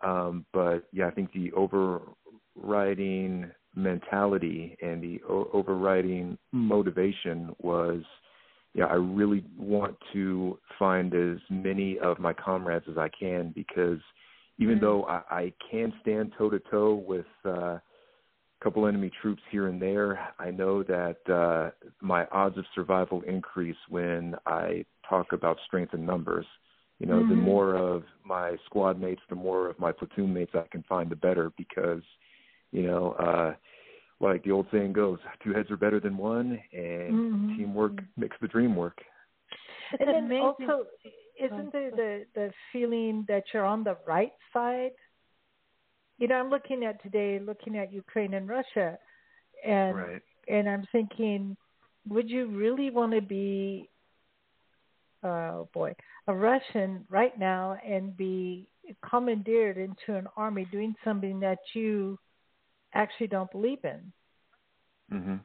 Um, 0.00 0.46
but 0.52 0.84
yeah, 0.92 1.06
I 1.06 1.10
think 1.10 1.32
the 1.32 1.52
overriding 1.52 3.50
mentality 3.78 4.76
and 4.82 5.02
the 5.02 5.20
o- 5.28 5.48
overriding 5.52 6.36
motivation 6.52 7.54
was 7.60 8.02
yeah, 8.74 8.84
I 8.84 8.94
really 8.94 9.44
want 9.58 9.96
to 10.12 10.58
find 10.78 11.14
as 11.14 11.38
many 11.50 11.98
of 11.98 12.18
my 12.18 12.32
comrades 12.32 12.84
as 12.90 12.98
I 12.98 13.08
can 13.08 13.50
because 13.54 13.98
even 14.58 14.78
though 14.80 15.04
I, 15.04 15.22
I 15.30 15.52
can 15.70 15.92
stand 16.02 16.32
toe 16.36 16.50
to 16.50 16.60
toe 16.70 16.94
with 16.94 17.26
uh, 17.46 17.50
a 17.50 17.82
couple 18.62 18.86
enemy 18.86 19.10
troops 19.22 19.42
here 19.50 19.68
and 19.68 19.80
there, 19.80 20.28
I 20.38 20.50
know 20.50 20.82
that 20.84 21.16
uh, 21.28 21.70
my 22.00 22.26
odds 22.26 22.58
of 22.58 22.64
survival 22.74 23.22
increase 23.22 23.76
when 23.88 24.34
I 24.46 24.84
talk 25.08 25.32
about 25.32 25.58
strength 25.66 25.94
in 25.94 26.04
numbers. 26.04 26.46
You 26.98 27.06
know, 27.06 27.22
the 27.22 27.34
Mhm. 27.34 27.38
more 27.38 27.74
of 27.76 28.04
my 28.24 28.56
squad 28.66 29.00
mates, 29.00 29.22
the 29.28 29.36
more 29.36 29.68
of 29.68 29.78
my 29.78 29.92
platoon 29.92 30.34
mates 30.34 30.54
I 30.54 30.66
can 30.70 30.82
find, 30.82 31.08
the 31.08 31.16
better 31.16 31.50
because, 31.56 32.02
you 32.72 32.82
know, 32.82 33.12
uh, 33.12 33.54
like 34.20 34.42
the 34.44 34.50
old 34.50 34.66
saying 34.72 34.92
goes, 34.92 35.18
two 35.42 35.52
heads 35.52 35.70
are 35.70 35.76
better 35.76 36.00
than 36.00 36.16
one, 36.16 36.58
and 36.72 37.22
Mhm. 37.32 37.56
teamwork 37.56 38.02
makes 38.16 38.36
the 38.40 38.48
dream 38.48 38.76
work. 38.76 38.98
It's 39.92 40.00
and 40.00 40.12
then 40.12 40.24
amazing. 40.24 40.40
also, 40.40 40.86
isn't 41.38 41.72
there 41.72 41.90
the 41.90 42.24
the 42.34 42.52
feeling 42.72 43.24
that 43.28 43.44
you're 43.52 43.64
on 43.64 43.84
the 43.84 43.96
right 44.06 44.32
side? 44.52 44.92
You 46.18 46.28
know, 46.28 46.36
I'm 46.36 46.50
looking 46.50 46.84
at 46.84 47.02
today, 47.02 47.38
looking 47.38 47.76
at 47.78 47.92
Ukraine 47.92 48.34
and 48.34 48.48
Russia, 48.48 48.98
and 49.64 49.96
Right. 49.96 50.22
and 50.48 50.68
I'm 50.68 50.84
thinking, 50.92 51.56
would 52.08 52.28
you 52.28 52.46
really 52.48 52.90
want 52.90 53.12
to 53.12 53.20
be, 53.22 53.88
oh 55.22 55.68
boy, 55.72 55.94
a 56.28 56.34
Russian 56.34 57.04
right 57.08 57.38
now 57.38 57.76
and 57.86 58.16
be 58.16 58.68
commandeered 59.08 59.76
into 59.78 60.16
an 60.18 60.26
army 60.36 60.66
doing 60.70 60.94
something 61.04 61.40
that 61.40 61.58
you 61.74 62.18
actually 62.98 63.28
don't 63.28 63.52
believe 63.52 63.84
in 63.84 64.12
hmm 65.10 65.36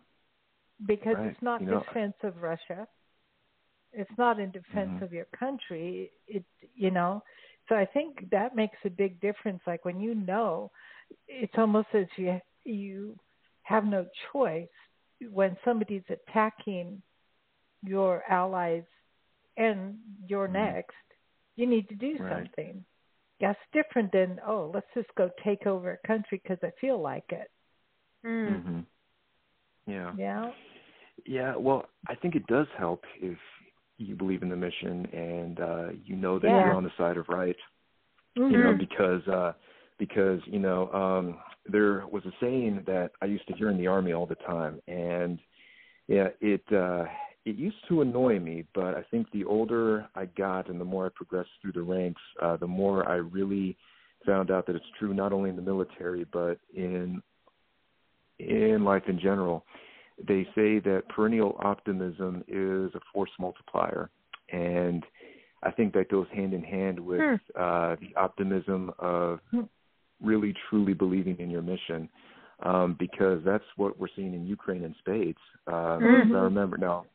because 0.86 1.18
Right. 1.18 1.26
it's 1.26 1.42
not 1.42 1.66
You 1.66 1.68
know, 1.68 1.86
defense 1.86 2.16
of 2.24 2.42
Russia. 2.42 2.88
It's 3.94 4.18
not 4.18 4.40
in 4.40 4.52
defense 4.52 4.94
Mhm. 4.94 5.02
of 5.02 5.14
your 5.14 5.26
country. 5.38 6.12
It 6.28 6.46
you 6.76 6.92
know. 6.92 7.24
So 7.70 7.76
I 7.76 7.86
think 7.86 8.30
that 8.32 8.56
makes 8.56 8.78
a 8.86 8.90
big 8.90 9.20
difference. 9.22 9.62
Like 9.68 9.86
when 9.86 10.00
you 10.00 10.16
know, 10.16 10.72
it's 11.28 11.54
almost 11.58 11.88
as 11.94 12.08
you 12.18 12.40
you 12.64 13.18
have 13.64 13.86
no 13.86 14.06
choice 14.32 14.68
when 15.32 15.58
somebody's 15.64 16.04
attacking 16.10 17.02
your 17.84 18.24
allies 18.30 18.84
and 19.58 19.98
you're 20.28 20.48
Mhm. 20.48 20.76
next. 20.76 20.96
You 21.56 21.68
need 21.68 21.88
to 21.90 21.96
do 21.96 22.18
Right. 22.18 22.52
something. 22.54 22.86
That's 23.42 23.60
different 23.74 24.12
than 24.12 24.40
oh, 24.48 24.72
let's 24.74 24.88
just 24.94 25.10
go 25.18 25.30
take 25.44 25.66
over 25.68 25.92
a 26.04 26.08
country 26.08 26.42
because 26.42 26.60
I 26.64 26.72
feel 26.80 27.02
like 27.02 27.26
it. 27.30 27.50
Mm. 28.26 28.64
hmm 28.64 28.80
Yeah. 29.92 30.14
Yeah. 30.18 30.52
Yeah, 31.26 31.56
well, 31.56 31.86
I 32.08 32.16
think 32.16 32.36
it 32.36 32.46
does 32.48 32.68
help 32.78 33.04
if 33.22 33.38
you 33.98 34.16
believe 34.16 34.42
in 34.44 34.50
the 34.50 34.56
mission 34.56 35.06
and 35.14 35.60
uh 35.60 35.88
you 36.04 36.16
know 36.16 36.40
that 36.40 36.48
Yeah. 36.50 36.64
you're 36.64 36.74
on 36.76 36.84
the 36.84 36.92
side 36.98 37.18
of 37.18 37.28
right. 37.30 37.56
Mhm. 38.38 38.52
You 38.52 38.58
know, 38.58 38.74
because 38.74 39.28
uh 39.28 39.54
because, 40.00 40.42
you 40.46 40.60
know, 40.60 40.92
um 40.94 41.40
there 41.66 42.06
was 42.08 42.26
a 42.26 42.32
saying 42.42 42.84
that 42.88 43.12
I 43.22 43.26
used 43.26 43.48
to 43.48 43.54
hear 43.54 43.70
in 43.70 43.78
the 43.78 43.88
army 43.88 44.14
all 44.14 44.26
the 44.26 44.36
time 44.36 44.82
and 44.88 45.40
yeah, 46.08 46.30
it 46.42 46.64
uh 46.74 47.06
it 47.46 47.56
used 47.58 47.78
to 47.90 48.02
annoy 48.02 48.40
me, 48.40 48.66
but 48.74 48.94
I 48.96 49.04
think 49.12 49.30
the 49.32 49.44
older 49.44 50.08
I 50.16 50.26
got 50.26 50.70
and 50.70 50.80
the 50.80 50.86
more 50.86 51.06
I 51.08 51.10
progressed 51.14 51.50
through 51.62 51.74
the 51.74 51.82
ranks, 51.82 52.22
uh 52.42 52.58
the 52.58 52.68
more 52.68 53.08
I 53.10 53.16
really 53.16 53.78
found 54.26 54.50
out 54.52 54.66
that 54.68 54.76
it's 54.76 54.86
true 54.98 55.14
not 55.14 55.34
only 55.34 55.50
in 55.50 55.56
the 55.58 55.62
military 55.62 56.26
but 56.32 56.58
in 56.74 57.22
in 58.40 58.84
life 58.84 59.04
in 59.08 59.20
general 59.20 59.66
they 60.28 60.44
say 60.56 60.80
that 60.80 61.04
perennial 61.10 61.58
optimism 61.64 62.44
is 62.48 62.94
a 62.96 63.00
force 63.12 63.30
multiplier 63.40 64.10
and 64.52 65.04
i 65.64 65.72
think 65.72 65.94
that 65.94 66.10
goes 66.10 66.28
hand 66.34 66.54
in 66.54 66.64
hand 66.64 67.00
with 67.00 67.22
Hmm. 67.22 67.36
uh 67.60 67.96
the 67.98 68.16
optimism 68.16 68.92
of 69.00 69.40
really 70.22 70.54
truly 70.70 70.94
believing 70.94 71.38
in 71.40 71.50
your 71.50 71.62
mission 71.62 72.10
um 72.64 72.96
because 72.98 73.40
that's 73.44 73.64
what 73.76 74.00
we're 74.00 74.08
seeing 74.16 74.34
in 74.34 74.46
ukraine 74.46 74.84
and 74.84 74.96
spades 75.00 75.38
uh 75.68 75.98
Mhm. 76.00 76.36
i 76.36 76.40
remember 76.40 76.78
now 76.78 77.06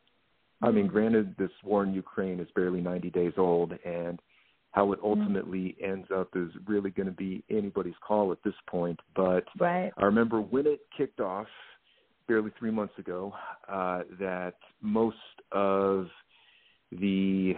i 0.63 0.71
mean 0.71 0.87
granted 0.87 1.35
this 1.39 1.51
war 1.65 1.85
in 1.85 1.93
ukraine 1.93 2.41
is 2.41 2.49
barely 2.55 2.81
90 2.81 3.11
days 3.11 3.33
old 3.37 3.73
and 3.85 4.21
how 4.73 4.93
it 4.93 5.01
ultimately 5.03 5.77
ends 5.83 6.07
up 6.15 6.29
is 6.37 6.51
really 6.67 6.91
going 6.91 7.07
to 7.07 7.13
be 7.13 7.43
anybody's 7.51 7.95
call 8.07 8.31
at 8.33 8.39
this 8.45 8.55
point 8.69 8.99
but 9.17 9.45
Right. 9.59 9.91
I 9.97 10.05
remember 10.05 10.41
when 10.41 10.67
it 10.67 10.81
kicked 10.97 11.21
off 11.21 11.47
barely 12.29 12.53
three 12.59 12.71
months 12.71 12.93
ago 12.99 13.33
uh, 13.69 14.03
that 14.21 14.55
most 14.83 15.17
of 15.51 16.07
the, 16.93 17.55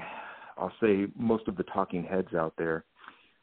I'll 0.57 0.72
say, 0.80 1.07
most 1.16 1.48
of 1.48 1.57
the 1.57 1.64
talking 1.64 2.05
heads 2.05 2.32
out 2.34 2.55
there 2.57 2.84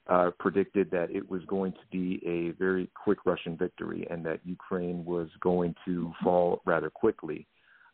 uh, 0.09 0.31
predicted 0.39 0.89
that 0.91 1.11
it 1.11 1.29
was 1.29 1.41
going 1.45 1.73
to 1.73 1.79
be 1.91 2.21
a 2.25 2.57
very 2.57 2.89
quick 3.03 3.19
Russian 3.25 3.57
victory 3.57 4.07
and 4.09 4.25
that 4.25 4.39
Ukraine 4.45 5.03
was 5.03 5.27
going 5.41 5.75
to 5.85 6.13
fall 6.23 6.61
rather 6.65 6.89
quickly. 6.89 7.45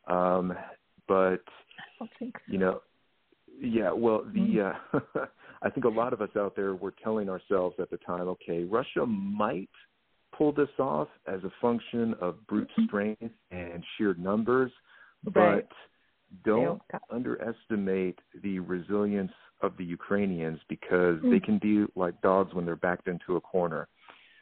Um, 0.07 0.53
but 1.13 1.43
I 1.79 1.85
don't 1.99 2.11
think 2.19 2.35
so. 2.37 2.51
you 2.53 2.59
know 2.59 2.75
yeah 3.61 3.91
well 4.03 4.19
the 4.37 4.47
uh 4.69 4.99
i 5.61 5.69
think 5.69 5.85
a 5.85 5.89
lot 6.01 6.11
of 6.15 6.21
us 6.25 6.33
out 6.43 6.53
there 6.55 6.73
were 6.83 6.93
telling 7.05 7.29
ourselves 7.29 7.75
at 7.79 7.89
the 7.93 7.97
time 7.97 8.27
okay 8.35 8.63
russia 8.63 9.05
might 9.05 9.69
pull 10.37 10.51
this 10.51 10.73
off 10.79 11.09
as 11.27 11.41
a 11.43 11.51
function 11.61 12.15
of 12.19 12.31
brute 12.47 12.69
strength 12.85 13.21
and 13.51 13.83
sheer 13.97 14.13
numbers 14.15 14.71
but 15.23 15.39
Right. 15.39 15.67
don't 16.43 16.67
don't 16.67 16.81
got- 16.91 17.03
underestimate 17.17 18.17
the 18.45 18.55
resilience 18.75 19.35
of 19.61 19.71
the 19.77 19.85
ukrainians 19.99 20.59
because 20.75 21.17
they 21.31 21.39
Mm. 21.39 21.43
can 21.47 21.57
be 21.59 21.75
like 22.03 22.15
dogs 22.29 22.51
when 22.55 22.65
they're 22.65 22.85
backed 22.87 23.07
into 23.13 23.35
a 23.35 23.41
corner 23.53 23.87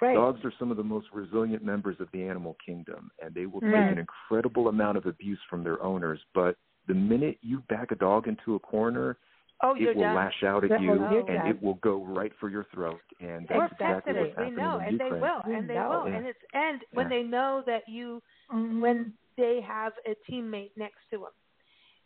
Right. 0.02 0.16
Dogs 0.16 0.40
are 0.44 0.54
some 0.58 0.72
of 0.72 0.78
the 0.78 0.84
most 0.84 1.08
resilient 1.14 1.64
members 1.64 1.98
of 2.00 2.08
the 2.12 2.24
animal 2.24 2.58
kingdom, 2.66 3.12
and 3.24 3.34
they 3.36 3.46
will 3.46 3.62
take 3.62 3.92
an 3.92 4.00
incredible 4.00 4.68
amount 4.68 4.98
of 4.98 5.06
abuse 5.06 5.40
from 5.48 5.64
their 5.64 5.82
owners. 5.84 6.20
But 6.34 6.58
the 6.88 6.96
minute 6.96 7.38
you 7.42 7.60
back 7.70 7.92
a 7.92 7.96
dog 7.96 8.28
into 8.28 8.56
a 8.56 8.60
corner, 8.60 9.18
Oh, 9.64 9.76
it 9.76 9.96
will 9.96 10.06
done. 10.06 10.16
lash 10.16 10.44
out 10.44 10.64
at 10.64 10.82
you, 10.82 11.06
oh, 11.06 11.18
and 11.28 11.28
done. 11.28 11.48
it 11.48 11.62
will 11.62 11.76
go 11.76 12.04
right 12.04 12.32
for 12.40 12.50
your 12.50 12.66
throat. 12.74 13.00
And 13.20 13.48
that's 13.48 13.60
We're 13.60 13.66
exactly 13.66 14.14
vested 14.14 14.36
what's 14.36 14.50
it. 14.50 14.56
We 14.56 14.64
know, 14.64 14.80
in 14.80 14.86
and 14.88 15.00
they 15.00 15.12
will, 15.12 15.42
and 15.46 15.70
they 15.70 15.76
will, 15.76 16.08
Yeah. 16.08 16.16
and 16.16 16.26
it's 16.26 16.40
and 16.54 16.84
when 16.94 17.06
Yeah. 17.06 17.10
they 17.18 17.24
know 17.24 17.62
that 17.68 17.88
you 17.88 18.24
when 18.50 19.16
they 19.38 19.62
have 19.62 19.94
a 20.08 20.16
teammate 20.30 20.76
next 20.76 21.08
to 21.12 21.20
them. 21.20 21.32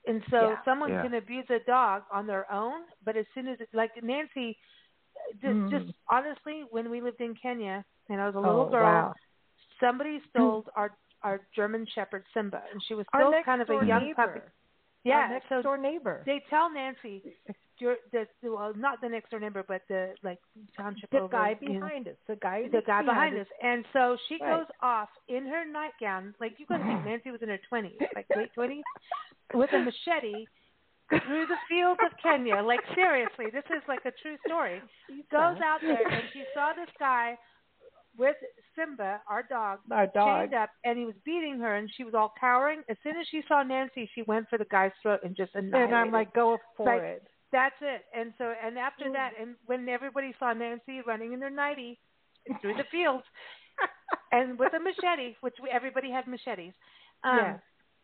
And 0.05 0.21
so 0.29 0.49
Yeah. 0.49 0.63
someone 0.65 0.89
Yeah. 0.89 1.01
can 1.01 1.13
abuse 1.13 1.49
a 1.49 1.59
dog 1.59 2.03
on 2.11 2.27
their 2.27 2.51
own, 2.51 2.85
but 3.03 3.15
as 3.15 3.25
soon 3.33 3.47
as 3.47 3.59
it, 3.61 3.69
like 3.73 3.91
Nancy, 4.03 4.57
just, 5.41 5.55
Mm. 5.55 5.69
just 5.69 5.85
honestly, 6.09 6.63
when 6.69 6.89
we 6.89 7.01
lived 7.01 7.21
in 7.21 7.35
Kenya 7.35 7.83
and 8.09 8.21
I 8.21 8.25
was 8.27 8.35
a 8.35 8.39
little 8.39 8.67
oh, 8.67 8.69
girl, 8.69 8.83
Wow. 8.83 9.13
somebody 9.79 10.21
stole 10.29 10.65
our 10.75 10.91
our 11.23 11.41
German 11.55 11.87
Shepherd 11.95 12.23
Simba, 12.35 12.61
and 12.71 12.81
she 12.83 12.93
was 12.93 13.05
Our 13.13 13.21
still 13.21 13.43
kind 13.43 13.61
of 13.61 13.69
a 13.69 13.83
young 13.85 14.05
neighbor. 14.05 14.13
puppy. 14.15 14.39
Our 14.39 14.51
Yeah, 15.03 15.27
next 15.31 15.49
so 15.49 15.61
door 15.63 15.77
neighbor. 15.77 16.21
they 16.25 16.39
tell 16.49 16.69
Nancy, 16.71 17.23
your 17.79 17.95
the 18.11 18.27
well, 18.43 18.73
not 18.75 19.01
the 19.01 19.09
next 19.09 19.31
door 19.31 19.39
neighbor, 19.39 19.63
but 19.67 19.81
the 19.87 20.13
like 20.23 20.39
township 20.77 21.09
the 21.11 21.19
over, 21.21 21.31
guy 21.31 21.55
you 21.59 21.73
know, 21.73 21.79
behind 21.81 22.07
us. 22.07 22.15
The 22.27 22.35
guy. 22.35 22.67
the 22.71 22.81
guy 22.85 23.01
behind 23.01 23.37
us. 23.37 23.47
And 23.63 23.85
so 23.93 24.17
she 24.27 24.37
Right. 24.39 24.57
goes 24.57 24.67
off 24.81 25.09
in 25.27 25.45
her 25.47 25.65
nightgown, 25.65 26.35
like 26.39 26.59
you 26.59 26.65
got 26.67 26.77
to 26.77 26.83
think 26.83 27.03
Nancy 27.05 27.31
was 27.31 27.41
in 27.41 27.49
her 27.49 27.59
twenties, 27.69 27.97
like 28.15 28.27
late 28.35 28.53
twenties, 28.53 28.83
with 29.53 29.71
a 29.73 29.79
machete 29.79 30.45
through 31.09 31.45
the 31.47 31.57
fields 31.69 31.99
of 32.05 32.11
Kenya. 32.21 32.61
Like 32.61 32.81
seriously, 32.95 33.45
this 33.53 33.63
is 33.69 33.81
like 33.87 34.05
a 34.05 34.11
true 34.21 34.37
story. 34.45 34.81
He 35.07 35.23
Goes 35.31 35.57
out 35.63 35.79
there 35.81 36.07
and 36.07 36.23
she 36.33 36.43
saw 36.53 36.73
this 36.73 36.89
guy 36.99 37.37
with 38.17 38.35
Simba, 38.75 39.21
our 39.29 39.43
dog, 39.43 39.79
Our 39.91 40.07
dog. 40.07 40.43
chained 40.43 40.53
up, 40.53 40.69
and 40.85 40.97
he 40.97 41.03
was 41.05 41.15
beating 41.25 41.59
her, 41.59 41.75
and 41.75 41.89
she 41.97 42.05
was 42.05 42.13
all 42.13 42.33
cowering. 42.39 42.81
As 42.89 42.95
soon 43.03 43.17
as 43.17 43.27
she 43.29 43.41
saw 43.47 43.61
Nancy, 43.61 44.09
she 44.15 44.21
went 44.21 44.47
for 44.49 44.57
the 44.57 44.65
guy's 44.71 44.91
throat 45.01 45.19
and 45.23 45.35
just 45.35 45.53
annihilated. 45.53 45.89
And 45.89 45.95
I'm 45.95 46.11
like, 46.11 46.33
go 46.33 46.57
for 46.77 46.85
Like, 46.85 47.01
it. 47.01 47.23
That's 47.51 47.75
it. 47.81 48.03
And 48.17 48.33
so, 48.37 48.53
and 48.65 48.77
after 48.77 49.11
that, 49.11 49.31
and 49.39 49.55
when 49.65 49.87
everybody 49.89 50.33
saw 50.39 50.53
Nancy 50.53 51.01
running 51.05 51.33
in 51.33 51.39
their 51.41 51.49
nightie 51.49 51.99
through 52.61 52.75
the 52.75 52.85
fields, 52.89 53.23
and 54.31 54.57
with 54.57 54.73
a 54.73 54.79
machete, 54.79 55.35
which 55.41 55.55
we, 55.61 55.69
everybody 55.69 56.09
had 56.09 56.25
machetes, 56.25 56.73
um, 57.25 57.37
Yeah. 57.37 57.57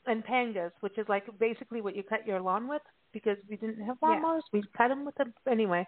And 0.07 0.25
pangas, 0.25 0.71
which 0.81 0.97
is 0.97 1.07
like 1.09 1.25
basically 1.39 1.81
what 1.81 1.95
you 1.95 2.03
cut 2.03 2.25
your 2.25 2.39
lawn 2.41 2.67
with, 2.67 2.81
because 3.13 3.37
we 3.49 3.55
didn't 3.57 3.85
have 3.85 3.97
Yeah. 4.01 4.07
lawnmowers. 4.09 4.41
We 4.51 4.63
cut 4.75 4.87
them 4.89 5.05
with 5.05 5.15
them 5.15 5.33
anyway. 5.47 5.87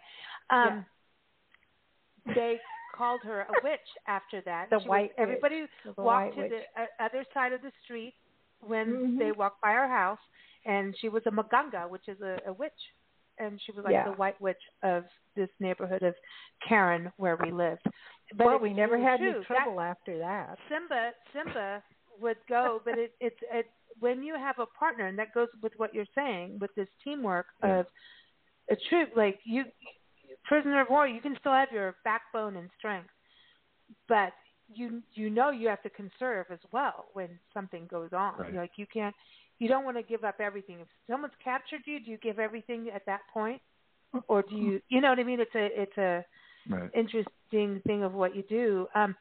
Um, 0.50 0.86
They 2.36 2.60
called 2.96 3.22
her 3.24 3.42
a 3.42 3.54
witch 3.64 3.80
after 4.08 4.40
that. 4.42 4.70
The 4.70 4.80
She 4.80 4.84
was- 4.84 4.88
white 4.88 5.02
witch. 5.10 5.18
Everybody 5.18 5.68
The 5.84 5.90
walked 5.90 5.98
white 5.98 6.34
to 6.36 6.42
witch. 6.44 6.52
the 6.76 6.82
uh, 6.84 6.88
other 7.00 7.26
side 7.34 7.52
of 7.54 7.62
the 7.62 7.72
street 7.84 8.16
when 8.62 8.88
Mhm. 8.94 9.20
they 9.20 9.32
walked 9.34 9.60
by 9.62 9.74
our 9.74 9.88
house, 9.88 10.20
and 10.66 10.96
she 11.00 11.10
was 11.10 11.26
a 11.26 11.32
maganga, 11.32 11.90
which 11.90 12.08
is 12.08 12.22
a, 12.22 12.40
a 12.46 12.54
witch, 12.54 12.94
and 13.40 13.60
she 13.62 13.72
was 13.74 13.84
like 13.84 13.94
Yeah. 13.94 14.06
the 14.06 14.14
white 14.14 14.40
witch 14.40 14.62
of 14.84 15.06
this 15.36 15.50
neighborhood 15.60 16.04
of 16.04 16.16
Karen 16.62 17.12
where 17.18 17.36
we 17.36 17.52
lived. 17.52 17.86
But 18.36 18.46
well, 18.48 18.60
we 18.60 18.74
never 18.74 18.98
had 18.98 19.18
true. 19.20 19.30
any 19.32 19.40
That- 19.40 19.48
trouble 19.48 19.82
after 19.82 20.18
that. 20.20 20.58
Simba 20.70 21.14
Simba 21.34 21.84
would 22.22 22.38
go, 22.48 22.82
but 22.86 22.98
it, 22.98 23.14
it's 23.20 23.40
it 23.52 23.68
when 24.00 24.24
you 24.24 24.36
have 24.36 24.60
a 24.60 24.66
partner, 24.66 25.08
and 25.08 25.18
that 25.20 25.34
goes 25.34 25.48
with 25.62 25.74
what 25.78 25.94
you're 25.94 26.06
saying 26.16 26.58
with 26.60 26.74
this 26.76 26.88
teamwork 27.04 27.48
Yeah. 27.64 27.80
of 27.80 27.88
a 28.70 28.76
troop. 28.90 29.10
Like 29.16 29.40
you, 29.44 29.66
prisoner 30.46 30.82
of 30.82 30.90
war, 30.90 31.08
you 31.08 31.22
can 31.22 31.36
still 31.40 31.54
have 31.54 31.72
your 31.72 31.96
backbone 32.04 32.58
and 32.58 32.70
strength, 32.78 33.10
but 34.08 34.34
you 34.74 35.04
you 35.14 35.30
know 35.30 35.52
you 35.52 35.68
have 35.68 35.84
to 35.84 35.90
conserve 35.90 36.48
as 36.50 36.60
well 36.72 37.06
when 37.14 37.30
something 37.54 37.88
goes 37.90 38.10
on. 38.14 38.38
Right. 38.40 38.56
Like 38.56 38.72
you 38.78 38.86
can't, 38.92 39.16
you 39.60 39.68
don't 39.68 39.86
want 39.86 39.98
to 39.98 40.04
give 40.04 40.24
up 40.24 40.40
everything. 40.40 40.80
If 40.80 40.88
someone's 41.10 41.34
captured 41.44 41.82
you, 41.86 42.00
do 42.00 42.10
you 42.12 42.18
give 42.18 42.40
everything 42.40 42.90
at 42.94 43.06
that 43.06 43.22
point, 43.34 43.62
or 44.28 44.42
do 44.42 44.56
you? 44.56 44.82
You 44.90 45.02
know 45.02 45.10
what 45.10 45.20
I 45.20 45.24
mean? 45.24 45.40
It's 45.40 45.56
a 45.56 45.82
it's 45.82 45.98
a 45.98 46.26
Right. 46.70 46.90
interesting 46.96 47.82
thing 47.86 48.04
of 48.04 48.14
what 48.14 48.34
you 48.34 48.44
do. 48.44 48.88
Um, 48.96 49.16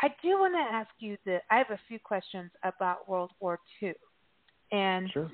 I 0.00 0.08
do 0.22 0.38
want 0.40 0.54
to 0.54 0.58
ask 0.74 0.90
you 0.98 1.16
that 1.26 1.42
I 1.50 1.58
have 1.58 1.70
a 1.70 1.78
few 1.88 1.98
questions 1.98 2.50
about 2.62 3.08
World 3.08 3.32
War 3.40 3.58
II, 3.82 3.94
and 4.72 5.10
Sure. 5.12 5.30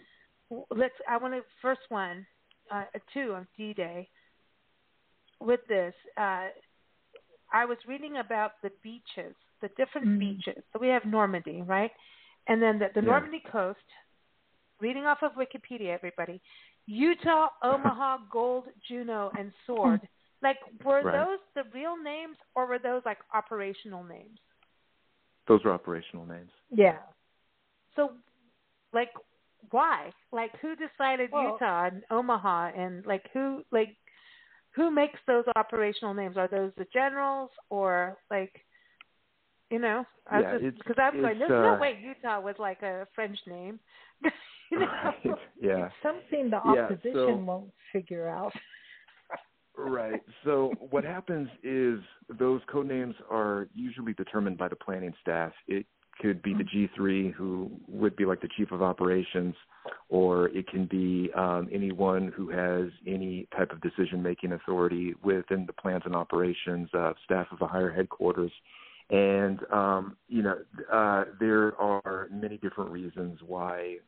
let's. 0.71 0.95
I 1.09 1.17
want 1.17 1.35
to 1.35 1.43
first 1.63 1.83
one, 1.91 2.27
uh, 2.71 2.85
two 3.13 3.35
on 3.35 3.47
D 3.57 3.73
Day. 3.75 4.09
With 5.41 5.61
this, 5.69 5.95
uh, 6.17 6.49
I 7.53 7.65
was 7.65 7.79
reading 7.87 8.17
about 8.19 8.61
the 8.63 8.71
beaches, 8.83 9.35
the 9.61 9.69
different 9.77 10.09
Mm. 10.09 10.19
beaches. 10.19 10.65
So 10.73 10.81
we 10.81 10.89
have 10.89 11.05
Normandy, 11.05 11.63
right, 11.63 11.93
and 12.49 12.61
then 12.61 12.79
the, 12.79 12.89
the 12.95 13.01
Yeah. 13.01 13.07
Normandy 13.13 13.41
coast. 13.41 13.79
Reading 14.81 15.07
off 15.07 15.23
of 15.25 15.33
Wikipedia, 15.33 15.89
everybody. 15.89 16.41
Utah, 16.87 17.49
Omaha, 17.63 18.19
Gold, 18.31 18.69
Juno, 18.87 19.31
and 19.37 19.53
Sword. 19.67 20.09
Like, 20.43 20.59
were 20.85 21.03
Right. 21.03 21.13
those 21.27 21.39
the 21.55 21.65
real 21.75 21.97
names, 21.97 22.37
or 22.55 22.67
were 22.67 22.79
those 22.79 23.03
like 23.05 23.19
operational 23.35 24.05
names? 24.05 24.39
Those 25.47 25.65
are 25.65 25.71
operational 25.73 26.27
names. 26.27 26.51
Yeah. 26.71 26.99
So, 27.97 28.13
like, 28.93 29.11
why? 29.71 30.13
Like 30.31 30.57
who 30.61 30.77
decided 30.77 31.31
Well- 31.33 31.53
Utah 31.53 31.87
and 31.87 32.05
Omaha 32.11 32.73
and 32.77 33.05
like 33.07 33.29
who 33.33 33.65
like 33.73 33.97
who 34.73 34.91
makes 34.91 35.19
those 35.27 35.45
operational 35.57 36.15
names? 36.15 36.37
Are 36.37 36.47
those 36.49 36.73
the 36.77 36.87
generals 36.93 37.51
or 37.71 38.17
like 38.31 38.65
you 39.71 39.79
know? 39.81 40.07
I 40.31 40.41
Yeah, 40.41 40.53
was 40.59 40.73
because 40.75 40.97
I'm 40.99 41.21
going. 41.21 41.33
it's, 41.33 41.39
There's 41.41 41.51
no 41.51 41.75
uh, 41.75 41.79
way 41.79 41.99
Utah 42.01 42.41
was 42.41 42.55
like 42.59 42.83
a 42.83 43.07
French 43.15 43.39
name. 43.47 43.81
you 44.71 44.79
know? 44.79 44.87
Right. 44.87 45.19
Yeah. 45.61 45.87
It's 45.87 45.95
something 46.03 46.51
the 46.51 46.61
Yeah, 46.65 46.85
opposition 46.85 47.13
so- 47.15 47.35
won't 47.37 47.73
figure 47.93 48.29
out. 48.29 48.53
Right. 49.79 50.21
So 50.45 50.73
what 50.91 51.05
happens 51.05 51.49
is 51.63 52.01
those 52.39 52.61
code 52.71 52.89
names 52.89 53.15
are 53.31 53.69
usually 53.75 54.13
determined 54.13 54.59
by 54.59 54.69
the 54.69 54.77
planning 54.77 55.15
staff. 55.23 55.53
It 55.69 55.87
could 56.21 56.43
be 56.43 56.53
the 56.53 56.65
G3 56.65 57.33
who 57.33 57.71
would 57.87 58.17
be 58.17 58.25
like 58.25 58.41
the 58.41 58.49
chief 58.57 58.73
of 58.73 58.83
operations, 58.83 59.55
or 60.09 60.49
it 60.49 60.67
can 60.67 60.87
be 60.87 61.31
um, 61.37 61.69
anyone 61.73 62.33
who 62.37 62.51
has 62.51 62.91
any 63.07 63.47
type 63.57 63.71
of 63.71 63.81
decision 63.81 64.21
making 64.21 64.51
authority 64.51 65.15
within 65.23 65.65
the 65.65 65.73
plans 65.73 66.03
and 66.05 66.17
operations 66.17 66.89
uh, 66.93 67.13
staff 67.25 67.47
of 67.53 67.61
a 67.63 67.67
higher 67.69 67.93
headquarters. 67.93 68.51
And 69.11 69.61
um, 69.73 70.17
you 70.27 70.43
know, 70.43 70.57
uh, 70.93 71.25
there 71.39 71.81
are 71.81 72.29
many 72.33 72.57
different 72.59 72.91
reasons 72.91 73.39
why 73.47 73.99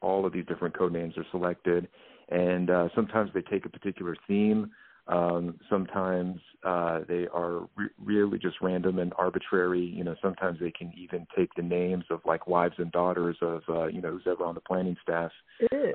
all 0.00 0.24
of 0.24 0.32
these 0.32 0.46
different 0.46 0.78
code 0.78 0.92
names 0.92 1.14
are 1.16 1.26
selected, 1.32 1.88
and 2.28 2.70
uh, 2.70 2.88
sometimes 2.94 3.30
they 3.34 3.42
take 3.42 3.66
a 3.66 3.68
particular 3.68 4.16
theme. 4.28 4.70
Um, 5.08 5.60
sometimes 5.70 6.40
uh, 6.64 7.00
they 7.06 7.28
are 7.32 7.60
re- 7.76 7.88
really 8.02 8.38
just 8.38 8.56
random 8.60 8.98
and 8.98 9.12
arbitrary. 9.16 9.84
You 9.84 10.02
know, 10.02 10.16
sometimes 10.20 10.58
they 10.58 10.72
can 10.72 10.92
even 10.96 11.26
take 11.36 11.54
the 11.54 11.62
names 11.62 12.04
of 12.10 12.20
like 12.24 12.48
wives 12.48 12.74
and 12.78 12.90
daughters 12.90 13.36
of 13.40 13.62
uh, 13.68 13.86
you 13.86 14.00
know 14.00 14.10
who's 14.10 14.26
ever 14.26 14.44
on 14.44 14.54
the 14.54 14.60
planning 14.60 14.96
staff. 15.02 15.30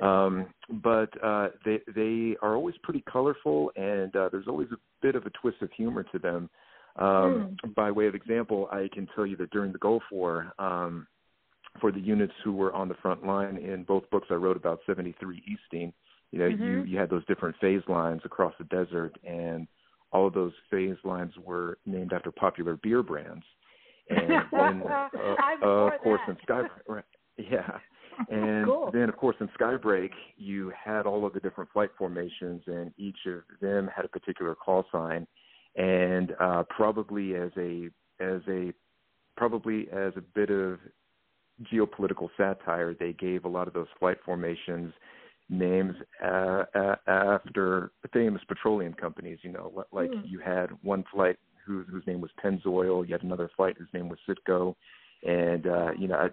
Um, 0.02 0.46
but 0.82 1.10
uh, 1.22 1.48
they 1.64 1.80
they 1.94 2.36
are 2.40 2.56
always 2.56 2.74
pretty 2.82 3.04
colorful, 3.10 3.70
and 3.76 4.14
uh, 4.16 4.30
there's 4.32 4.48
always 4.48 4.68
a 4.72 4.78
bit 5.02 5.14
of 5.14 5.26
a 5.26 5.30
twist 5.30 5.60
of 5.60 5.70
humor 5.72 6.04
to 6.04 6.18
them. 6.18 6.48
Um, 6.96 7.56
By 7.74 7.90
way 7.90 8.06
of 8.06 8.14
example, 8.14 8.68
I 8.70 8.88
can 8.92 9.08
tell 9.14 9.26
you 9.26 9.36
that 9.38 9.50
during 9.50 9.72
the 9.72 9.78
Gulf 9.78 10.02
War, 10.10 10.52
um, 10.58 11.06
for 11.80 11.90
the 11.90 12.00
units 12.00 12.34
who 12.44 12.52
were 12.52 12.72
on 12.74 12.88
the 12.88 12.94
front 13.00 13.26
line 13.26 13.56
in 13.56 13.84
both 13.84 14.08
books 14.10 14.28
I 14.30 14.34
wrote 14.34 14.56
about 14.56 14.80
73 14.86 15.42
Easting, 15.46 15.92
you 16.32 16.38
know, 16.38 16.46
you 16.46 16.56
Mhm. 16.56 16.88
you 16.88 16.98
had 16.98 17.10
those 17.10 17.24
different 17.26 17.56
phase 17.58 17.82
lines 17.88 18.22
across 18.24 18.54
the 18.58 18.64
desert, 18.64 19.16
and 19.22 19.68
all 20.12 20.26
of 20.26 20.34
those 20.34 20.52
phase 20.70 20.96
lines 21.04 21.36
were 21.38 21.78
named 21.86 22.12
after 22.12 22.30
popular 22.32 22.76
beer 22.76 23.02
brands. 23.02 23.44
And 24.08 24.42
then, 24.52 24.82
uh, 24.82 25.08
uh, 25.62 25.66
of 25.66 26.00
course, 26.00 26.20
that. 26.26 26.32
in 26.32 26.42
Sky, 26.42 26.62
right, 26.88 27.04
yeah, 27.36 27.78
and 28.28 28.66
Cool. 28.66 28.90
then 28.92 29.08
of 29.08 29.16
course 29.16 29.36
in 29.40 29.48
Skybreak 29.48 30.10
you 30.36 30.70
had 30.70 31.06
all 31.06 31.24
of 31.26 31.34
the 31.34 31.40
different 31.40 31.70
flight 31.70 31.90
formations, 31.96 32.62
and 32.66 32.92
each 32.96 33.26
of 33.26 33.42
them 33.60 33.88
had 33.94 34.04
a 34.04 34.08
particular 34.08 34.54
call 34.54 34.86
sign, 34.90 35.26
and 35.76 36.34
uh, 36.40 36.64
probably 36.64 37.34
as 37.36 37.50
a 37.58 37.88
as 38.20 38.40
a 38.48 38.72
probably 39.36 39.88
as 39.90 40.12
a 40.16 40.22
bit 40.34 40.50
of 40.50 40.78
geopolitical 41.72 42.28
satire, 42.36 42.94
they 42.94 43.12
gave 43.12 43.44
a 43.44 43.48
lot 43.48 43.68
of 43.68 43.74
those 43.74 43.86
flight 43.98 44.16
formations 44.24 44.92
names 45.52 45.94
uh, 46.24 46.64
uh, 46.74 46.96
after 47.06 47.92
famous 48.12 48.42
petroleum 48.48 48.94
companies. 48.94 49.38
You 49.42 49.52
know, 49.52 49.84
like 49.92 50.10
Hmm. 50.12 50.26
you 50.26 50.38
had 50.40 50.70
one 50.82 51.04
flight 51.12 51.38
whose 51.64 51.86
whose 51.90 52.06
name 52.06 52.20
was 52.20 52.30
Pennzoil, 52.42 53.06
you 53.06 53.12
had 53.12 53.22
another 53.22 53.50
flight 53.56 53.76
whose 53.78 53.88
name 53.92 54.08
was 54.08 54.18
Citgo, 54.28 54.74
and 55.22 55.66
uh, 55.66 55.92
you 55.98 56.08
know. 56.08 56.16
I, 56.16 56.28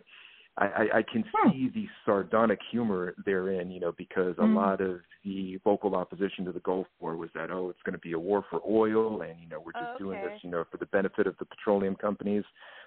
I, 0.58 0.88
I 0.96 1.04
can 1.10 1.24
see 1.46 1.70
the 1.74 1.86
sardonic 2.06 2.60
humor 2.70 3.14
therein, 3.26 3.72
you 3.72 3.80
know, 3.80 3.94
because 3.98 4.36
a 4.40 4.42
Mm. 4.42 4.56
lot 4.56 4.82
of 4.82 5.00
the 5.24 5.58
vocal 5.64 5.96
opposition 5.96 6.44
to 6.46 6.52
the 6.52 6.60
Gulf 6.60 6.88
War 7.00 7.16
was 7.16 7.30
that, 7.34 7.50
oh, 7.50 7.70
it's 7.70 7.82
going 7.86 7.94
to 7.94 8.00
be 8.00 8.12
a 8.12 8.20
war 8.20 8.44
for 8.50 8.60
oil, 8.68 9.22
and 9.22 9.40
you 9.40 9.48
know, 9.48 9.62
we're 9.66 9.72
just 9.74 9.92
Oh, 9.94 9.98
doing 9.98 10.20
this, 10.22 10.34
you 10.42 10.50
know, 10.50 10.66
for 10.70 10.78
the 10.78 10.86
benefit 10.88 11.28
of 11.28 11.38
the 11.38 11.46
petroleum 11.46 11.96
companies. 11.96 12.44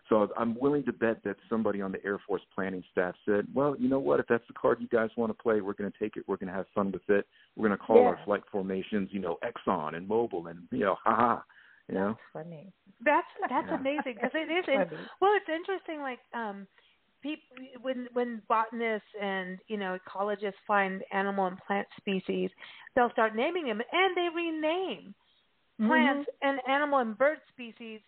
So 0.09 0.28
I'm 0.36 0.59
willing 0.59 0.84
to 0.84 0.92
bet 0.92 1.22
that 1.24 1.36
somebody 1.48 1.80
on 1.80 1.92
the 1.92 2.05
Air 2.05 2.18
Force 2.26 2.42
planning 2.55 2.82
staff 2.90 3.14
said, 3.24 3.46
well, 3.55 3.76
you 3.78 3.88
know 3.88 3.98
what? 3.98 4.20
If 4.20 4.26
that's 4.28 4.46
the 4.48 4.55
card 4.55 4.78
you 4.80 4.88
guys 4.88 5.11
want 5.16 5.30
to 5.30 5.42
play, 5.42 5.61
we're 5.61 5.74
going 5.74 5.90
to 5.90 5.98
take 5.98 6.16
it. 6.16 6.24
We're 6.26 6.36
going 6.36 6.48
to 6.48 6.55
have 6.55 6.66
fun 6.74 6.90
with 6.90 7.09
it. 7.09 7.26
We're 7.57 7.68
going 7.68 7.78
to 7.78 7.84
call 7.84 8.07
our 8.07 8.18
flight 8.24 8.42
formations, 8.50 9.11
you 9.12 9.20
know, 9.20 9.38
Exxon 9.44 9.94
and 9.94 10.09
Mobil, 10.09 10.50
and 10.50 10.66
you 10.70 10.80
know, 10.80 10.96
haha, 11.05 11.40
you 11.88 11.94
know. 11.94 12.09
That's 12.09 12.44
Funny. 12.44 12.72
That's 13.05 13.26
that's 13.48 13.68
Yeah. 13.68 13.76
amazing 13.76 14.14
because 14.14 14.30
it 14.34 14.50
is. 14.50 14.64
And, 14.68 14.88
Funny. 14.88 15.03
well, 15.20 15.32
it's 15.36 15.48
interesting. 15.48 16.00
Like 16.00 16.20
um, 16.34 16.66
people 17.22 17.42
when 17.80 18.09
when 18.12 18.42
botanists 18.48 19.09
and 19.20 19.59
you 19.68 19.76
know 19.76 19.98
ecologists 20.07 20.61
find 20.66 21.03
animal 21.12 21.46
and 21.46 21.59
plant 21.66 21.86
species, 21.96 22.50
they'll 22.94 23.11
start 23.11 23.34
naming 23.36 23.66
them, 23.66 23.80
and 23.92 24.16
they 24.16 24.28
rename 24.34 25.14
plants 25.78 26.28
and 26.42 26.61
animal 26.68 26.98
and 26.98 27.16
bird 27.16 27.38
species 27.53 28.00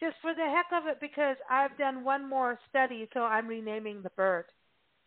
just 0.00 0.16
for 0.20 0.34
the 0.34 0.44
heck 0.44 0.66
of 0.72 0.86
it 0.86 0.98
because 1.00 1.36
I've 1.50 1.76
done 1.78 2.04
one 2.04 2.28
more 2.28 2.58
study, 2.68 3.08
so 3.14 3.20
I'm 3.20 3.46
renaming 3.46 4.02
the 4.02 4.10
bird. 4.10 4.44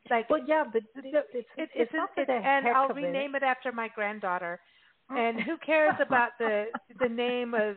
Like 0.09 0.29
Well, 0.29 0.41
yeah, 0.47 0.63
but 0.71 0.83
it's 0.83 0.87
it's, 0.95 1.27
it, 1.33 1.45
it's, 1.57 1.71
it's, 1.75 1.93
not 1.93 2.09
for 2.15 2.25
the 2.25 2.33
and 2.33 2.65
heck 2.65 2.75
I'll 2.75 2.89
of 2.89 2.95
rename 2.95 3.35
it 3.35 3.43
after 3.43 3.71
my 3.71 3.89
granddaughter. 3.93 4.59
And 5.09 5.39
who 5.41 5.57
cares 5.57 5.95
about 6.05 6.31
the 6.39 6.65
the 6.99 7.09
name 7.09 7.53
of 7.53 7.75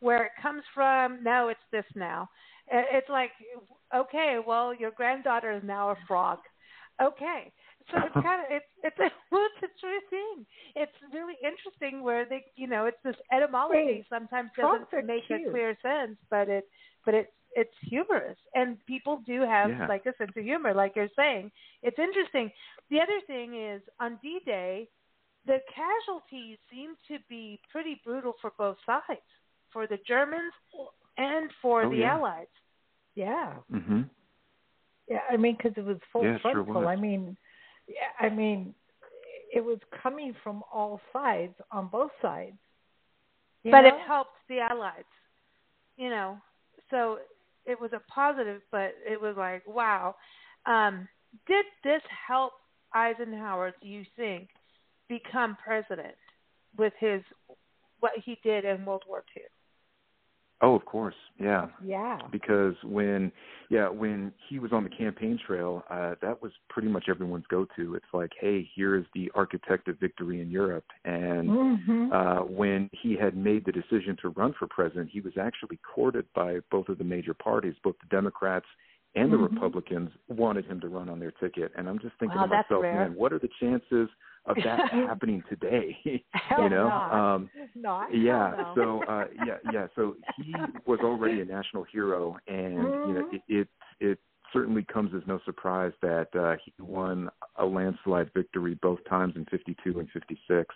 where 0.00 0.24
it 0.24 0.32
comes 0.40 0.62
from? 0.74 1.22
No, 1.22 1.48
it's 1.48 1.60
this 1.70 1.84
now. 1.94 2.28
It's 2.70 3.08
like, 3.08 3.30
okay, 3.94 4.38
well, 4.44 4.74
your 4.74 4.90
granddaughter 4.90 5.52
is 5.52 5.62
now 5.64 5.90
a 5.90 5.96
frog. 6.06 6.38
Okay, 7.00 7.52
so 7.90 7.98
it's 8.04 8.14
kind 8.22 8.40
of 8.42 8.46
it's 8.50 8.66
it's 8.82 8.98
a 8.98 9.10
well, 9.32 9.46
it's 9.56 9.72
a 9.72 9.80
true 9.80 10.00
thing. 10.10 10.46
It's 10.76 10.92
really 11.12 11.34
interesting 11.42 12.02
where 12.02 12.24
they, 12.24 12.44
you 12.56 12.66
know, 12.66 12.86
it's 12.86 12.98
this 13.04 13.16
etymology 13.32 13.76
Wait, 13.86 14.06
sometimes 14.08 14.50
doesn't 14.56 15.06
make 15.06 15.24
a 15.30 15.50
clear 15.50 15.76
sense, 15.82 16.16
but 16.30 16.48
it 16.48 16.64
but 17.04 17.14
it's 17.14 17.30
it's 17.54 17.74
humorous 17.82 18.36
and 18.54 18.76
people 18.86 19.22
do 19.26 19.40
have 19.42 19.70
Yeah. 19.70 19.86
like 19.88 20.04
a 20.06 20.14
sense 20.18 20.32
of 20.36 20.44
humor, 20.44 20.74
like 20.74 20.94
you're 20.96 21.08
saying. 21.16 21.50
It's 21.82 21.98
interesting. 21.98 22.50
The 22.90 23.00
other 23.00 23.20
thing 23.26 23.54
is 23.54 23.82
on 24.00 24.18
D 24.22 24.40
Day, 24.44 24.88
the 25.46 25.58
casualties 25.74 26.58
seem 26.70 26.94
to 27.08 27.18
be 27.28 27.60
pretty 27.72 28.00
brutal 28.04 28.34
for 28.40 28.52
both 28.58 28.76
sides, 28.86 29.20
for 29.72 29.86
the 29.86 29.98
Germans 30.06 30.52
and 31.16 31.50
for 31.62 31.86
Oh, 31.86 31.90
the 31.90 31.98
yeah. 32.00 32.12
Allies. 32.14 32.46
Yeah, 33.14 33.54
hmm 33.70 34.02
yeah. 35.08 35.20
I 35.30 35.36
mean, 35.36 35.56
because 35.56 35.72
it 35.76 35.84
was 35.84 35.98
full 36.12 36.24
Yeah, 36.24 36.34
it 36.36 36.42
sure 36.42 36.52
frontal. 36.64 36.74
was. 36.82 36.86
I 36.86 36.96
mean, 36.96 37.36
I 38.20 38.28
mean, 38.28 38.74
it 39.52 39.64
was 39.64 39.78
coming 40.02 40.34
from 40.42 40.62
all 40.72 41.00
sides 41.12 41.54
on 41.70 41.88
both 41.88 42.10
sides. 42.20 42.56
But 43.64 43.82
know? 43.82 43.88
it 43.88 43.94
helped 44.06 44.36
the 44.48 44.60
Allies, 44.60 45.04
you 45.96 46.10
know. 46.10 46.38
So 46.90 47.18
it 47.66 47.78
was 47.80 47.90
a 47.92 48.00
positive, 48.10 48.62
but 48.70 48.94
it 49.06 49.20
was 49.20 49.36
like, 49.36 49.62
wow. 49.66 50.14
Um, 50.66 51.08
did 51.46 51.66
this 51.84 52.02
help 52.26 52.52
Eisenhower? 52.94 53.74
Do 53.82 53.88
you 53.88 54.04
think 54.16 54.48
become 55.08 55.56
president 55.62 56.14
with 56.76 56.92
his 56.98 57.22
what 58.00 58.12
he 58.24 58.38
did 58.42 58.64
in 58.64 58.84
World 58.84 59.04
War 59.08 59.24
II? 59.36 59.42
Oh, 60.60 60.74
of 60.74 60.84
course, 60.84 61.14
yeah. 61.38 61.68
Yeah. 61.84 62.18
because 62.32 62.74
when 62.82 63.30
yeah 63.70 63.88
when 63.88 64.32
he 64.48 64.58
was 64.58 64.72
on 64.72 64.82
the 64.82 64.90
campaign 64.90 65.38
trail 65.46 65.84
uh 65.88 66.14
that 66.20 66.42
was 66.42 66.52
pretty 66.68 66.88
much 66.88 67.04
everyone's 67.08 67.44
go 67.48 67.66
to 67.76 67.94
it's 67.94 68.12
like 68.12 68.32
hey 68.40 68.68
here 68.74 68.96
is 68.96 69.04
the 69.14 69.30
architect 69.34 69.86
of 69.88 69.98
victory 70.00 70.40
in 70.40 70.50
europe. 70.50 70.84
And 71.04 71.48
hmm 71.50 72.12
uh 72.12 72.40
when 72.40 72.90
he 73.02 73.14
had 73.16 73.36
made 73.36 73.64
the 73.64 73.72
decision 73.72 74.16
to 74.22 74.30
run 74.30 74.52
for 74.58 74.66
president 74.66 75.10
he 75.12 75.20
was 75.20 75.34
actually 75.40 75.78
courted 75.94 76.24
by 76.34 76.58
both 76.70 76.88
of 76.88 76.98
the 76.98 77.04
major 77.04 77.34
parties. 77.34 77.74
Both 77.84 77.96
the 78.00 78.08
democrats 78.16 78.66
and 79.14 79.32
the 79.32 79.36
Mhm. 79.36 79.42
republicans 79.50 80.10
wanted 80.28 80.64
him 80.66 80.80
to 80.80 80.88
run 80.88 81.08
on 81.08 81.18
their 81.20 81.32
ticket. 81.32 81.72
And 81.76 81.88
i'm 81.88 81.98
just 82.00 82.16
thinking 82.18 82.40
Wow, 82.40 82.46
to 82.46 82.54
myself 82.56 82.82
man 82.82 83.14
what 83.14 83.32
are 83.32 83.38
the 83.38 83.50
chances 83.60 84.08
of 84.48 84.56
that 84.64 84.80
happening 85.08 85.42
today 85.48 85.96
you 86.04 86.68
know 86.70 86.88
not. 86.88 87.12
um 87.34 87.50
Not. 87.74 88.14
yeah 88.14 88.52
no. 88.56 88.72
so 88.74 89.02
uh 89.12 89.24
yeah 89.44 89.58
yeah 89.72 89.86
so 89.94 90.16
he 90.36 90.54
was 90.86 90.98
already 91.02 91.40
a 91.40 91.44
national 91.44 91.84
hero 91.84 92.36
and 92.48 92.92
you 93.06 93.14
know 93.14 93.22
Mhm. 93.22 93.34
it, 93.34 93.42
it 93.48 93.68
it 94.00 94.18
certainly 94.52 94.82
comes 94.84 95.10
as 95.14 95.22
no 95.26 95.38
surprise 95.44 95.92
that 96.02 96.28
uh 96.34 96.56
he 96.64 96.72
won 96.82 97.28
a 97.56 97.64
landslide 97.66 98.30
victory 98.34 98.74
both 98.80 98.98
times 99.08 99.34
in 99.36 99.44
52 99.46 99.98
and 99.98 100.08
56 100.10 100.74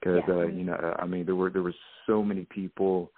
because 0.00 0.22
Yeah. 0.26 0.34
uh 0.34 0.46
you 0.46 0.64
know 0.64 0.96
i 0.98 1.06
mean 1.06 1.26
there 1.26 1.34
were 1.36 1.50
there 1.50 1.62
were 1.62 1.74
so 2.06 2.22
many 2.22 2.46
people 2.46 3.12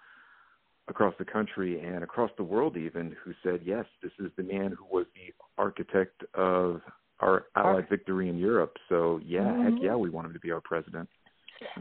across 0.89 1.15
the 1.19 1.25
country 1.25 1.81
and 1.81 2.03
across 2.03 2.31
the 2.37 2.43
world 2.43 2.77
even 2.77 3.15
who 3.25 3.33
said 3.45 3.61
yes 3.65 3.85
this 4.03 4.13
is 4.19 4.31
the 4.37 4.43
man 4.43 4.73
who 4.77 4.85
was 4.91 5.07
the 5.15 5.33
architect 5.57 6.25
of 6.35 6.81
our 7.23 7.47
allied 7.57 7.89
victory 7.89 8.29
in 8.29 8.37
europe 8.37 8.75
so 8.89 9.21
yeah 9.25 9.53
heck 9.63 9.75
Mhm. 9.75 9.83
yeah 9.83 9.97
we 9.97 10.11
want 10.11 10.27
him 10.27 10.33
to 10.33 10.41
be 10.41 10.51
our 10.51 10.61
president 10.61 11.09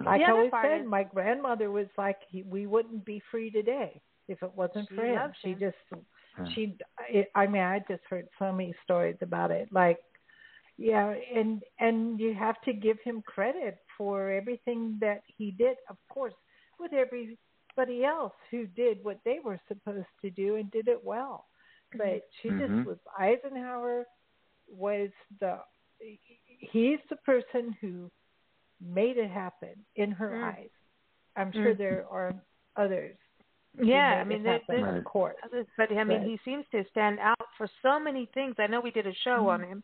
Like 0.06 0.22
I 0.22 0.24
other 0.26 0.34
always 0.34 0.52
said, 0.64 0.82
is- 0.82 0.88
my 0.88 1.04
grandmother 1.04 1.72
was 1.72 1.88
like, 1.98 2.20
he, 2.30 2.44
we 2.44 2.68
wouldn't 2.68 3.04
be 3.04 3.20
free 3.32 3.50
today 3.50 4.00
if 4.28 4.42
it 4.44 4.52
wasn't 4.56 4.88
She 4.90 4.96
for 4.96 5.06
him. 5.06 5.16
loves 5.22 5.36
She 5.42 5.54
just, 5.66 5.78
Yeah. 6.38 6.46
she, 6.54 6.62
I 7.00 7.28
I 7.42 7.48
mean, 7.48 7.64
I 7.64 7.80
just 7.92 8.04
heard 8.10 8.28
so 8.40 8.52
many 8.52 8.74
stories 8.86 9.18
about 9.22 9.50
it. 9.60 9.68
Like, 9.72 10.00
Yeah, 10.78 11.14
and 11.36 11.62
and 11.80 12.20
you 12.20 12.34
have 12.34 12.60
to 12.68 12.74
give 12.74 12.98
him 13.04 13.22
credit 13.36 13.76
for 13.98 14.32
everything 14.32 14.98
that 15.06 15.22
he 15.38 15.48
did. 15.64 15.76
Of 15.94 15.98
course, 16.16 16.34
with 16.80 16.94
everybody 16.94 17.98
else 18.16 18.34
who 18.52 18.62
did 18.84 18.96
what 19.08 19.20
they 19.26 19.38
were 19.48 19.60
supposed 19.68 20.14
to 20.24 20.30
do 20.44 20.56
and 20.58 20.72
did 20.72 20.88
it 20.88 21.02
well. 21.14 21.38
But 22.02 22.20
she 22.42 22.50
Mm-hmm. 22.50 22.78
just 22.78 22.86
was 22.90 22.98
Eisenhower 23.28 24.06
was 24.76 25.10
the 25.40 25.60
he's 26.60 27.00
the 27.10 27.16
person 27.18 27.76
who 27.82 28.10
made 28.80 29.18
it 29.18 29.30
happen 29.30 29.74
in 29.96 30.12
her 30.12 30.32
Mm. 30.32 30.54
eyes. 30.54 30.70
I'm 31.36 31.52
sure 31.52 31.74
Mm. 31.74 31.78
there 31.78 32.06
are 32.10 32.34
others. 32.76 33.18
Yeah, 33.78 34.20
I 34.20 34.24
mean, 34.26 34.42
it 34.42 34.44
there- 34.68 34.78
there's- 34.82 34.98
of 34.98 35.06
course. 35.06 35.36
Others, 35.44 35.68
But 35.78 35.92
I 35.92 36.04
mean, 36.04 36.20
But- 36.20 36.28
he 36.28 36.38
seems 36.44 36.68
to 36.70 36.84
stand 36.90 37.20
out 37.20 37.48
for 37.58 37.68
so 37.82 38.00
many 38.00 38.26
things. 38.28 38.56
I 38.60 38.68
know 38.68 38.82
we 38.82 38.92
did 38.92 39.08
a 39.08 39.14
show 39.14 39.48
on 39.50 39.62
Mhm. 39.62 39.68
him, 39.68 39.84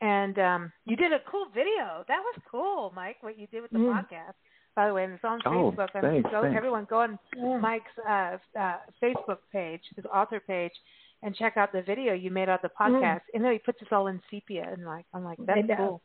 and 0.00 0.38
um 0.38 0.72
you 0.86 0.96
did 0.96 1.12
a 1.12 1.20
cool 1.20 1.46
video. 1.46 2.04
That 2.08 2.22
was 2.22 2.36
cool, 2.46 2.92
Mike. 2.94 3.22
What 3.22 3.36
you 3.38 3.46
did 3.48 3.62
with 3.62 3.70
the 3.70 3.78
Mm. 3.78 3.92
podcast, 3.92 4.34
by 4.74 4.86
the 4.88 4.94
way, 4.94 5.04
and 5.04 5.12
it's 5.14 5.24
on 5.24 5.42
Oh, 5.44 5.72
Facebook. 5.72 5.90
I 5.94 6.00
thanks, 6.00 6.30
go, 6.30 6.42
thanks. 6.42 6.56
everyone, 6.56 6.84
go 6.86 7.00
on 7.00 7.18
Mike's 7.60 7.98
uh, 7.98 8.38
uh 8.56 8.78
Facebook 9.02 9.40
page, 9.52 9.84
his 9.96 10.06
author 10.06 10.40
page, 10.40 10.80
and 11.22 11.34
check 11.34 11.56
out 11.56 11.72
the 11.72 11.82
video 11.82 12.12
you 12.14 12.30
made 12.30 12.48
of 12.48 12.60
the 12.62 12.70
podcast. 12.80 13.22
And 13.34 13.44
then 13.44 13.52
he 13.52 13.58
puts 13.58 13.80
us 13.82 13.88
all 13.90 14.06
in 14.08 14.20
sepia, 14.30 14.68
and 14.72 14.84
like 14.84 15.04
I'm 15.14 15.24
like, 15.24 15.38
that's 15.46 15.66
know. 15.68 15.76
cool. 15.76 16.02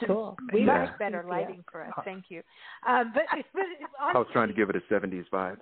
It's 0.00 0.08
Cool. 0.08 0.36
much 0.40 0.54
We 0.54 0.64
like 0.66 0.98
better 0.98 1.18
sepia. 1.22 1.30
lighting 1.30 1.64
for 1.70 1.82
us. 1.84 1.92
Thank 2.04 2.24
you. 2.28 2.42
Um, 2.86 3.12
but, 3.14 3.24
but 3.54 3.62
I 4.00 4.18
was 4.18 4.26
trying 4.32 4.48
to 4.48 4.54
give 4.54 4.70
it 4.70 4.76
a 4.76 4.80
'70s 4.92 5.24
vibe. 5.32 5.56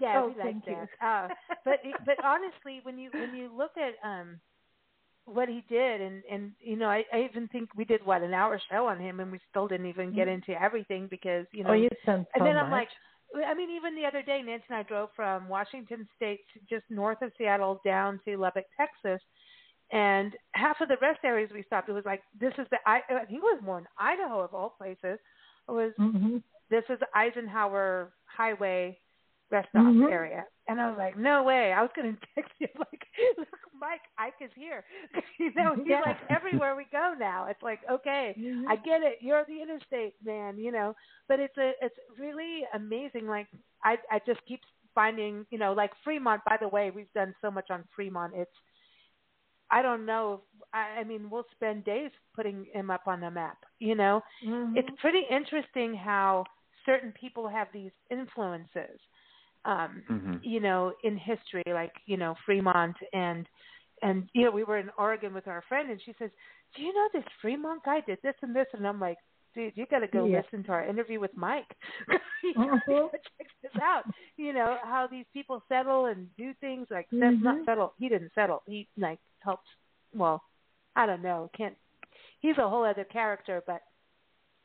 yeah, 0.00 0.20
Oh, 0.22 0.28
we 0.28 0.34
like 0.42 0.52
thank 0.52 0.66
you. 0.66 0.76
that. 1.00 1.06
Uh, 1.06 1.28
but 1.64 1.78
but 2.06 2.16
honestly, 2.24 2.80
when 2.82 2.98
you 2.98 3.10
when 3.12 3.34
you 3.34 3.50
look 3.56 3.72
at 3.76 3.94
um 4.08 4.40
what 5.26 5.48
he 5.48 5.62
did, 5.68 6.00
and 6.00 6.22
and 6.30 6.52
you 6.60 6.76
know, 6.76 6.88
I, 6.88 7.04
I 7.12 7.26
even 7.30 7.48
think 7.48 7.70
we 7.76 7.84
did 7.84 8.04
what 8.04 8.22
an 8.22 8.34
hour 8.34 8.60
show 8.70 8.86
on 8.86 8.98
him, 9.00 9.20
and 9.20 9.32
we 9.32 9.40
still 9.50 9.66
didn't 9.68 9.86
even 9.86 10.12
get 10.12 10.28
Mhm. 10.28 10.34
into 10.34 10.60
everything 10.60 11.06
because 11.10 11.46
you 11.52 11.64
know. 11.64 11.70
oh, 11.70 11.74
you've 11.74 11.92
done 12.04 12.24
so 12.24 12.30
and 12.34 12.46
then 12.46 12.54
much. 12.54 12.64
I'm 12.64 12.70
like, 12.70 12.88
I 13.46 13.54
mean, 13.54 13.70
even 13.70 13.94
the 13.94 14.06
other 14.06 14.22
day, 14.22 14.42
Nancy 14.42 14.64
and 14.68 14.78
I 14.78 14.82
drove 14.82 15.10
from 15.16 15.48
Washington 15.48 16.06
State, 16.16 16.40
just 16.68 16.84
north 16.90 17.20
of 17.22 17.32
Seattle, 17.36 17.80
down 17.84 18.20
to 18.26 18.36
Lubbock, 18.36 18.64
Texas, 18.76 19.20
and 19.92 20.34
half 20.52 20.80
of 20.80 20.88
the 20.88 20.96
rest 21.00 21.20
areas 21.24 21.50
we 21.52 21.62
stopped, 21.64 21.88
it 21.88 21.92
was 21.92 22.04
like 22.04 22.22
this 22.38 22.52
is 22.58 22.66
the 22.70 22.78
I, 22.86 23.00
I 23.10 23.24
think 23.24 23.38
it 23.38 23.42
was 23.42 23.60
more 23.62 23.78
in 23.78 23.86
Idaho 23.98 24.40
of 24.40 24.54
all 24.54 24.70
places. 24.70 25.18
It 25.68 25.72
was 25.72 25.92
hmm 25.96 26.38
this 26.70 26.84
is 26.88 26.98
Eisenhower 27.14 28.12
Highway 28.24 28.98
rest 29.50 29.68
stop 29.70 29.84
Mhm. 29.84 30.10
area. 30.10 30.46
And 30.66 30.80
I 30.80 30.88
was 30.88 30.96
like, 30.98 31.16
no 31.16 31.42
way. 31.42 31.72
I 31.72 31.82
was 31.82 31.90
going 31.94 32.12
to 32.16 32.26
text 32.34 32.52
you 32.58 32.66
like, 32.78 33.06
look, 33.38 33.48
Mike, 33.78 34.00
Ike 34.18 34.34
is 34.40 34.50
here. 34.56 34.82
you 35.38 35.52
know, 35.54 35.74
he's 35.76 35.86
Yeah. 35.86 36.00
like 36.00 36.16
everywhere 36.28 36.74
we 36.74 36.86
go 36.90 37.14
now. 37.18 37.46
It's 37.48 37.62
like, 37.62 37.80
okay, 37.90 38.34
Mhm. 38.38 38.64
I 38.68 38.76
get 38.76 39.02
it. 39.02 39.18
You're 39.20 39.44
the 39.46 39.60
interstate 39.62 40.14
man, 40.24 40.58
you 40.58 40.72
know. 40.72 40.94
But 41.28 41.38
it's 41.38 41.56
a, 41.56 41.72
it's 41.80 41.94
really 42.18 42.33
amazing. 42.74 43.26
Like 43.26 43.46
I, 43.84 43.96
I 44.10 44.20
just 44.26 44.40
keep 44.46 44.60
finding, 44.94 45.46
you 45.50 45.58
know, 45.58 45.72
like 45.72 45.90
Fremont. 46.04 46.42
By 46.44 46.56
the 46.60 46.68
way, 46.68 46.90
we've 46.90 47.12
done 47.14 47.34
so 47.40 47.50
much 47.50 47.70
on 47.70 47.84
Fremont. 47.94 48.32
It's, 48.36 48.50
I 49.70 49.82
don't 49.82 50.06
know. 50.06 50.42
If, 50.56 50.62
I, 50.72 51.00
I 51.00 51.04
mean, 51.04 51.30
we'll 51.30 51.46
spend 51.54 51.84
days 51.84 52.10
putting 52.36 52.66
him 52.72 52.90
up 52.90 53.02
on 53.06 53.20
the 53.20 53.30
map. 53.30 53.58
You 53.78 53.94
know, 53.94 54.20
Mhm. 54.46 54.76
it's 54.76 54.88
pretty 55.00 55.22
interesting 55.30 55.94
how 55.94 56.44
certain 56.86 57.12
people 57.18 57.48
have 57.48 57.68
these 57.72 57.92
influences 58.10 59.00
um 59.64 60.02
Mhm. 60.10 60.40
you 60.42 60.60
know 60.60 60.92
in 61.04 61.16
history 61.16 61.64
like 61.72 61.92
you 62.06 62.16
know 62.16 62.34
fremont 62.44 62.96
and 63.14 63.48
and 64.02 64.28
you 64.34 64.44
know 64.44 64.50
we 64.50 64.64
were 64.64 64.78
in 64.78 64.90
oregon 64.98 65.32
with 65.32 65.48
our 65.48 65.62
friend 65.68 65.90
and 65.90 66.00
she 66.04 66.14
says 66.18 66.30
do 66.76 66.82
you 66.82 66.92
know 66.92 67.08
this 67.14 67.24
fremont 67.40 67.82
guy 67.84 68.00
did 68.06 68.18
this 68.22 68.34
and 68.42 68.54
this 68.54 68.66
and 68.74 68.86
i'm 68.86 69.00
like 69.00 69.16
dude 69.54 69.72
you 69.76 69.86
got 69.90 70.00
to 70.00 70.08
go 70.08 70.24
Yeah. 70.24 70.42
listen 70.42 70.64
to 70.64 70.72
our 70.72 70.84
interview 70.84 71.20
with 71.20 71.36
mike. 71.36 71.70
Gotta 72.56 72.72
uh-huh. 72.72 73.08
check 73.12 73.46
this 73.62 73.82
out. 73.82 74.04
You 74.36 74.52
know 74.52 74.76
how 74.82 75.06
these 75.10 75.26
people 75.32 75.62
settle 75.68 76.06
and 76.06 76.28
do 76.36 76.52
things 76.60 76.86
like 76.90 77.06
that's 77.10 77.36
not 77.42 77.56
mm-hmm. 77.56 77.64
settle. 77.64 77.94
He 77.98 78.08
didn't 78.08 78.32
settle. 78.34 78.62
He 78.66 78.88
like 78.98 79.18
helped 79.40 79.68
well 80.14 80.42
i 80.96 81.06
don't 81.06 81.22
know 81.22 81.50
can't 81.56 81.74
he's 82.40 82.56
a 82.58 82.68
whole 82.68 82.84
other 82.84 83.04
character 83.04 83.62
but 83.66 83.82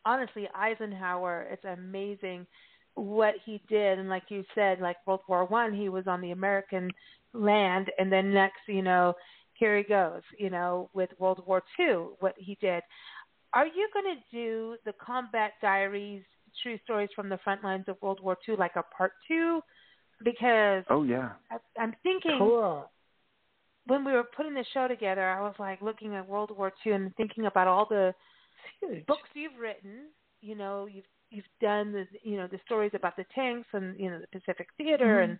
honestly 0.05 0.47
Eisenhower 0.55 1.47
it's 1.51 1.65
amazing 1.65 2.45
what 2.95 3.35
he 3.45 3.61
did. 3.69 3.97
And 3.99 4.09
like 4.09 4.23
you 4.29 4.43
said 4.55 4.79
like 4.79 4.97
World 5.05 5.21
War 5.27 5.45
1 5.45 5.73
he 5.73 5.89
was 5.89 6.07
on 6.07 6.21
the 6.21 6.31
American 6.31 6.89
land 7.33 7.89
and 7.97 8.11
then 8.11 8.33
next 8.33 8.61
you 8.67 8.81
know 8.81 9.13
here 9.53 9.77
he 9.77 9.83
goes 9.83 10.21
you 10.37 10.49
know 10.49 10.89
with 10.93 11.09
World 11.19 11.43
War 11.45 11.63
2 11.77 12.13
what 12.19 12.35
he 12.37 12.57
did 12.59 12.83
are 13.53 13.67
you 13.67 13.89
going 13.93 14.15
to 14.15 14.21
do 14.37 14.77
the 14.85 14.93
combat 14.93 15.53
diaries 15.61 16.23
true 16.63 16.77
stories 16.83 17.09
from 17.15 17.29
the 17.29 17.37
front 17.43 17.63
lines 17.63 17.85
of 17.87 17.97
World 18.01 18.19
War 18.21 18.37
2 18.45 18.55
like 18.55 18.75
a 18.75 18.83
part 18.95 19.13
2 19.27 19.61
because 20.23 20.83
Oh 20.89 21.03
yeah. 21.03 21.31
I, 21.51 21.57
I'm 21.79 21.95
thinking 22.03 22.37
cool. 22.39 22.89
when 23.87 24.03
we 24.05 24.11
were 24.11 24.23
putting 24.35 24.53
the 24.53 24.65
show 24.73 24.87
together, 24.87 25.29
I 25.29 25.41
was 25.41 25.55
like 25.59 25.81
looking 25.81 26.15
at 26.15 26.27
World 26.27 26.51
War 26.55 26.71
II 26.85 26.93
and 26.93 27.15
thinking 27.15 27.45
about 27.45 27.67
all 27.67 27.85
the 27.89 28.13
Huge. 28.81 29.05
books 29.07 29.29
you've 29.33 29.57
written. 29.59 30.07
You 30.41 30.55
know, 30.55 30.87
you've 30.91 31.05
you've 31.29 31.45
done 31.61 31.91
the 31.91 32.05
you 32.23 32.37
know 32.37 32.47
the 32.47 32.59
stories 32.65 32.91
about 32.93 33.15
the 33.15 33.25
tanks 33.35 33.67
and 33.73 33.99
you 33.99 34.09
know 34.09 34.19
the 34.19 34.39
Pacific 34.39 34.67
Theater 34.77 35.19
Mhm. 35.19 35.23
and 35.23 35.39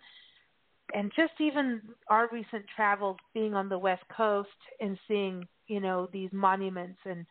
and 0.94 1.12
just 1.14 1.32
even 1.40 1.80
our 2.08 2.28
recent 2.32 2.64
travels 2.74 3.16
being 3.34 3.54
on 3.54 3.68
the 3.68 3.78
West 3.78 4.02
Coast 4.16 4.48
and 4.80 4.98
seeing 5.06 5.46
you 5.68 5.80
know 5.80 6.08
these 6.12 6.30
monuments 6.32 6.98
and 7.04 7.24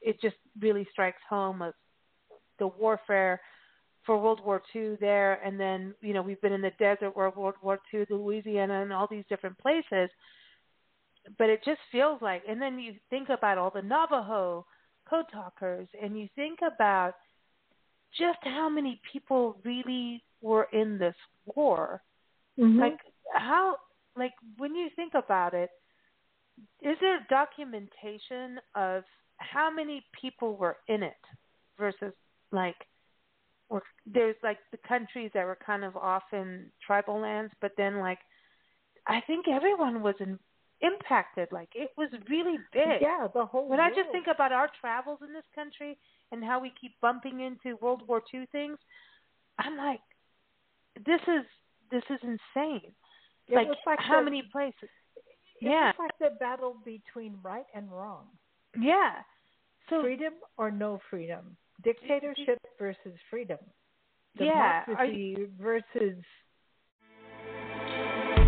it 0.00 0.20
just 0.20 0.36
really 0.60 0.86
strikes 0.92 1.22
home 1.28 1.62
of 1.62 1.74
the 2.58 2.66
warfare 2.66 3.40
for 4.04 4.18
World 4.18 4.40
War 4.44 4.62
II 4.74 4.96
there, 5.00 5.34
and 5.44 5.58
then 5.60 5.94
you 6.00 6.14
know 6.14 6.22
we've 6.22 6.40
been 6.40 6.52
in 6.52 6.62
the 6.62 6.72
desert 6.78 7.16
where 7.16 7.30
World 7.30 7.56
War 7.62 7.78
II, 7.92 8.06
Louisiana, 8.10 8.82
and 8.82 8.92
all 8.92 9.06
these 9.10 9.24
different 9.28 9.58
places. 9.58 10.10
But 11.36 11.50
it 11.50 11.62
just 11.64 11.80
feels 11.92 12.22
like, 12.22 12.42
and 12.48 12.60
then 12.60 12.78
you 12.78 12.94
think 13.10 13.28
about 13.28 13.58
all 13.58 13.70
the 13.70 13.82
Navajo 13.82 14.64
code 15.08 15.26
talkers, 15.32 15.88
and 16.00 16.18
you 16.18 16.28
think 16.36 16.60
about 16.62 17.14
just 18.16 18.38
how 18.42 18.68
many 18.68 19.00
people 19.12 19.60
really 19.64 20.24
were 20.40 20.68
in 20.72 20.98
this 20.98 21.16
war. 21.54 22.02
Mhm. 22.58 22.78
Like 22.80 23.00
how, 23.34 23.76
like 24.16 24.32
when 24.56 24.74
you 24.74 24.88
think 24.96 25.14
about 25.14 25.52
it, 25.52 25.70
is 26.80 26.96
there 27.00 27.26
documentation 27.28 28.58
of 28.74 29.04
how 29.38 29.70
many 29.70 30.04
people 30.20 30.56
were 30.56 30.76
in 30.88 31.02
it 31.02 31.16
versus 31.78 32.12
like 32.52 32.76
or 33.68 33.82
there's 34.06 34.36
like 34.42 34.58
the 34.72 34.78
countries 34.88 35.30
that 35.34 35.44
were 35.44 35.58
kind 35.64 35.84
of 35.84 35.96
off 35.96 36.22
in 36.32 36.70
tribal 36.86 37.20
lands, 37.20 37.52
but 37.60 37.72
then 37.76 37.98
like 37.98 38.18
I 39.06 39.20
think 39.26 39.46
everyone 39.48 40.02
was 40.02 40.14
in, 40.20 40.38
impacted. 40.80 41.48
Like 41.52 41.68
it 41.74 41.90
was 41.96 42.08
really 42.28 42.56
big. 42.72 43.00
yeah, 43.00 43.26
the 43.32 43.44
whole. 43.44 43.68
When 43.68 43.80
I 43.80 43.88
just 43.90 44.10
think 44.10 44.26
about 44.32 44.52
our 44.52 44.70
travels 44.80 45.18
in 45.26 45.32
this 45.32 45.44
country 45.54 45.98
and 46.32 46.42
how 46.44 46.60
we 46.60 46.72
keep 46.80 46.92
bumping 47.00 47.40
into 47.40 47.76
World 47.82 48.02
War 48.06 48.22
II 48.32 48.46
things, 48.52 48.78
I'm 49.58 49.76
like, 49.76 50.00
this 51.06 51.20
is 51.22 51.44
this 51.90 52.04
is 52.10 52.18
insane. 52.22 52.92
It 53.48 53.54
like, 53.54 53.68
like 53.86 53.98
how 53.98 54.18
the- 54.18 54.24
many 54.24 54.42
places? 54.52 54.74
it 54.82 54.90
Yeah, 55.60 55.92
was 55.92 55.94
like 55.98 56.18
the 56.20 56.36
battle 56.38 56.76
between 56.84 57.36
right 57.42 57.66
and 57.74 57.90
wrong, 57.90 58.26
yeah. 58.80 59.12
So 59.90 60.02
freedom 60.02 60.34
or 60.56 60.70
no 60.70 60.98
freedom, 61.10 61.56
dictatorship 61.82 62.58
versus 62.78 63.18
freedom, 63.30 63.58
yeah, 64.38 64.84
are 64.96 65.06
democracy 65.06 65.36
versus 65.60 66.24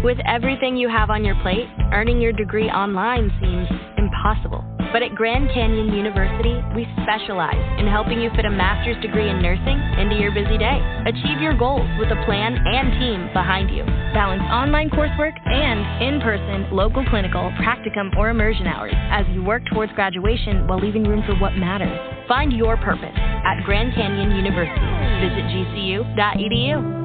With 0.03 0.19
everything 0.27 0.77
you 0.77 0.89
have 0.89 1.11
on 1.11 1.25
your 1.25 1.37
plate, 1.43 1.69
earning 1.93 2.21
your 2.21 2.33
degree 2.33 2.69
online 2.71 3.31
seems 3.41 3.69
impossible. 3.99 4.65
But 4.93 5.03
at 5.03 5.15
Grand 5.15 5.49
Canyon 5.55 5.95
University, 5.95 6.59
we 6.75 6.87
specialize 7.03 7.61
in 7.79 7.87
helping 7.87 8.21
you 8.21 8.31
fit 8.35 8.45
a 8.45 8.51
master's 8.51 9.01
degree 9.01 9.31
in 9.31 9.41
nursing 9.41 9.79
into 9.99 10.17
your 10.17 10.33
busy 10.33 10.59
day. 10.59 10.83
Achieve 11.07 11.41
your 11.41 11.57
goals 11.57 11.87
with 11.99 12.11
a 12.11 12.19
plan 12.27 12.59
and 12.59 12.91
team 12.99 13.31
behind 13.33 13.71
you. 13.71 13.85
Balance 14.13 14.43
online 14.51 14.91
coursework 14.91 15.39
and 15.47 16.03
in 16.03 16.21
person, 16.21 16.75
local 16.75 17.05
clinical, 17.07 17.53
practicum, 17.63 18.11
or 18.17 18.31
immersion 18.31 18.67
hours 18.67 18.95
as 19.11 19.25
you 19.31 19.43
work 19.43 19.63
towards 19.73 19.93
graduation 19.93 20.67
while 20.67 20.81
leaving 20.81 21.05
room 21.05 21.23
for 21.27 21.35
what 21.39 21.55
matters. 21.55 21.95
Find 22.27 22.53
your 22.53 22.77
purpose 22.79 23.15
at 23.15 23.63
Grand 23.65 23.95
Canyon 23.95 24.35
University. 24.35 24.91
Visit 25.23 25.45
gcu.edu. 25.55 27.01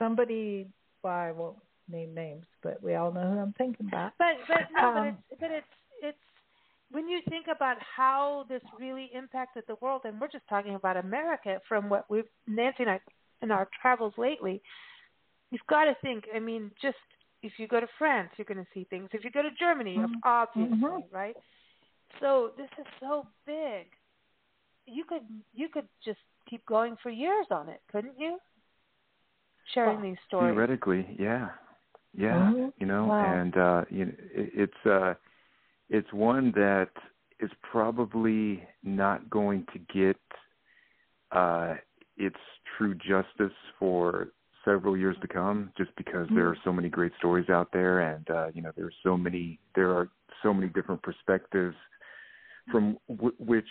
somebody. 0.00 0.66
Well, 1.04 1.12
I 1.12 1.30
won't 1.30 1.56
name 1.90 2.14
names, 2.14 2.46
but 2.62 2.82
we 2.82 2.94
all 2.94 3.12
know 3.12 3.22
who 3.32 3.38
I'm 3.38 3.52
thinking 3.54 3.86
about. 3.88 4.12
But 4.18 4.36
but 4.48 4.58
no, 4.74 4.92
but 4.94 5.00
Um, 5.00 5.06
it's 5.08 5.40
but 5.40 5.50
it's 5.50 5.66
it's 6.02 6.18
when 6.90 7.08
you 7.08 7.20
think 7.28 7.46
about 7.54 7.76
how 7.80 8.44
this 8.48 8.62
really 8.78 9.10
impacted 9.14 9.64
the 9.68 9.76
world, 9.80 10.02
and 10.04 10.20
we're 10.20 10.28
just 10.28 10.48
talking 10.48 10.74
about 10.74 10.96
America 10.96 11.60
from 11.68 11.88
what 11.88 12.10
we've 12.10 12.24
Nancy 12.46 12.82
and 12.84 12.90
I 12.90 13.00
in 13.42 13.50
our 13.50 13.68
travels 13.80 14.14
lately. 14.18 14.62
You've 15.50 15.66
got 15.68 15.84
to 15.84 15.96
think. 16.02 16.24
I 16.34 16.38
mean, 16.38 16.70
just 16.80 16.98
if 17.42 17.52
you 17.58 17.66
go 17.66 17.80
to 17.80 17.88
France, 17.98 18.30
you're 18.36 18.44
going 18.44 18.58
to 18.64 18.70
see 18.72 18.84
things. 18.90 19.08
If 19.12 19.24
you 19.24 19.30
go 19.30 19.42
to 19.42 19.50
Germany, 19.58 19.98
Mhm. 19.98 20.20
obviously, 20.24 20.76
Mhm. 20.78 21.12
right? 21.12 21.36
so 22.18 22.52
this 22.56 22.68
is 22.78 22.86
so 22.98 23.26
big. 23.46 23.86
You 24.86 25.04
could 25.04 25.22
you 25.54 25.68
could 25.68 25.88
just 26.04 26.18
keep 26.48 26.64
going 26.66 26.96
for 27.02 27.10
years 27.10 27.46
on 27.50 27.68
it, 27.68 27.80
couldn't 27.92 28.18
you? 28.18 28.38
Sharing 29.74 29.96
Well, 30.00 30.02
these 30.10 30.18
stories. 30.26 30.54
Theoretically, 30.54 31.16
yeah, 31.18 31.50
yeah, 32.14 32.50
Mhm. 32.50 32.72
you 32.78 32.86
know, 32.86 33.06
Wow. 33.06 33.24
and 33.24 33.56
uh, 33.56 33.84
you 33.90 34.06
know, 34.06 34.12
it, 34.32 34.50
it's 34.54 34.86
uh, 34.86 35.14
it's 35.88 36.12
one 36.12 36.52
that 36.52 36.90
is 37.40 37.50
probably 37.62 38.62
not 38.82 39.28
going 39.30 39.66
to 39.72 39.78
get 39.92 40.20
uh, 41.32 41.74
its 42.16 42.36
true 42.76 42.94
justice 42.94 43.52
for 43.78 44.28
several 44.64 44.96
years 44.96 45.16
to 45.22 45.28
come, 45.28 45.72
just 45.76 45.94
because 45.96 46.28
there 46.34 46.46
are 46.46 46.56
so 46.64 46.72
many 46.72 46.88
great 46.88 47.12
stories 47.18 47.48
out 47.48 47.72
there, 47.72 48.00
and 48.00 48.28
uh, 48.30 48.48
you 48.54 48.62
know, 48.62 48.72
there 48.76 48.86
are 48.86 48.92
so 49.02 49.16
many 49.16 49.58
there 49.74 49.90
are 49.90 50.08
so 50.42 50.52
many 50.52 50.68
different 50.68 51.02
perspectives 51.02 51.76
from 52.70 52.98
w- 53.08 53.34
which 53.38 53.68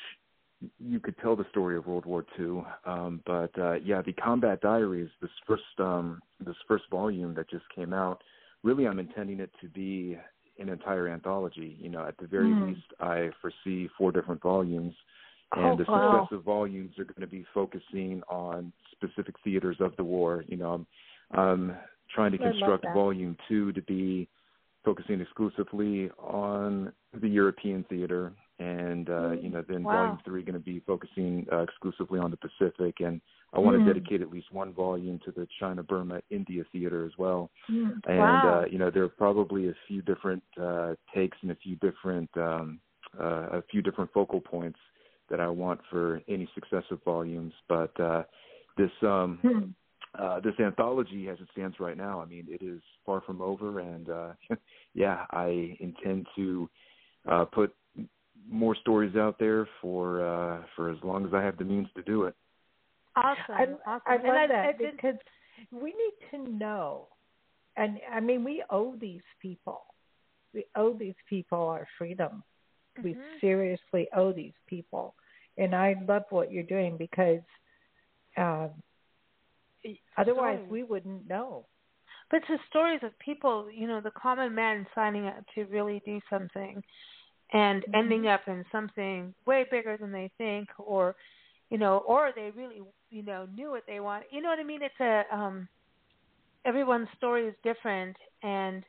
you 0.79 0.99
could 0.99 1.17
tell 1.19 1.35
the 1.35 1.45
story 1.51 1.77
of 1.77 1.87
World 1.87 2.05
War 2.05 2.25
II. 2.39 2.63
Um, 2.85 3.21
but 3.25 3.57
uh, 3.57 3.75
yeah, 3.75 4.01
the 4.01 4.13
Combat 4.13 4.61
Diaries, 4.61 5.09
this 5.21 5.31
first 5.47 5.63
um, 5.79 6.21
this 6.45 6.55
first 6.67 6.83
volume 6.91 7.33
that 7.35 7.49
just 7.49 7.65
came 7.73 7.93
out, 7.93 8.21
really 8.63 8.87
I'm 8.87 8.99
intending 8.99 9.39
it 9.39 9.51
to 9.61 9.69
be 9.69 10.17
an 10.59 10.69
entire 10.69 11.07
anthology. 11.07 11.77
You 11.79 11.89
know, 11.89 12.05
at 12.05 12.17
the 12.17 12.27
very 12.27 12.53
Mm. 12.53 12.69
least, 12.69 12.87
I 12.99 13.29
foresee 13.41 13.89
four 13.97 14.11
different 14.11 14.41
volumes, 14.41 14.93
Oh, 15.55 15.61
and 15.61 15.79
the 15.79 15.85
wow. 15.87 16.27
successive 16.27 16.43
volumes 16.43 16.97
are 16.99 17.05
going 17.05 17.21
to 17.21 17.27
be 17.27 17.45
focusing 17.53 18.21
on 18.29 18.71
specific 18.91 19.35
theaters 19.43 19.77
of 19.79 19.95
the 19.95 20.03
war. 20.03 20.43
You 20.47 20.57
know, 20.57 20.73
I'm, 20.73 20.87
I'm 21.39 21.77
trying 22.13 22.31
to 22.33 22.37
construct 22.37 22.85
volume 22.93 23.35
two 23.47 23.71
to 23.73 23.81
be 23.81 24.27
focusing 24.85 25.21
exclusively 25.21 26.09
on 26.19 26.91
the 27.19 27.27
European 27.27 27.83
theater, 27.89 28.31
and 28.59 29.09
uh, 29.09 29.31
you 29.31 29.49
know, 29.49 29.63
then 29.67 29.85
Wow. 29.85 29.93
volume 29.97 30.19
three 30.25 30.43
going 30.43 30.53
to 30.53 30.59
be 30.59 30.81
focusing 30.85 31.45
uh, 31.51 31.59
exclusively 31.61 32.19
on 32.19 32.31
the 32.31 32.37
Pacific, 32.37 32.95
and 32.99 33.21
I 33.53 33.59
want 33.59 33.77
Mm. 33.77 33.85
to 33.85 33.93
dedicate 33.93 34.21
at 34.21 34.29
least 34.29 34.51
one 34.51 34.73
volume 34.73 35.19
to 35.25 35.31
the 35.31 35.47
China, 35.59 35.81
Burma, 35.81 36.21
India 36.29 36.63
theater 36.71 37.05
as 37.05 37.13
well. 37.17 37.49
Mm. 37.71 38.01
And 38.07 38.43
Wow. 38.43 38.61
uh, 38.61 38.65
you 38.69 38.77
know, 38.77 38.91
there 38.91 39.03
are 39.03 39.09
probably 39.09 39.69
a 39.69 39.73
few 39.87 40.01
different 40.01 40.43
uh, 40.61 40.95
takes 41.15 41.37
and 41.41 41.51
a 41.51 41.55
few 41.55 41.75
different 41.77 42.29
um, 42.37 42.79
uh, 43.19 43.57
a 43.59 43.63
few 43.71 43.81
different 43.81 44.11
focal 44.13 44.41
points 44.41 44.79
that 45.29 45.39
I 45.39 45.47
want 45.47 45.79
for 45.89 46.21
any 46.27 46.49
successive 46.53 46.99
volumes, 47.05 47.53
but 47.67 47.97
uh, 47.99 48.23
this 48.77 48.91
um, 49.01 49.39
Hmm. 49.41 49.69
uh, 50.17 50.39
this 50.39 50.53
anthology, 50.59 51.29
as 51.29 51.39
it 51.39 51.47
stands 51.51 51.79
right 51.79 51.95
now, 51.95 52.19
I 52.19 52.25
mean, 52.25 52.47
it 52.49 52.63
is 52.63 52.81
far 53.05 53.21
from 53.21 53.41
over, 53.41 53.79
and 53.79 54.09
uh, 54.09 54.33
yeah, 54.93 55.25
I 55.31 55.77
intend 55.79 56.27
to 56.35 56.69
uh, 57.29 57.45
put 57.45 57.73
more 58.47 58.75
stories 58.75 59.15
out 59.15 59.37
there 59.39 59.67
for 59.81 60.25
uh, 60.25 60.63
for 60.75 60.89
as 60.89 60.97
long 61.03 61.25
as 61.25 61.33
I 61.33 61.41
have 61.43 61.57
the 61.57 61.63
means 61.65 61.87
to 61.95 62.03
do 62.03 62.23
it. 62.23 62.35
Awesome. 63.15 63.77
I, 63.85 63.89
awesome. 63.89 64.01
I 64.07 64.15
And 64.15 64.23
love 64.23 64.35
I've- 64.37 64.53
that 64.53 64.65
I've 64.65 64.77
been- 64.77 64.91
because 64.95 65.15
we 65.71 65.89
need 65.93 66.13
to 66.31 66.49
know, 66.51 67.07
and 67.75 67.99
I 68.11 68.19
mean, 68.19 68.43
we 68.43 68.63
owe 68.69 68.95
these 68.95 69.23
people. 69.41 69.81
We 70.53 70.65
owe 70.75 70.93
these 70.93 71.15
people 71.27 71.59
our 71.59 71.87
freedom. 71.97 72.43
We 73.03 73.13
Mhm. 73.13 73.39
seriously 73.39 74.07
owe 74.13 74.31
these 74.31 74.53
people, 74.67 75.15
and 75.57 75.75
I 75.75 75.93
love 76.07 76.25
what 76.29 76.51
you're 76.51 76.63
doing 76.63 76.97
because 76.97 77.41
um, 78.37 78.71
otherwise 80.17 80.57
Stories. 80.59 80.69
we 80.71 80.83
wouldn't 80.83 81.27
know. 81.27 81.65
But 82.29 82.37
it's 82.37 82.47
the 82.47 82.59
stories 82.69 83.01
of 83.03 83.17
people, 83.19 83.69
you 83.71 83.87
know, 83.87 84.01
the 84.01 84.11
common 84.11 84.53
man 84.53 84.85
signing 84.93 85.25
up 85.27 85.43
to 85.55 85.65
really 85.65 85.99
do 86.05 86.21
something 86.29 86.83
and 87.53 87.83
ending 87.93 88.27
up 88.27 88.41
in 88.47 88.63
something 88.71 89.33
way 89.45 89.65
bigger 89.69 89.97
than 89.97 90.11
they 90.11 90.31
think 90.37 90.69
or 90.77 91.15
you 91.69 91.77
know, 91.77 91.99
or 92.07 92.31
they 92.35 92.49
really, 92.55 92.81
you 93.11 93.21
know, 93.23 93.47
knew 93.55 93.69
what 93.69 93.83
they 93.87 93.99
want. 93.99 94.23
You 94.31 94.41
know 94.41 94.49
what 94.49 94.59
I 94.59 94.63
mean? 94.63 94.81
It's 94.81 94.99
a 94.99 95.23
um 95.35 95.67
everyone's 96.65 97.07
story 97.17 97.47
is 97.47 97.55
different 97.63 98.17
and 98.43 98.83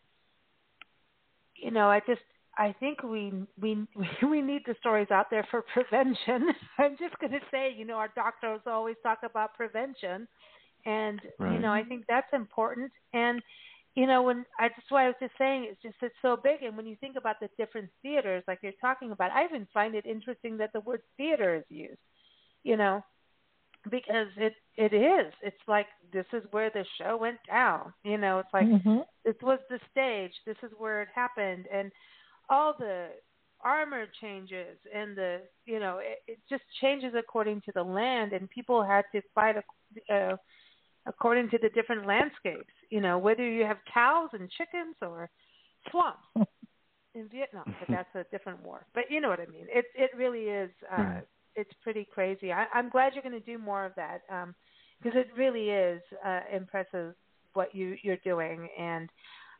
you 1.57 1.71
know, 1.71 1.91
I 1.91 2.01
just 2.07 2.23
I 2.57 2.75
think 2.81 3.03
we 3.03 3.33
we 3.61 3.87
we 4.29 4.43
need 4.43 4.63
the 4.67 4.75
stories 4.81 5.11
out 5.11 5.31
there 5.31 5.47
for 5.51 5.63
prevention. 5.75 6.49
I'm 6.79 6.97
just 6.99 7.19
going 7.19 7.33
to 7.33 7.41
say, 7.51 7.75
you 7.77 7.85
know, 7.85 7.95
our 7.97 8.11
doctors 8.15 8.61
always 8.67 8.97
talk 9.03 9.19
about 9.23 9.55
prevention, 9.55 10.27
and 10.87 11.21
you 11.53 11.59
know, 11.59 11.73
I 11.73 11.85
think 11.85 12.05
that's 12.09 12.33
important. 12.33 12.91
And 13.13 13.43
you 14.01 14.07
know, 14.07 14.23
when 14.23 14.47
I 14.59 14.69
just 14.69 14.91
what 14.91 15.03
I 15.03 15.09
was 15.09 15.17
just 15.21 15.35
saying, 15.39 15.67
it's 15.71 15.83
just 15.83 15.97
it's 16.03 16.15
so 16.23 16.37
big. 16.37 16.63
And 16.63 16.77
when 16.77 16.87
you 16.87 16.97
think 17.01 17.17
about 17.17 17.37
the 17.41 17.49
different 17.59 17.91
theaters, 18.03 18.45
like 18.49 18.61
you're 18.63 18.73
talking 18.81 19.13
about, 19.13 19.33
I 19.33 19.45
even 19.45 19.67
find 19.75 19.95
it 19.95 20.07
interesting 20.07 20.57
that 20.59 20.73
the 20.73 20.81
word 20.81 21.03
theater 21.17 21.57
is 21.57 21.65
used. 21.69 21.99
You 22.65 22.77
know, 22.77 23.05
because 23.91 24.29
it 24.37 24.55
it 24.77 24.95
is. 24.95 25.33
It's 25.43 25.57
like 25.69 25.87
this 26.13 26.27
is 26.33 26.45
where 26.51 26.71
the 26.71 26.85
show 26.99 27.17
went 27.17 27.39
down. 27.49 27.93
You 28.05 28.19
know, 28.19 28.39
it's 28.39 28.53
like 28.55 28.69
Mhm. 28.73 29.05
this 29.25 29.37
was 29.43 29.59
the 29.71 29.81
stage 29.91 30.33
this 30.47 30.57
is 30.63 30.71
where 30.79 31.03
it 31.03 31.09
happened 31.15 31.67
and 31.73 31.93
all 32.49 32.75
the 32.79 33.09
armor 33.63 34.07
changes 34.21 34.79
and 34.95 35.17
the 35.17 35.41
you 35.67 35.79
know 35.81 35.99
it, 35.99 36.19
it 36.27 36.39
just 36.49 36.63
changes 36.81 37.15
according 37.17 37.61
to 37.63 37.73
the 37.75 37.83
land 37.83 38.33
and 38.33 38.49
people 38.51 38.83
had 38.83 39.05
to 39.13 39.21
fight 39.35 39.57
uh, 40.13 40.37
according 41.07 41.49
to 41.51 41.59
the 41.59 41.69
different 41.71 42.07
landscapes 42.07 42.73
you 42.91 43.01
know 43.01 43.19
whether 43.19 43.49
you 43.49 43.65
have 43.65 43.79
cows 43.93 44.29
and 44.33 44.51
chickens 44.51 44.97
or 45.03 45.31
swamps 45.91 46.27
in 47.15 47.29
Vietnam 47.29 47.65
but 47.79 47.89
that's 47.89 48.15
a 48.15 48.25
different 48.31 48.63
war. 48.63 48.87
But 48.95 49.05
you 49.11 49.21
know 49.21 49.29
what 49.29 49.41
I 49.41 49.47
mean. 49.47 49.67
It 49.69 49.87
it 49.95 50.11
really 50.17 50.45
is 50.45 50.71
uh 50.93 51.21
it's 51.57 51.71
pretty 51.83 52.07
crazy. 52.13 52.53
I 52.53 52.67
I'm 52.73 52.89
glad 52.89 53.15
you're 53.15 53.23
going 53.23 53.39
to 53.39 53.41
do 53.41 53.59
more 53.59 53.85
of 53.85 53.93
that 53.97 54.23
um 54.31 54.55
because 55.03 55.19
it 55.19 55.29
really 55.37 55.71
is 55.71 56.01
uh 56.25 56.41
impressive 56.55 57.15
what 57.55 57.75
you 57.75 57.97
you're 58.03 58.17
doing. 58.25 58.69
And 58.79 59.09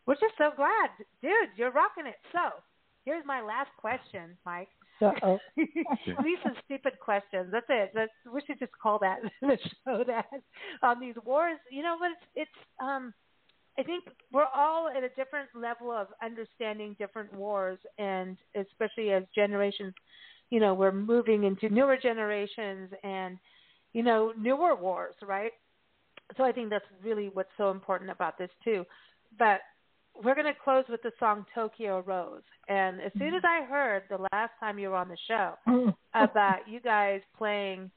we're 0.07 0.15
just 0.15 0.35
so 0.39 0.51
glad 0.57 0.91
dude 1.23 1.51
you're 1.57 1.73
rocking 1.73 2.07
it. 2.07 2.17
So 2.33 2.61
here's 3.05 3.25
my 3.27 3.41
last 3.41 3.71
question 3.79 4.37
mike. 4.47 4.69
These 5.57 6.39
are 6.45 6.53
stupid 6.65 6.93
questions. 7.01 7.49
That's 7.51 7.67
it. 7.69 7.91
That's 7.95 8.13
just 8.61 8.73
call 8.81 8.99
that 8.99 9.19
the 9.41 9.59
show 9.85 10.05
that 10.07 10.27
on 10.83 11.01
these 11.01 11.17
wars 11.25 11.59
you 11.71 11.83
know 11.83 11.97
but 11.99 12.11
it's 12.11 12.27
it's 12.37 12.67
um 12.81 13.13
I 13.79 13.83
think 13.83 14.05
we're 14.31 14.47
all 14.55 14.89
at 14.89 15.03
a 15.03 15.09
different 15.11 15.49
level 15.55 15.91
of 15.91 16.09
understanding 16.23 16.97
different 16.99 17.33
wars, 17.33 17.79
and 17.99 18.37
especially 18.55 19.11
as 19.13 19.23
generations, 19.35 19.95
you 20.51 20.61
know, 20.61 20.75
we're 20.75 20.93
moving 20.93 21.45
into 21.45 21.71
newer 21.71 21.97
generations 21.97 22.91
and, 23.03 23.39
you 23.95 24.03
know, 24.03 24.33
newer 24.39 24.75
wars, 24.75 25.15
right? 25.23 25.53
So 26.37 26.45
I 26.45 26.53
think 26.53 26.69
that's 26.69 26.85
really 27.03 27.31
what's 27.33 27.51
so 27.57 27.71
important 27.71 28.11
about 28.11 28.37
this 28.37 28.51
too. 28.63 28.85
But 29.39 29.61
we're 30.23 30.35
going 30.35 30.53
to 30.53 30.61
close 30.63 30.85
with 30.89 31.03
the 31.03 31.13
song 31.19 31.47
Tokyo 31.55 32.03
Rose. 32.07 32.43
And 32.69 33.01
as 33.01 33.13
soon 33.17 33.35
as 33.35 33.43
I 33.45 33.65
heard 33.65 34.03
the 34.11 34.27
last 34.33 34.53
time 34.61 34.79
you 34.79 34.91
were 34.91 34.97
on 34.97 35.09
the 35.09 35.17
show 35.27 35.55
about 36.15 36.69
you 36.69 36.81
guys 36.81 37.21
playing 37.39 37.91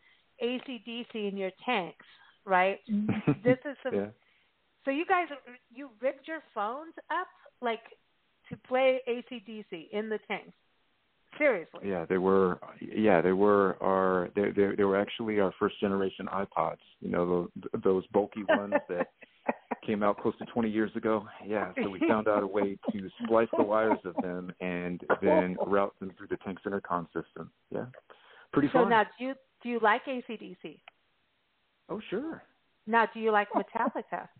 ACDC 0.44 1.30
in 1.32 1.38
your 1.38 1.52
tanks, 1.66 2.06
right? 2.46 2.80
Mm-hmm. 2.92 3.32
This 3.44 3.58
is 3.66 3.78
some 3.84 3.94
yeah. 3.96 4.08
so 4.86 4.92
you 4.92 5.06
guys, 5.06 5.28
you 5.74 5.90
rigged 6.02 6.28
your 6.28 6.42
phones 6.54 6.94
up 7.10 7.28
like 7.62 7.82
to 8.50 8.58
play 8.68 9.00
ACDC 9.08 9.90
in 9.92 10.10
the 10.10 10.20
tanks. 10.28 10.54
Seriously. 11.38 11.80
Yeah, 11.84 12.06
they 12.08 12.18
were. 12.20 12.60
Yeah, 12.80 13.22
they 13.22 13.32
were 13.32 13.78
our. 13.82 14.30
They 14.36 14.52
they, 14.56 14.76
they 14.78 14.84
were 14.84 15.00
actually 15.00 15.40
our 15.40 15.52
first 15.60 15.80
generation 15.80 16.28
iPods. 16.28 16.78
You 17.00 17.10
know, 17.10 17.50
those, 17.64 17.82
those 17.84 18.08
bulky 18.14 18.44
ones 18.48 18.74
that 18.88 19.08
came 19.86 20.04
out 20.04 20.20
close 20.20 20.38
to 20.38 20.46
20 20.46 20.70
years 20.70 20.92
ago. 20.96 21.26
Yeah, 21.46 21.72
so 21.82 21.90
we 21.90 22.00
found 22.08 22.28
out 22.28 22.44
a 22.44 22.48
way 22.48 22.78
to 22.92 23.10
splice 23.24 23.48
the 23.58 23.64
wires 23.64 23.98
of 24.06 24.16
them 24.22 24.54
and 24.62 25.02
then 25.22 25.58
route 25.66 25.94
them 26.00 26.12
through 26.18 26.28
the 26.28 26.38
tank's 26.38 26.62
intercom 26.66 27.08
system. 27.08 27.50
Yeah, 27.72 27.86
pretty 28.52 28.68
So 28.70 28.82
fun. 28.82 28.90
now, 28.90 29.04
do 29.04 29.26
you 29.26 29.34
do 29.64 29.70
you 29.70 29.80
like 29.82 30.06
ACDC? 30.06 30.80
oh, 31.90 32.02
sure. 32.10 32.44
Now, 32.86 33.08
do 33.14 33.20
you 33.20 33.32
like 33.32 33.48
Metallica? 33.52 34.28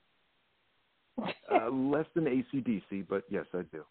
Uh, 1.52 1.70
less 1.70 2.08
than 2.16 2.24
ACDC, 2.24 3.06
but 3.08 3.24
yes, 3.30 3.46
I 3.54 3.62
do. 3.72 3.84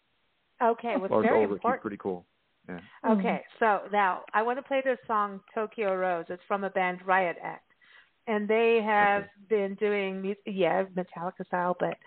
Okay, 0.61 0.95
well, 0.97 1.09
Lars 1.09 1.23
very 1.23 1.45
Ulrich, 1.45 1.51
important. 1.51 1.81
pretty 1.81 1.97
cool. 1.97 2.25
Yeah. 2.67 2.79
Okay, 3.09 3.41
so 3.59 3.81
now 3.93 4.23
I 4.33 4.41
want 4.43 4.57
to 4.59 4.63
play 4.63 4.81
this 4.83 4.97
song 5.07 5.39
Tokyo 5.55 5.95
Rose. 5.95 6.25
It's 6.27 6.43
from 6.47 6.65
a 6.65 6.69
band 6.69 6.99
Riot 7.05 7.37
Act, 7.41 7.69
and 8.27 8.47
they 8.47 8.81
have 8.85 9.25
been 9.49 9.75
doing 9.75 10.35
yeah 10.45 10.83
Metallica 10.95 11.45
style, 11.47 11.77
but 11.79 11.97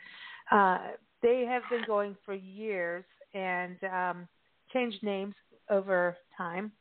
uh, 0.55 0.79
they 1.23 1.47
have 1.49 1.63
been 1.71 1.85
going 1.87 2.15
for 2.25 2.35
years 2.35 3.05
and 3.35 3.77
um, 3.85 4.29
changed 4.73 5.03
names 5.03 5.35
over 5.71 6.17
time, 6.37 6.73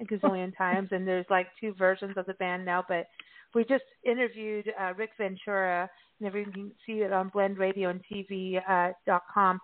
a 0.00 0.04
gazillion 0.04 0.56
times, 0.56 0.88
and 0.92 1.06
there's 1.06 1.26
like 1.30 1.48
two 1.60 1.74
versions 1.74 2.16
of 2.16 2.26
the 2.26 2.34
band 2.34 2.64
now. 2.64 2.84
But 2.88 3.06
we 3.54 3.64
just 3.64 3.84
interviewed 4.04 4.72
uh, 4.80 4.94
Rick 4.96 5.10
Ventura, 5.18 5.88
and 6.18 6.26
everyone 6.26 6.52
can 6.52 6.72
see 6.86 7.00
it 7.02 7.12
on 7.12 7.28
Blend 7.28 7.58
Radio 7.58 7.90
and 7.90 8.00
TV 8.10 8.60
uh, 8.68 8.92
dot 9.06 9.22
com 9.32 9.60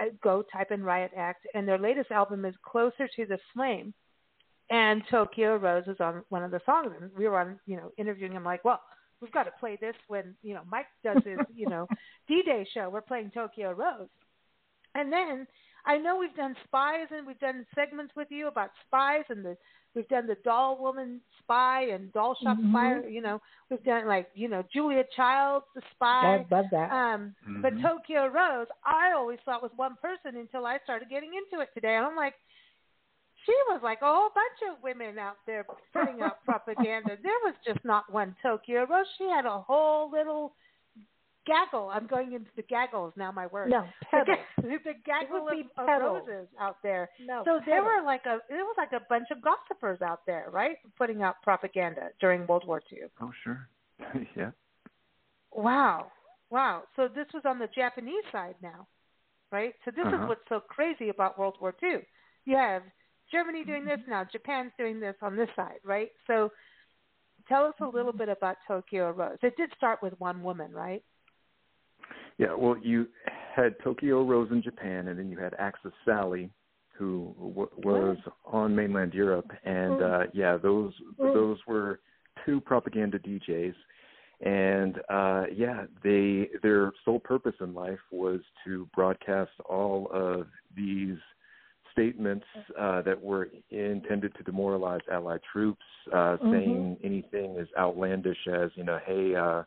uh, 0.00 0.04
go 0.22 0.42
type 0.52 0.70
in 0.70 0.82
Riot 0.82 1.12
Act, 1.16 1.46
and 1.54 1.66
their 1.66 1.78
latest 1.78 2.10
album 2.10 2.44
is 2.44 2.54
Closer 2.64 3.08
to 3.16 3.26
the 3.26 3.38
Flame. 3.52 3.92
and 4.70 5.02
Tokyo 5.10 5.56
Rose 5.56 5.86
is 5.86 5.96
on 6.00 6.22
one 6.28 6.42
of 6.42 6.50
the 6.50 6.60
songs, 6.66 6.92
and 7.00 7.10
we 7.16 7.26
were 7.28 7.38
on, 7.38 7.58
you 7.66 7.76
know, 7.76 7.90
interviewing 7.96 8.32
him 8.32 8.44
like, 8.44 8.64
well, 8.64 8.80
we've 9.20 9.32
got 9.32 9.44
to 9.44 9.50
play 9.58 9.78
this 9.80 9.94
when 10.08 10.34
you 10.42 10.54
know 10.54 10.62
Mike 10.70 10.86
does 11.02 11.22
his, 11.24 11.38
you 11.54 11.68
know, 11.68 11.86
D-Day 12.28 12.66
show. 12.74 12.90
We're 12.90 13.00
playing 13.00 13.30
Tokyo 13.32 13.72
Rose, 13.72 14.08
and 14.94 15.12
then 15.12 15.46
I 15.88 15.96
know 15.98 16.16
we've 16.18 16.36
done 16.36 16.54
spies 16.64 17.08
and 17.10 17.26
we've 17.26 17.40
done 17.40 17.66
segments 17.74 18.12
with 18.14 18.28
you 18.30 18.46
about 18.46 18.70
spies 18.86 19.24
and 19.30 19.44
the 19.44 19.56
we've 19.94 20.06
done 20.08 20.26
the 20.26 20.36
doll 20.44 20.78
woman 20.80 21.20
spy 21.40 21.84
and 21.94 22.12
doll 22.12 22.36
shop 22.42 22.58
Mhm. 22.58 22.70
spy. 22.70 23.08
You 23.08 23.22
know, 23.22 23.40
we've 23.70 23.82
done 23.82 24.06
like 24.06 24.28
you 24.34 24.48
know 24.48 24.62
Julia 24.72 25.04
Childs 25.16 25.64
the 25.74 25.82
spy. 25.94 26.34
I 26.34 26.46
love 26.50 26.66
that. 26.70 26.92
Um, 26.92 27.34
but 27.62 27.74
Mhm. 27.74 27.82
Tokyo 27.82 28.26
Rose, 28.28 28.68
I 28.84 29.12
always 29.12 29.40
thought 29.44 29.62
was 29.62 29.72
one 29.76 29.96
person 29.96 30.36
until 30.36 30.66
I 30.66 30.78
started 30.84 31.08
getting 31.08 31.32
into 31.34 31.62
it 31.62 31.70
today. 31.74 31.96
And 31.96 32.04
I'm 32.06 32.14
like, 32.16 32.34
she 33.46 33.54
was 33.68 33.80
like 33.82 34.02
a 34.02 34.06
whole 34.06 34.28
bunch 34.34 34.60
of 34.70 34.82
women 34.82 35.18
out 35.18 35.38
there 35.46 35.66
putting 35.94 36.20
out 36.20 36.44
propaganda. 36.44 37.16
There 37.22 37.40
was 37.44 37.54
just 37.64 37.82
not 37.84 38.12
one 38.12 38.36
Tokyo 38.42 38.84
Rose. 38.84 39.06
She 39.16 39.24
had 39.24 39.46
a 39.46 39.58
whole 39.60 40.10
little 40.10 40.54
gaggle. 41.48 41.90
I'm 41.92 42.06
going 42.06 42.32
into 42.34 42.50
the 42.56 42.62
gaggles 42.62 43.12
now. 43.16 43.32
My 43.32 43.46
word. 43.48 43.70
no, 43.70 43.82
The, 44.00 44.06
pedal. 44.10 44.34
ga- 44.36 44.62
the 44.84 44.94
gaggle 45.04 45.44
would 45.44 45.52
of, 45.54 45.58
be 45.58 45.68
of 45.76 45.86
pedal. 45.86 46.14
roses 46.14 46.46
out 46.60 46.76
there. 46.82 47.08
No, 47.26 47.42
So 47.44 47.60
there 47.66 47.82
were 47.82 48.02
like 48.04 48.24
a 48.26 48.36
it 48.48 48.62
was 48.62 48.76
like 48.78 48.92
a 48.92 49.04
bunch 49.08 49.28
of 49.30 49.38
gossipers 49.42 50.00
out 50.02 50.20
there, 50.26 50.46
right, 50.52 50.76
putting 50.96 51.22
out 51.22 51.36
propaganda 51.42 52.10
during 52.20 52.46
World 52.46 52.64
War 52.66 52.80
II. 52.92 52.98
Oh, 53.20 53.32
sure. 53.42 53.68
yeah. 54.36 54.50
Wow. 55.52 56.12
Wow. 56.50 56.84
So 56.96 57.08
this 57.08 57.26
was 57.34 57.42
on 57.44 57.58
the 57.58 57.68
Japanese 57.74 58.24
side 58.32 58.54
now, 58.62 58.86
right? 59.50 59.74
So 59.84 59.90
this 59.90 60.06
Uh-huh. 60.06 60.22
is 60.22 60.28
what's 60.28 60.48
so 60.48 60.60
crazy 60.60 61.08
about 61.08 61.38
World 61.38 61.56
War 61.60 61.74
II. 61.82 61.98
You 62.44 62.56
have 62.56 62.82
Germany 63.30 63.64
doing 63.64 63.84
this 63.84 64.00
now, 64.08 64.24
Japan's 64.24 64.72
doing 64.78 65.00
this 65.00 65.14
on 65.22 65.36
this 65.36 65.50
side, 65.54 65.80
right? 65.84 66.10
So 66.26 66.50
tell 67.46 67.64
us 67.64 67.74
a 67.80 67.86
little 67.86 68.12
bit 68.12 68.28
about 68.30 68.56
Tokyo 68.66 69.10
Rose. 69.10 69.38
It 69.42 69.56
did 69.56 69.70
start 69.76 70.02
with 70.02 70.18
one 70.18 70.42
woman, 70.42 70.72
right? 70.72 71.02
Yeah, 72.38 72.54
well, 72.54 72.76
you 72.80 73.08
had 73.54 73.74
Tokyo 73.82 74.22
Rose 74.22 74.50
in 74.52 74.62
Japan, 74.62 75.08
and 75.08 75.18
then 75.18 75.28
you 75.30 75.36
had 75.38 75.54
Axis 75.58 75.92
Sally, 76.04 76.50
who 76.96 77.34
w- 77.38 77.68
was 77.84 78.16
on 78.44 78.74
mainland 78.74 79.12
Europe, 79.12 79.50
and 79.64 80.00
uh, 80.02 80.24
yeah, 80.32 80.56
those 80.56 80.92
Mm. 81.18 81.32
those 81.32 81.58
were 81.66 82.00
two 82.44 82.60
propaganda 82.60 83.18
DJs, 83.18 83.74
and 84.40 85.00
uh, 85.08 85.46
yeah, 85.52 85.86
they 86.04 86.48
their 86.62 86.92
sole 87.04 87.18
purpose 87.20 87.56
in 87.60 87.74
life 87.74 87.98
was 88.12 88.40
to 88.64 88.88
broadcast 88.94 89.50
all 89.68 90.08
of 90.12 90.46
these 90.76 91.18
statements 91.92 92.46
uh, 92.78 93.02
that 93.02 93.20
were 93.20 93.48
intended 93.70 94.32
to 94.36 94.44
demoralize 94.44 95.00
Allied 95.10 95.40
troops, 95.52 95.84
uh, 96.12 96.36
Mhm. 96.36 96.50
saying 96.52 96.98
anything 97.02 97.56
as 97.58 97.66
outlandish 97.76 98.46
as 98.46 98.70
you 98.76 98.84
know, 98.84 98.98
hey. 99.04 99.34
uh 99.34 99.64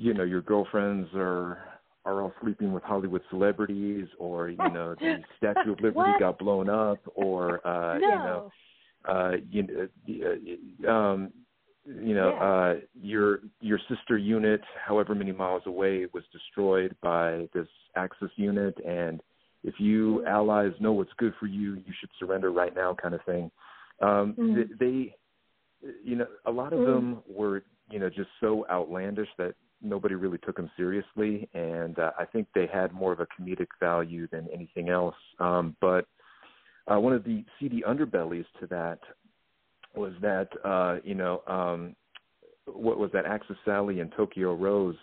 you 0.00 0.14
know 0.14 0.24
your 0.24 0.40
girlfriends 0.40 1.08
are 1.14 1.58
are 2.06 2.22
all 2.22 2.32
sleeping 2.40 2.72
with 2.72 2.82
Hollywood 2.82 3.20
celebrities, 3.28 4.06
or 4.18 4.48
you 4.48 4.70
know 4.70 4.94
the 4.94 5.20
Statue 5.36 5.72
of 5.72 5.80
Liberty 5.80 6.12
got 6.18 6.38
blown 6.38 6.70
up, 6.70 6.98
or 7.14 7.64
uh, 7.66 7.98
no. 7.98 8.06
you 8.08 8.18
know 8.18 8.50
uh, 9.06 9.32
you 9.50 9.62
know 9.62 10.88
uh, 10.88 10.90
um, 10.90 11.32
you 11.84 12.14
know 12.14 12.30
Yeah. 12.30 12.42
uh, 12.42 12.74
your 12.98 13.40
your 13.60 13.78
sister 13.90 14.16
unit, 14.16 14.62
however 14.86 15.14
many 15.14 15.32
miles 15.32 15.62
away, 15.66 16.06
was 16.14 16.24
destroyed 16.32 16.96
by 17.02 17.46
this 17.52 17.68
Axis 17.94 18.30
unit, 18.36 18.74
and 18.86 19.20
if 19.64 19.74
you 19.78 20.24
allies 20.26 20.72
know 20.80 20.92
what's 20.92 21.12
good 21.18 21.34
for 21.38 21.46
you, 21.46 21.74
you 21.74 21.92
should 22.00 22.10
surrender 22.18 22.50
right 22.50 22.74
now, 22.74 22.94
kind 22.94 23.14
of 23.14 23.20
thing. 23.26 23.50
Um, 24.00 24.34
Mm. 24.38 24.54
th- 24.54 24.78
they, 24.78 25.16
you 26.02 26.16
know, 26.16 26.26
a 26.46 26.50
lot 26.50 26.72
of 26.72 26.80
Mm. 26.80 26.86
them 26.86 27.22
were, 27.28 27.62
you 27.90 27.98
know, 27.98 28.08
just 28.08 28.30
so 28.40 28.66
outlandish 28.70 29.28
that 29.36 29.54
nobody 29.82 30.14
really 30.14 30.38
took 30.38 30.56
them 30.56 30.70
seriously, 30.76 31.48
and 31.54 31.98
uh, 31.98 32.10
I 32.18 32.24
think 32.24 32.46
they 32.54 32.66
had 32.72 32.92
more 32.92 33.12
of 33.12 33.20
a 33.20 33.26
comedic 33.26 33.68
value 33.78 34.26
than 34.30 34.48
anything 34.52 34.88
else. 34.88 35.14
Um, 35.38 35.76
but 35.80 36.06
uh, 36.86 36.98
one 36.98 37.12
of 37.12 37.24
the 37.24 37.44
seedy 37.58 37.82
underbellies 37.86 38.46
to 38.60 38.66
that 38.68 38.98
was 39.94 40.12
that, 40.20 40.48
uh, 40.64 40.98
you 41.04 41.14
know, 41.14 41.42
um, 41.46 41.96
what 42.66 42.98
was 42.98 43.10
that? 43.12 43.26
Axis 43.26 43.56
Sally 43.64 44.00
and 44.00 44.12
Tokyo 44.16 44.54
Rose. 44.54 44.96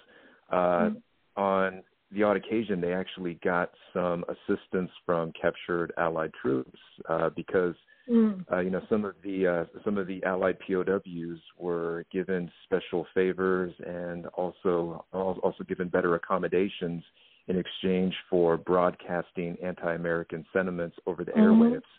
Uh, 0.51 0.91
On 1.35 1.83
the 2.11 2.23
odd 2.23 2.37
occasion, 2.37 2.81
they 2.81 2.93
actually 2.93 3.37
got 3.43 3.69
some 3.93 4.23
assistance 4.29 4.89
from 5.05 5.31
captured 5.39 5.91
Allied 5.97 6.31
troops 6.41 6.79
uh, 7.09 7.29
because 7.35 7.75
Mm. 8.09 8.45
uh, 8.49 8.59
you 8.59 8.69
know 8.69 8.81
some 8.89 9.03
of 9.03 9.15
the 9.21 9.45
uh, 9.45 9.79
some 9.83 9.97
of 9.97 10.07
the 10.07 10.23
Allied 10.23 10.57
POWs 10.65 11.39
were 11.57 12.05
given 12.11 12.49
special 12.63 13.05
favors 13.13 13.73
and 13.85 14.27
also 14.27 15.05
also 15.11 15.63
given 15.67 15.89
better 15.89 16.15
accommodations 16.15 17.03
in 17.47 17.57
exchange 17.57 18.13
for 18.29 18.57
broadcasting 18.57 19.57
anti-American 19.61 20.45
sentiments 20.53 20.95
over 21.05 21.23
the 21.23 21.31
Mhm. 21.31 21.43
airwaves. 21.43 21.91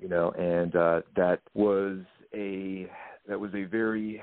You 0.00 0.08
know, 0.08 0.32
and 0.32 0.74
uh, 0.74 1.02
that 1.14 1.40
was 1.54 2.00
a 2.34 2.90
that 3.28 3.38
was 3.38 3.54
a 3.54 3.64
very 3.64 4.20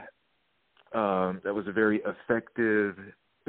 um, 0.94 1.40
that 1.46 1.56
was 1.56 1.68
a 1.68 1.72
very 1.72 2.02
effective 2.06 2.98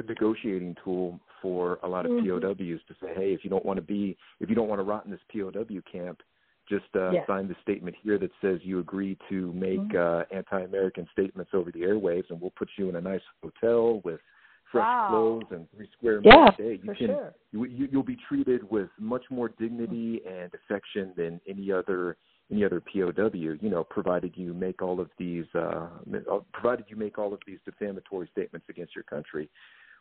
negotiating 0.07 0.75
tool 0.83 1.19
for 1.41 1.79
a 1.83 1.87
lot 1.87 2.05
of 2.05 2.11
Mhm. 2.13 2.23
POWs 2.23 2.83
to 2.87 2.95
say, 3.01 3.13
hey, 3.13 3.33
if 3.33 3.43
you 3.43 3.49
don't 3.49 3.65
want 3.65 3.77
to 3.77 3.83
be 3.83 4.17
if 4.39 4.49
you 4.49 4.55
don't 4.55 4.69
want 4.69 4.79
to 4.79 4.83
rot 4.83 5.03
in 5.05 5.11
this 5.11 5.19
POW 5.29 5.81
camp, 5.81 6.23
just 6.67 6.85
uh, 6.95 7.11
Yeah. 7.11 7.25
sign 7.25 7.47
the 7.47 7.55
statement 7.61 7.95
here 8.01 8.17
that 8.17 8.31
says 8.41 8.59
you 8.63 8.79
agree 8.79 9.17
to 9.29 9.51
make 9.53 9.79
Mhm. 9.79 9.95
uh, 9.95 10.25
anti-American 10.31 11.07
statements 11.11 11.53
over 11.53 11.71
the 11.71 11.81
airwaves, 11.81 12.29
and 12.29 12.39
we'll 12.39 12.51
put 12.51 12.69
you 12.77 12.89
in 12.89 12.95
a 12.95 13.01
nice 13.01 13.23
hotel 13.41 13.99
with 14.01 14.21
fresh 14.71 14.85
Wow. 14.85 15.07
clothes 15.07 15.51
and 15.51 15.69
three 15.71 15.87
square 15.91 16.21
Yeah, 16.23 16.35
meals 16.35 16.55
a 16.57 16.61
day. 16.61 16.73
You 16.75 16.89
for 16.89 16.95
can 16.95 17.07
sure. 17.07 17.33
you, 17.51 17.65
you 17.65 17.87
you'll 17.91 18.03
be 18.03 18.15
treated 18.15 18.69
with 18.69 18.89
much 18.97 19.29
more 19.29 19.49
dignity 19.49 20.25
and 20.25 20.53
affection 20.53 21.13
than 21.15 21.39
any 21.47 21.71
other 21.71 22.17
any 22.51 22.65
other 22.65 22.81
POW. 22.81 23.57
You 23.61 23.69
know, 23.69 23.83
provided 23.83 24.35
you 24.35 24.53
make 24.53 24.81
all 24.81 24.99
of 24.99 25.09
these 25.17 25.45
uh, 25.55 25.87
uh, 26.29 26.39
provided 26.53 26.85
you 26.89 26.95
make 26.95 27.17
all 27.17 27.33
of 27.33 27.39
these 27.45 27.59
defamatory 27.65 28.27
statements 28.31 28.67
against 28.69 28.95
your 28.95 29.03
country. 29.03 29.49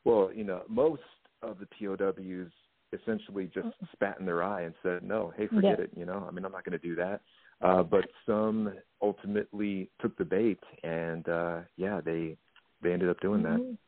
Well, 0.05 0.33
you 0.33 0.45
know, 0.45 0.63
most 0.69 1.03
of 1.43 1.59
the 1.59 1.67
POWs 1.67 2.53
essentially 2.93 3.47
just 3.53 3.69
spat 3.93 4.19
in 4.21 4.27
their 4.27 4.43
eye 4.43 4.63
and 4.63 4.75
said, 4.83 5.03
"No, 5.03 5.33
hey, 5.37 5.47
forget 5.49 5.79
Yeah. 5.79 5.85
it." 5.85 5.91
You 5.97 6.05
know, 6.05 6.25
I 6.27 6.31
mean, 6.31 6.45
I'm 6.45 6.53
not 6.53 6.65
going 6.65 6.79
to 6.79 6.87
do 6.87 6.95
that. 6.97 7.23
Uh, 7.61 7.83
but 7.83 8.05
some 8.27 8.73
ultimately 9.01 9.91
took 10.01 10.17
the 10.17 10.25
bait, 10.25 10.59
and 10.83 11.29
uh, 11.29 11.61
yeah, 11.77 12.01
they 12.01 12.37
they 12.83 12.93
ended 12.93 13.09
up 13.09 13.21
doing 13.21 13.43
that. 13.43 13.61
Mhm. 13.61 13.79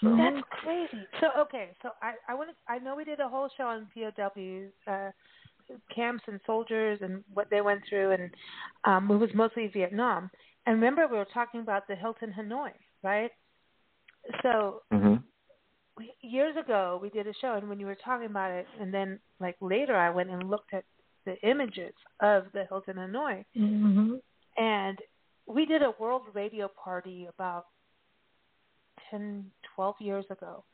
So 0.00 0.16
That's 0.16 0.46
crazy. 0.50 1.06
So 1.20 1.30
okay, 1.38 1.76
so 1.82 1.90
I 2.02 2.14
I 2.28 2.34
want 2.34 2.50
to 2.50 2.56
I 2.72 2.78
know 2.78 2.94
we 2.94 3.04
did 3.04 3.20
a 3.20 3.28
whole 3.28 3.48
show 3.56 3.64
on 3.64 3.86
POWs, 3.94 4.72
uh, 4.86 5.10
camps 5.94 6.24
and 6.26 6.40
soldiers 6.46 7.00
and 7.02 7.24
what 7.34 7.50
they 7.50 7.60
went 7.60 7.82
through, 7.88 8.12
and 8.12 8.30
um, 8.84 9.10
it 9.10 9.16
was 9.16 9.30
mostly 9.34 9.66
Vietnam. 9.68 10.30
And 10.66 10.76
remember, 10.76 11.06
we 11.06 11.16
were 11.16 11.26
talking 11.32 11.60
about 11.60 11.86
the 11.88 11.96
Hilton 11.96 12.32
Hanoi, 12.38 12.72
right? 13.02 13.30
So 14.42 14.82
hmm 14.92 15.08
we, 15.10 15.18
years 16.22 16.56
ago, 16.56 16.98
we 17.02 17.10
did 17.10 17.26
a 17.26 17.34
show, 17.40 17.54
and 17.54 17.68
when 17.68 17.80
you 17.80 17.86
were 17.86 17.96
talking 17.96 18.26
about 18.26 18.50
it, 18.50 18.66
and 18.80 18.92
then 18.92 19.18
like 19.40 19.56
later, 19.60 19.96
I 19.96 20.10
went 20.10 20.30
and 20.30 20.48
looked 20.50 20.72
at 20.74 20.84
the 21.24 21.36
images 21.48 21.92
of 22.20 22.44
the 22.52 22.64
Hilton 22.66 22.96
Hanoi, 22.96 23.44
Mhm. 23.56 24.20
and 24.56 24.98
we 25.46 25.66
did 25.66 25.82
a 25.82 25.92
world 25.98 26.22
radio 26.34 26.68
party 26.68 27.26
about 27.26 27.66
10, 29.10 29.50
12 29.74 30.00
years 30.00 30.24
ago. 30.30 30.64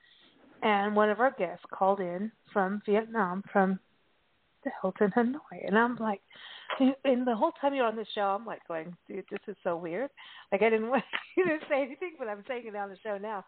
And 0.63 0.97
one 0.97 1.11
of 1.11 1.21
our 1.21 1.31
guests 1.33 1.65
called 1.71 2.01
in 2.01 2.33
from 2.53 2.81
Vietnam, 2.87 3.43
from 3.53 3.79
the 4.63 4.71
Hilton 4.81 5.11
Hanoi. 5.13 5.67
And 5.67 5.79
I'm 5.79 5.97
like, 5.97 6.23
and 7.05 7.27
the 7.27 7.37
whole 7.37 7.53
time 7.53 7.75
you're 7.75 7.87
on 7.87 7.97
the 7.97 8.07
show, 8.15 8.29
I'm 8.35 8.47
like 8.47 8.67
going, 8.67 8.97
dude, 9.07 9.27
this 9.31 9.41
is 9.47 9.57
so 9.63 9.77
weird. 9.77 10.11
Like, 10.51 10.63
I 10.63 10.71
didn't 10.71 10.89
want 10.95 11.05
you 11.37 11.45
to 11.45 11.59
say 11.69 11.83
anything, 11.83 12.15
but 12.19 12.29
I'm 12.29 12.45
saying 12.49 12.67
it 12.67 12.75
on 12.75 12.89
the 12.89 12.97
show 13.03 13.19
now. 13.19 13.45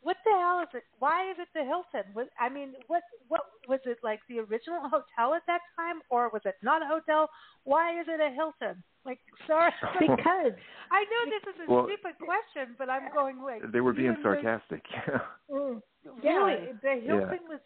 What 0.00 0.16
the 0.24 0.30
hell 0.30 0.60
is 0.62 0.68
it? 0.74 0.84
Why 1.00 1.30
is 1.30 1.36
it 1.40 1.48
the 1.54 1.64
Hilton? 1.64 2.12
Was, 2.14 2.28
I 2.38 2.48
mean, 2.48 2.74
what 2.86 3.02
what 3.28 3.42
was 3.68 3.80
it 3.84 3.98
like 4.02 4.20
the 4.28 4.38
original 4.38 4.82
hotel 4.82 5.34
at 5.34 5.42
that 5.46 5.60
time, 5.76 6.00
or 6.10 6.30
was 6.32 6.42
it 6.44 6.54
not 6.62 6.82
a 6.82 6.86
hotel? 6.86 7.28
Why 7.64 8.00
is 8.00 8.06
it 8.08 8.20
a 8.20 8.30
Hilton? 8.34 8.82
Like, 9.04 9.18
sorry, 9.46 9.72
Because 9.98 10.52
I 10.92 11.04
know 11.10 11.22
this 11.30 11.54
is 11.54 11.60
a 11.68 11.72
Well- 11.72 11.86
stupid 11.86 12.14
question, 12.24 12.76
but 12.78 12.88
I'm 12.88 13.12
going 13.12 13.42
like 13.42 13.62
they 13.72 13.80
were 13.80 13.92
being 13.92 14.12
even 14.12 14.22
the- 14.22 14.28
sarcastic. 14.42 14.84
mm, 15.50 15.82
Really? 16.04 16.22
yeah, 16.22 16.72
the 16.82 17.00
Hilton 17.04 17.40
was 17.48 17.60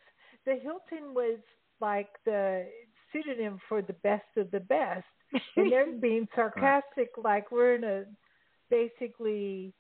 the 0.47 0.57
Hilton 0.57 1.15
was 1.15 1.39
like 1.81 2.09
the 2.25 2.67
pseudonym 3.13 3.59
for 3.69 3.83
the 3.83 3.93
best 4.03 4.25
of 4.39 4.51
the 4.51 4.61
best, 4.61 5.05
and 5.57 5.71
they're 5.71 5.93
being 5.93 6.27
sarcastic, 6.35 7.11
like 7.23 7.53
we're 7.53 7.75
in 7.75 7.85
a 7.85 8.05
basically 8.71 9.75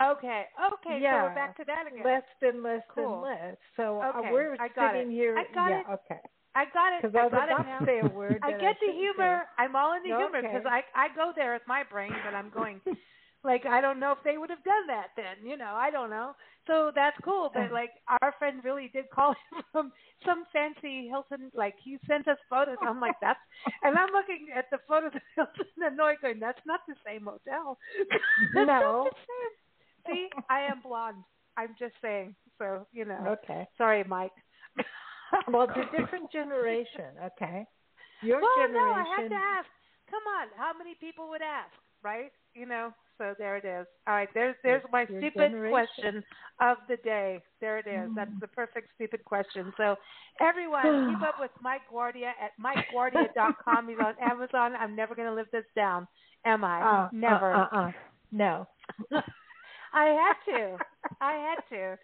Okay, 0.00 0.44
okay, 0.72 0.98
so 0.98 1.02
Yeah. 1.02 1.22
we're 1.28 1.34
back 1.34 1.56
to 1.58 1.64
that 1.66 1.84
again. 1.86 2.04
less 2.04 2.22
than 2.40 2.62
less 2.62 2.82
Cool. 2.94 3.22
than 3.22 3.22
less. 3.22 3.56
So 3.76 4.00
uh, 4.00 4.18
Okay, 4.18 4.32
we're 4.32 4.56
I 4.58 4.68
got 4.68 4.94
sitting 4.94 5.10
it. 5.10 5.14
here. 5.14 5.36
I 5.36 5.44
got 5.54 5.68
yeah, 5.70 5.80
it. 5.80 5.86
okay. 6.00 6.20
I 6.54 6.64
got 6.72 6.92
it. 6.92 7.02
Because 7.02 7.14
I 7.16 7.36
I 7.36 7.46
got 7.46 7.48
it 7.50 7.66
now. 7.66 7.80
say 7.86 7.98
a 8.00 8.08
word. 8.08 8.40
I 8.42 8.52
get 8.52 8.76
the 8.80 8.92
humor. 8.92 9.42
say. 9.58 9.62
I'm 9.64 9.76
all 9.76 9.92
in 9.94 10.02
the 10.02 10.16
humor 10.16 10.42
because 10.42 10.64
I 10.66 10.82
I 10.94 11.08
go 11.14 11.32
there 11.36 11.52
with 11.52 11.62
my 11.68 11.82
brain, 11.84 12.12
but 12.24 12.34
I'm 12.34 12.50
going 12.50 12.80
like 13.44 13.64
I 13.66 13.80
don't 13.80 14.00
know 14.00 14.12
if 14.12 14.18
they 14.24 14.38
would 14.38 14.50
have 14.50 14.64
done 14.64 14.86
that 14.88 15.08
then. 15.16 15.46
You 15.48 15.56
know, 15.56 15.74
I 15.74 15.90
don't 15.90 16.10
know. 16.10 16.34
So 16.66 16.90
that's 16.94 17.16
cool. 17.24 17.50
But 17.52 17.70
like 17.72 17.90
our 18.20 18.34
friend 18.38 18.60
really 18.64 18.90
did 18.92 19.08
call 19.14 19.32
him 19.52 19.62
from 19.72 19.92
some 20.26 20.44
fancy 20.52 21.08
Hilton. 21.08 21.50
Like 21.54 21.74
he 21.82 21.98
sent 22.06 22.28
us 22.28 22.38
photos. 22.50 22.78
I'm 22.82 23.00
like 23.00 23.16
that's, 23.20 23.40
and 23.82 23.96
I'm 23.96 24.12
looking 24.12 24.48
at 24.56 24.66
the 24.70 24.78
photos 24.88 25.12
of 25.14 25.22
Hilton 25.36 25.66
Hanoi, 25.98 26.14
going 26.20 26.40
that's 26.40 26.60
not 26.66 26.80
the 26.88 26.94
same 27.06 27.24
hotel. 27.24 27.78
That's 28.54 28.72
not 28.80 28.80
No. 28.82 29.04
the 29.04 29.10
same. 29.16 29.54
See, 30.06 30.28
I 30.50 30.60
am 30.60 30.80
blonde. 30.82 31.22
I'm 31.56 31.74
just 31.78 31.94
saying. 32.02 32.34
So 32.58 32.86
you 32.92 33.04
know. 33.04 33.38
Okay. 33.42 33.66
Sorry, 33.78 34.04
Mike. 34.04 34.32
Well, 35.48 35.62
it's 35.62 35.72
a 35.72 35.96
different 35.96 36.30
generation. 36.30 37.16
Okay. 37.24 37.64
Your 38.22 38.38
well, 38.40 38.50
generation. 38.58 38.74
no, 38.74 38.92
I 38.92 39.04
had 39.16 39.28
to 39.30 39.34
ask. 39.34 39.68
Come 40.10 40.20
on, 40.28 40.48
how 40.58 40.76
many 40.76 40.94
people 41.00 41.30
would 41.30 41.40
ask, 41.40 41.72
right? 42.02 42.30
You 42.54 42.66
know. 42.66 42.92
So 43.18 43.34
there 43.38 43.56
it 43.56 43.64
is. 43.64 43.86
All 44.06 44.14
right, 44.14 44.28
there's 44.34 44.56
there's 44.62 44.82
my 44.92 45.06
Your 45.08 45.20
stupid 45.20 45.52
generation. 45.52 45.70
question 45.70 46.24
of 46.60 46.76
the 46.88 46.96
day. 46.96 47.40
There 47.60 47.78
it 47.78 47.86
is. 47.86 48.10
That's 48.16 48.30
the 48.40 48.48
perfect 48.48 48.88
stupid 48.94 49.24
question. 49.24 49.72
So 49.76 49.96
everyone, 50.40 50.82
keep 51.14 51.28
up 51.28 51.36
with 51.38 51.50
Mike 51.62 51.82
Guardia 51.90 52.32
at 52.42 52.50
MikeGuardia.com. 52.60 53.88
He's 53.88 53.98
on 54.04 54.14
Amazon. 54.20 54.72
I'm 54.78 54.96
never 54.96 55.14
going 55.14 55.28
to 55.28 55.34
live 55.34 55.46
this 55.52 55.64
down, 55.76 56.08
am 56.44 56.64
I? 56.64 56.82
Uh, 56.82 57.08
never. 57.12 57.54
Uh, 57.54 57.68
uh, 57.72 57.76
uh. 57.76 57.90
No. 58.32 58.66
I 59.92 60.04
had 60.06 60.52
to. 60.52 60.76
I 61.20 61.32
had 61.32 61.76
to 61.76 61.98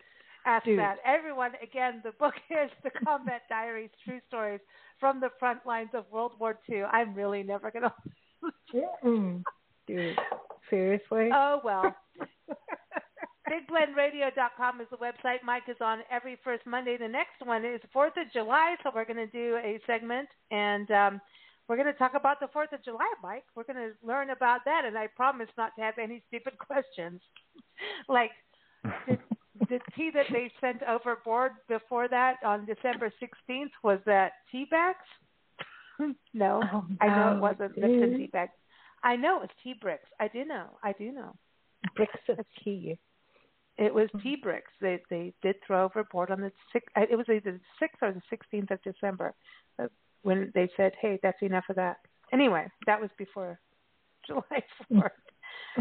ask 0.46 0.64
Dude. 0.64 0.78
that. 0.78 0.96
Everyone, 1.04 1.52
again, 1.62 2.00
the 2.04 2.12
book 2.12 2.34
is 2.50 2.70
The 2.82 2.90
Combat 3.04 3.42
Diaries 3.48 3.90
True 4.04 4.20
Stories 4.28 4.60
from 4.98 5.20
the 5.20 5.30
Front 5.38 5.60
Lines 5.66 5.90
of 5.94 6.04
World 6.10 6.32
War 6.38 6.58
II. 6.70 6.82
I'm 6.82 7.14
really 7.14 7.42
never 7.42 7.70
going 7.70 7.84
to. 8.72 8.82
Mm-mm. 9.04 9.42
Dude, 9.86 10.18
seriously? 10.70 11.30
Oh, 11.32 11.60
well. 11.64 11.94
BigBlendRadio.com 13.48 14.80
is 14.82 14.86
the 14.90 14.98
website. 14.98 15.38
Mike 15.42 15.62
is 15.68 15.76
on 15.80 16.00
every 16.10 16.36
first 16.44 16.66
Monday. 16.66 16.98
The 16.98 17.08
next 17.08 17.40
one 17.42 17.64
is 17.64 17.80
4th 17.94 18.20
of 18.20 18.30
July, 18.32 18.76
so 18.82 18.90
we're 18.94 19.06
going 19.06 19.16
to 19.16 19.26
do 19.26 19.56
a 19.64 19.80
segment, 19.86 20.28
and 20.50 20.90
um, 20.90 21.20
we're 21.68 21.76
going 21.76 21.86
to 21.86 21.98
talk 21.98 22.12
about 22.14 22.40
the 22.40 22.46
4th 22.46 22.72
of 22.72 22.82
July, 22.84 23.08
Mike. 23.22 23.44
We're 23.54 23.64
going 23.64 23.76
to 23.76 23.92
learn 24.06 24.30
about 24.30 24.60
that, 24.64 24.84
and 24.86 24.96
I 24.96 25.06
promise 25.08 25.48
not 25.56 25.72
to 25.76 25.82
have 25.82 25.94
any 25.98 26.22
stupid 26.28 26.54
questions. 26.58 27.20
like, 28.08 28.30
the, 29.06 29.18
the 29.68 29.78
tea 29.96 30.10
that 30.14 30.26
they 30.32 30.50
sent 30.60 30.82
overboard 30.82 31.52
before 31.68 32.08
that 32.08 32.36
on 32.44 32.66
December 32.66 33.12
16th 33.22 33.70
was 33.82 33.98
that 34.06 34.32
tea 34.50 34.66
bags? 34.70 34.96
no, 36.34 36.62
Oh, 36.72 36.84
I 37.00 37.06
know 37.08 37.36
it 37.36 37.40
wasn't 37.40 37.76
Lipton 37.76 38.16
tea 38.18 38.30
bags. 38.32 38.52
I 39.02 39.16
know 39.16 39.42
it's 39.42 39.52
tea 39.62 39.74
bricks. 39.80 40.08
I 40.20 40.28
do 40.28 40.44
know. 40.44 40.66
I 40.82 40.92
do 40.92 41.12
know. 41.12 41.34
Bricks 41.94 42.18
of 42.28 42.38
tea. 42.64 42.98
It 43.76 43.94
was 43.94 44.08
tea 44.22 44.36
bricks. 44.42 44.72
They 44.80 45.00
they 45.08 45.32
did 45.40 45.54
throw 45.64 45.84
overboard 45.84 46.32
on 46.32 46.40
the 46.40 46.50
six. 46.72 46.84
It 46.96 47.16
was 47.16 47.26
either 47.28 47.52
the 47.52 47.60
sixth 47.78 47.98
or 48.02 48.12
the 48.12 48.22
sixteenth 48.28 48.72
of 48.72 48.82
December, 48.82 49.34
uh, 49.80 49.86
when 50.22 50.50
they 50.54 50.68
said, 50.76 50.92
"Hey, 51.00 51.18
that's 51.22 51.40
enough 51.42 51.64
of 51.68 51.76
that." 51.76 51.98
Anyway, 52.32 52.66
that 52.86 53.00
was 53.00 53.10
before 53.18 53.58
July 54.26 54.62
fourth, 54.88 55.12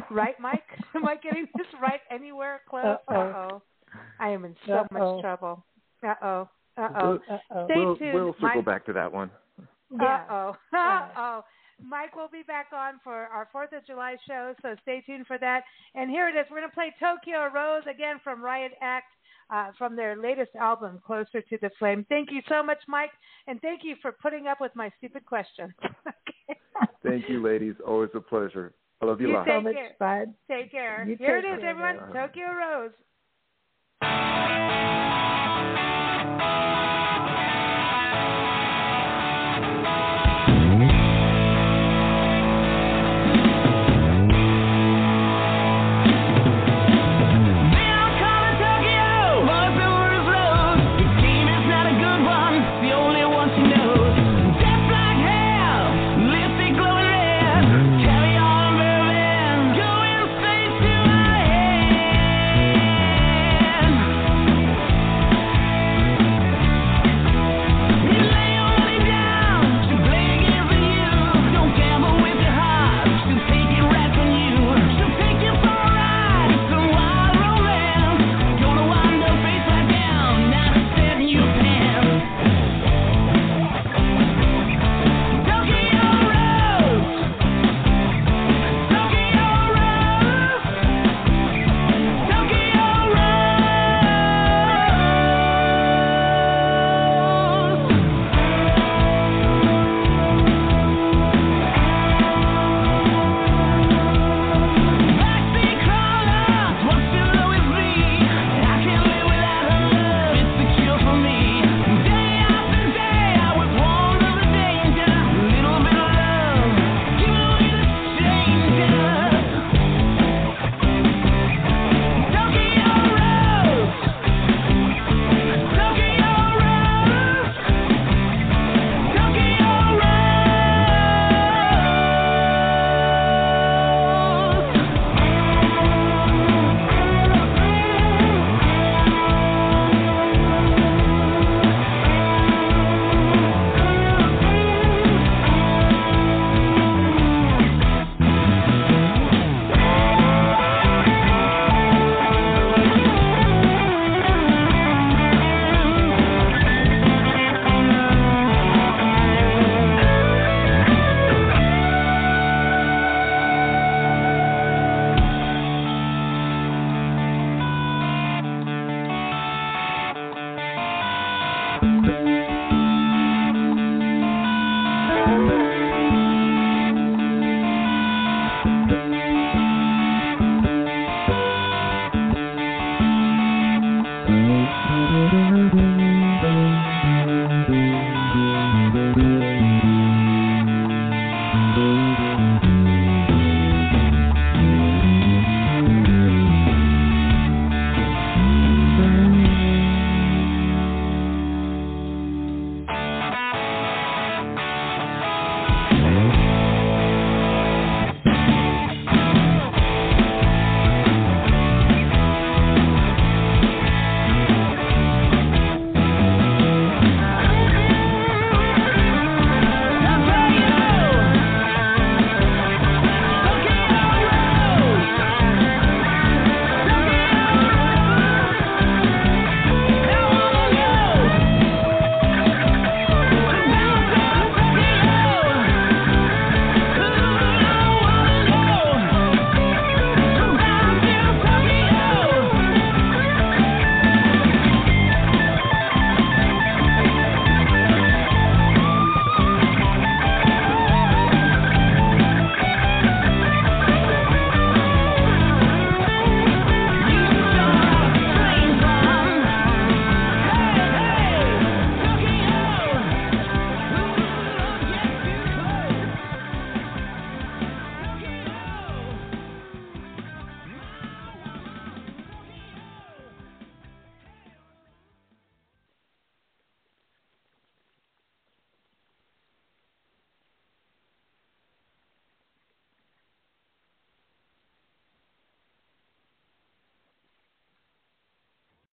right, 0.09 0.35
Mike? 0.39 0.63
Am 0.95 1.05
I 1.05 1.15
getting 1.15 1.47
this 1.57 1.67
right 1.81 2.01
anywhere 2.11 2.61
close? 2.69 2.97
Uh 3.07 3.13
Uh-oh. 3.13 3.47
oh, 3.51 3.61
I 4.19 4.29
am 4.29 4.45
in 4.45 4.55
so 4.65 4.73
Uh-oh. 4.73 5.13
much 5.15 5.21
trouble. 5.21 5.65
Uh 6.05 6.13
oh. 6.21 6.49
Uh 6.77 6.89
oh. 7.01 7.19
Uh-oh. 7.29 7.65
Stay 7.65 7.73
we'll, 7.75 7.95
tuned. 7.97 8.13
we'll 8.13 8.33
circle 8.33 8.55
Mike. 8.55 8.65
back 8.65 8.85
to 8.85 8.93
that 8.93 9.11
one. 9.11 9.31
Uh 9.99 10.19
oh. 10.29 10.55
Uh 10.73 11.07
oh. 11.17 11.43
Mike 11.83 12.15
will 12.15 12.29
be 12.29 12.41
back 12.41 12.67
on 12.73 12.99
for 13.03 13.13
our 13.13 13.47
4th 13.53 13.77
of 13.77 13.85
July 13.85 14.15
show, 14.27 14.53
so 14.61 14.75
stay 14.81 15.01
tuned 15.05 15.27
for 15.27 15.37
that. 15.37 15.61
And 15.93 16.09
here 16.09 16.27
it 16.27 16.35
is. 16.35 16.45
We're 16.49 16.57
going 16.57 16.69
to 16.69 16.73
play 16.73 16.93
Tokyo 16.99 17.49
Rose 17.53 17.83
again 17.89 18.19
from 18.23 18.43
Riot 18.43 18.71
Act 18.81 19.05
uh, 19.49 19.71
from 19.77 19.95
their 19.95 20.15
latest 20.15 20.51
album, 20.59 20.99
Closer 21.05 21.41
to 21.41 21.57
the 21.61 21.69
Flame. 21.79 22.05
Thank 22.09 22.29
you 22.31 22.41
so 22.49 22.61
much, 22.63 22.79
Mike, 22.87 23.11
and 23.47 23.61
thank 23.61 23.81
you 23.83 23.95
for 24.01 24.11
putting 24.11 24.47
up 24.47 24.59
with 24.59 24.71
my 24.75 24.91
stupid 24.97 25.25
question. 25.25 25.73
Thank 27.03 27.29
you, 27.29 27.41
ladies. 27.43 27.75
Always 27.85 28.09
a 28.15 28.19
pleasure. 28.19 28.73
I 29.01 29.05
love 29.05 29.21
you, 29.21 29.29
You 29.29 29.33
lots. 29.35 29.47
take 29.47 29.55
so 29.55 29.61
much 29.61 29.73
care. 29.73 29.95
fun. 29.99 30.33
Take 30.49 30.71
care. 30.71 31.05
You 31.07 31.15
Here 31.17 31.37
it 31.37 31.41
take 31.43 31.53
is, 31.55 31.59
care, 31.61 31.69
everyone. 31.69 32.13
man. 32.13 32.27
Tokyo 32.27 32.45
Rose. 32.53 32.91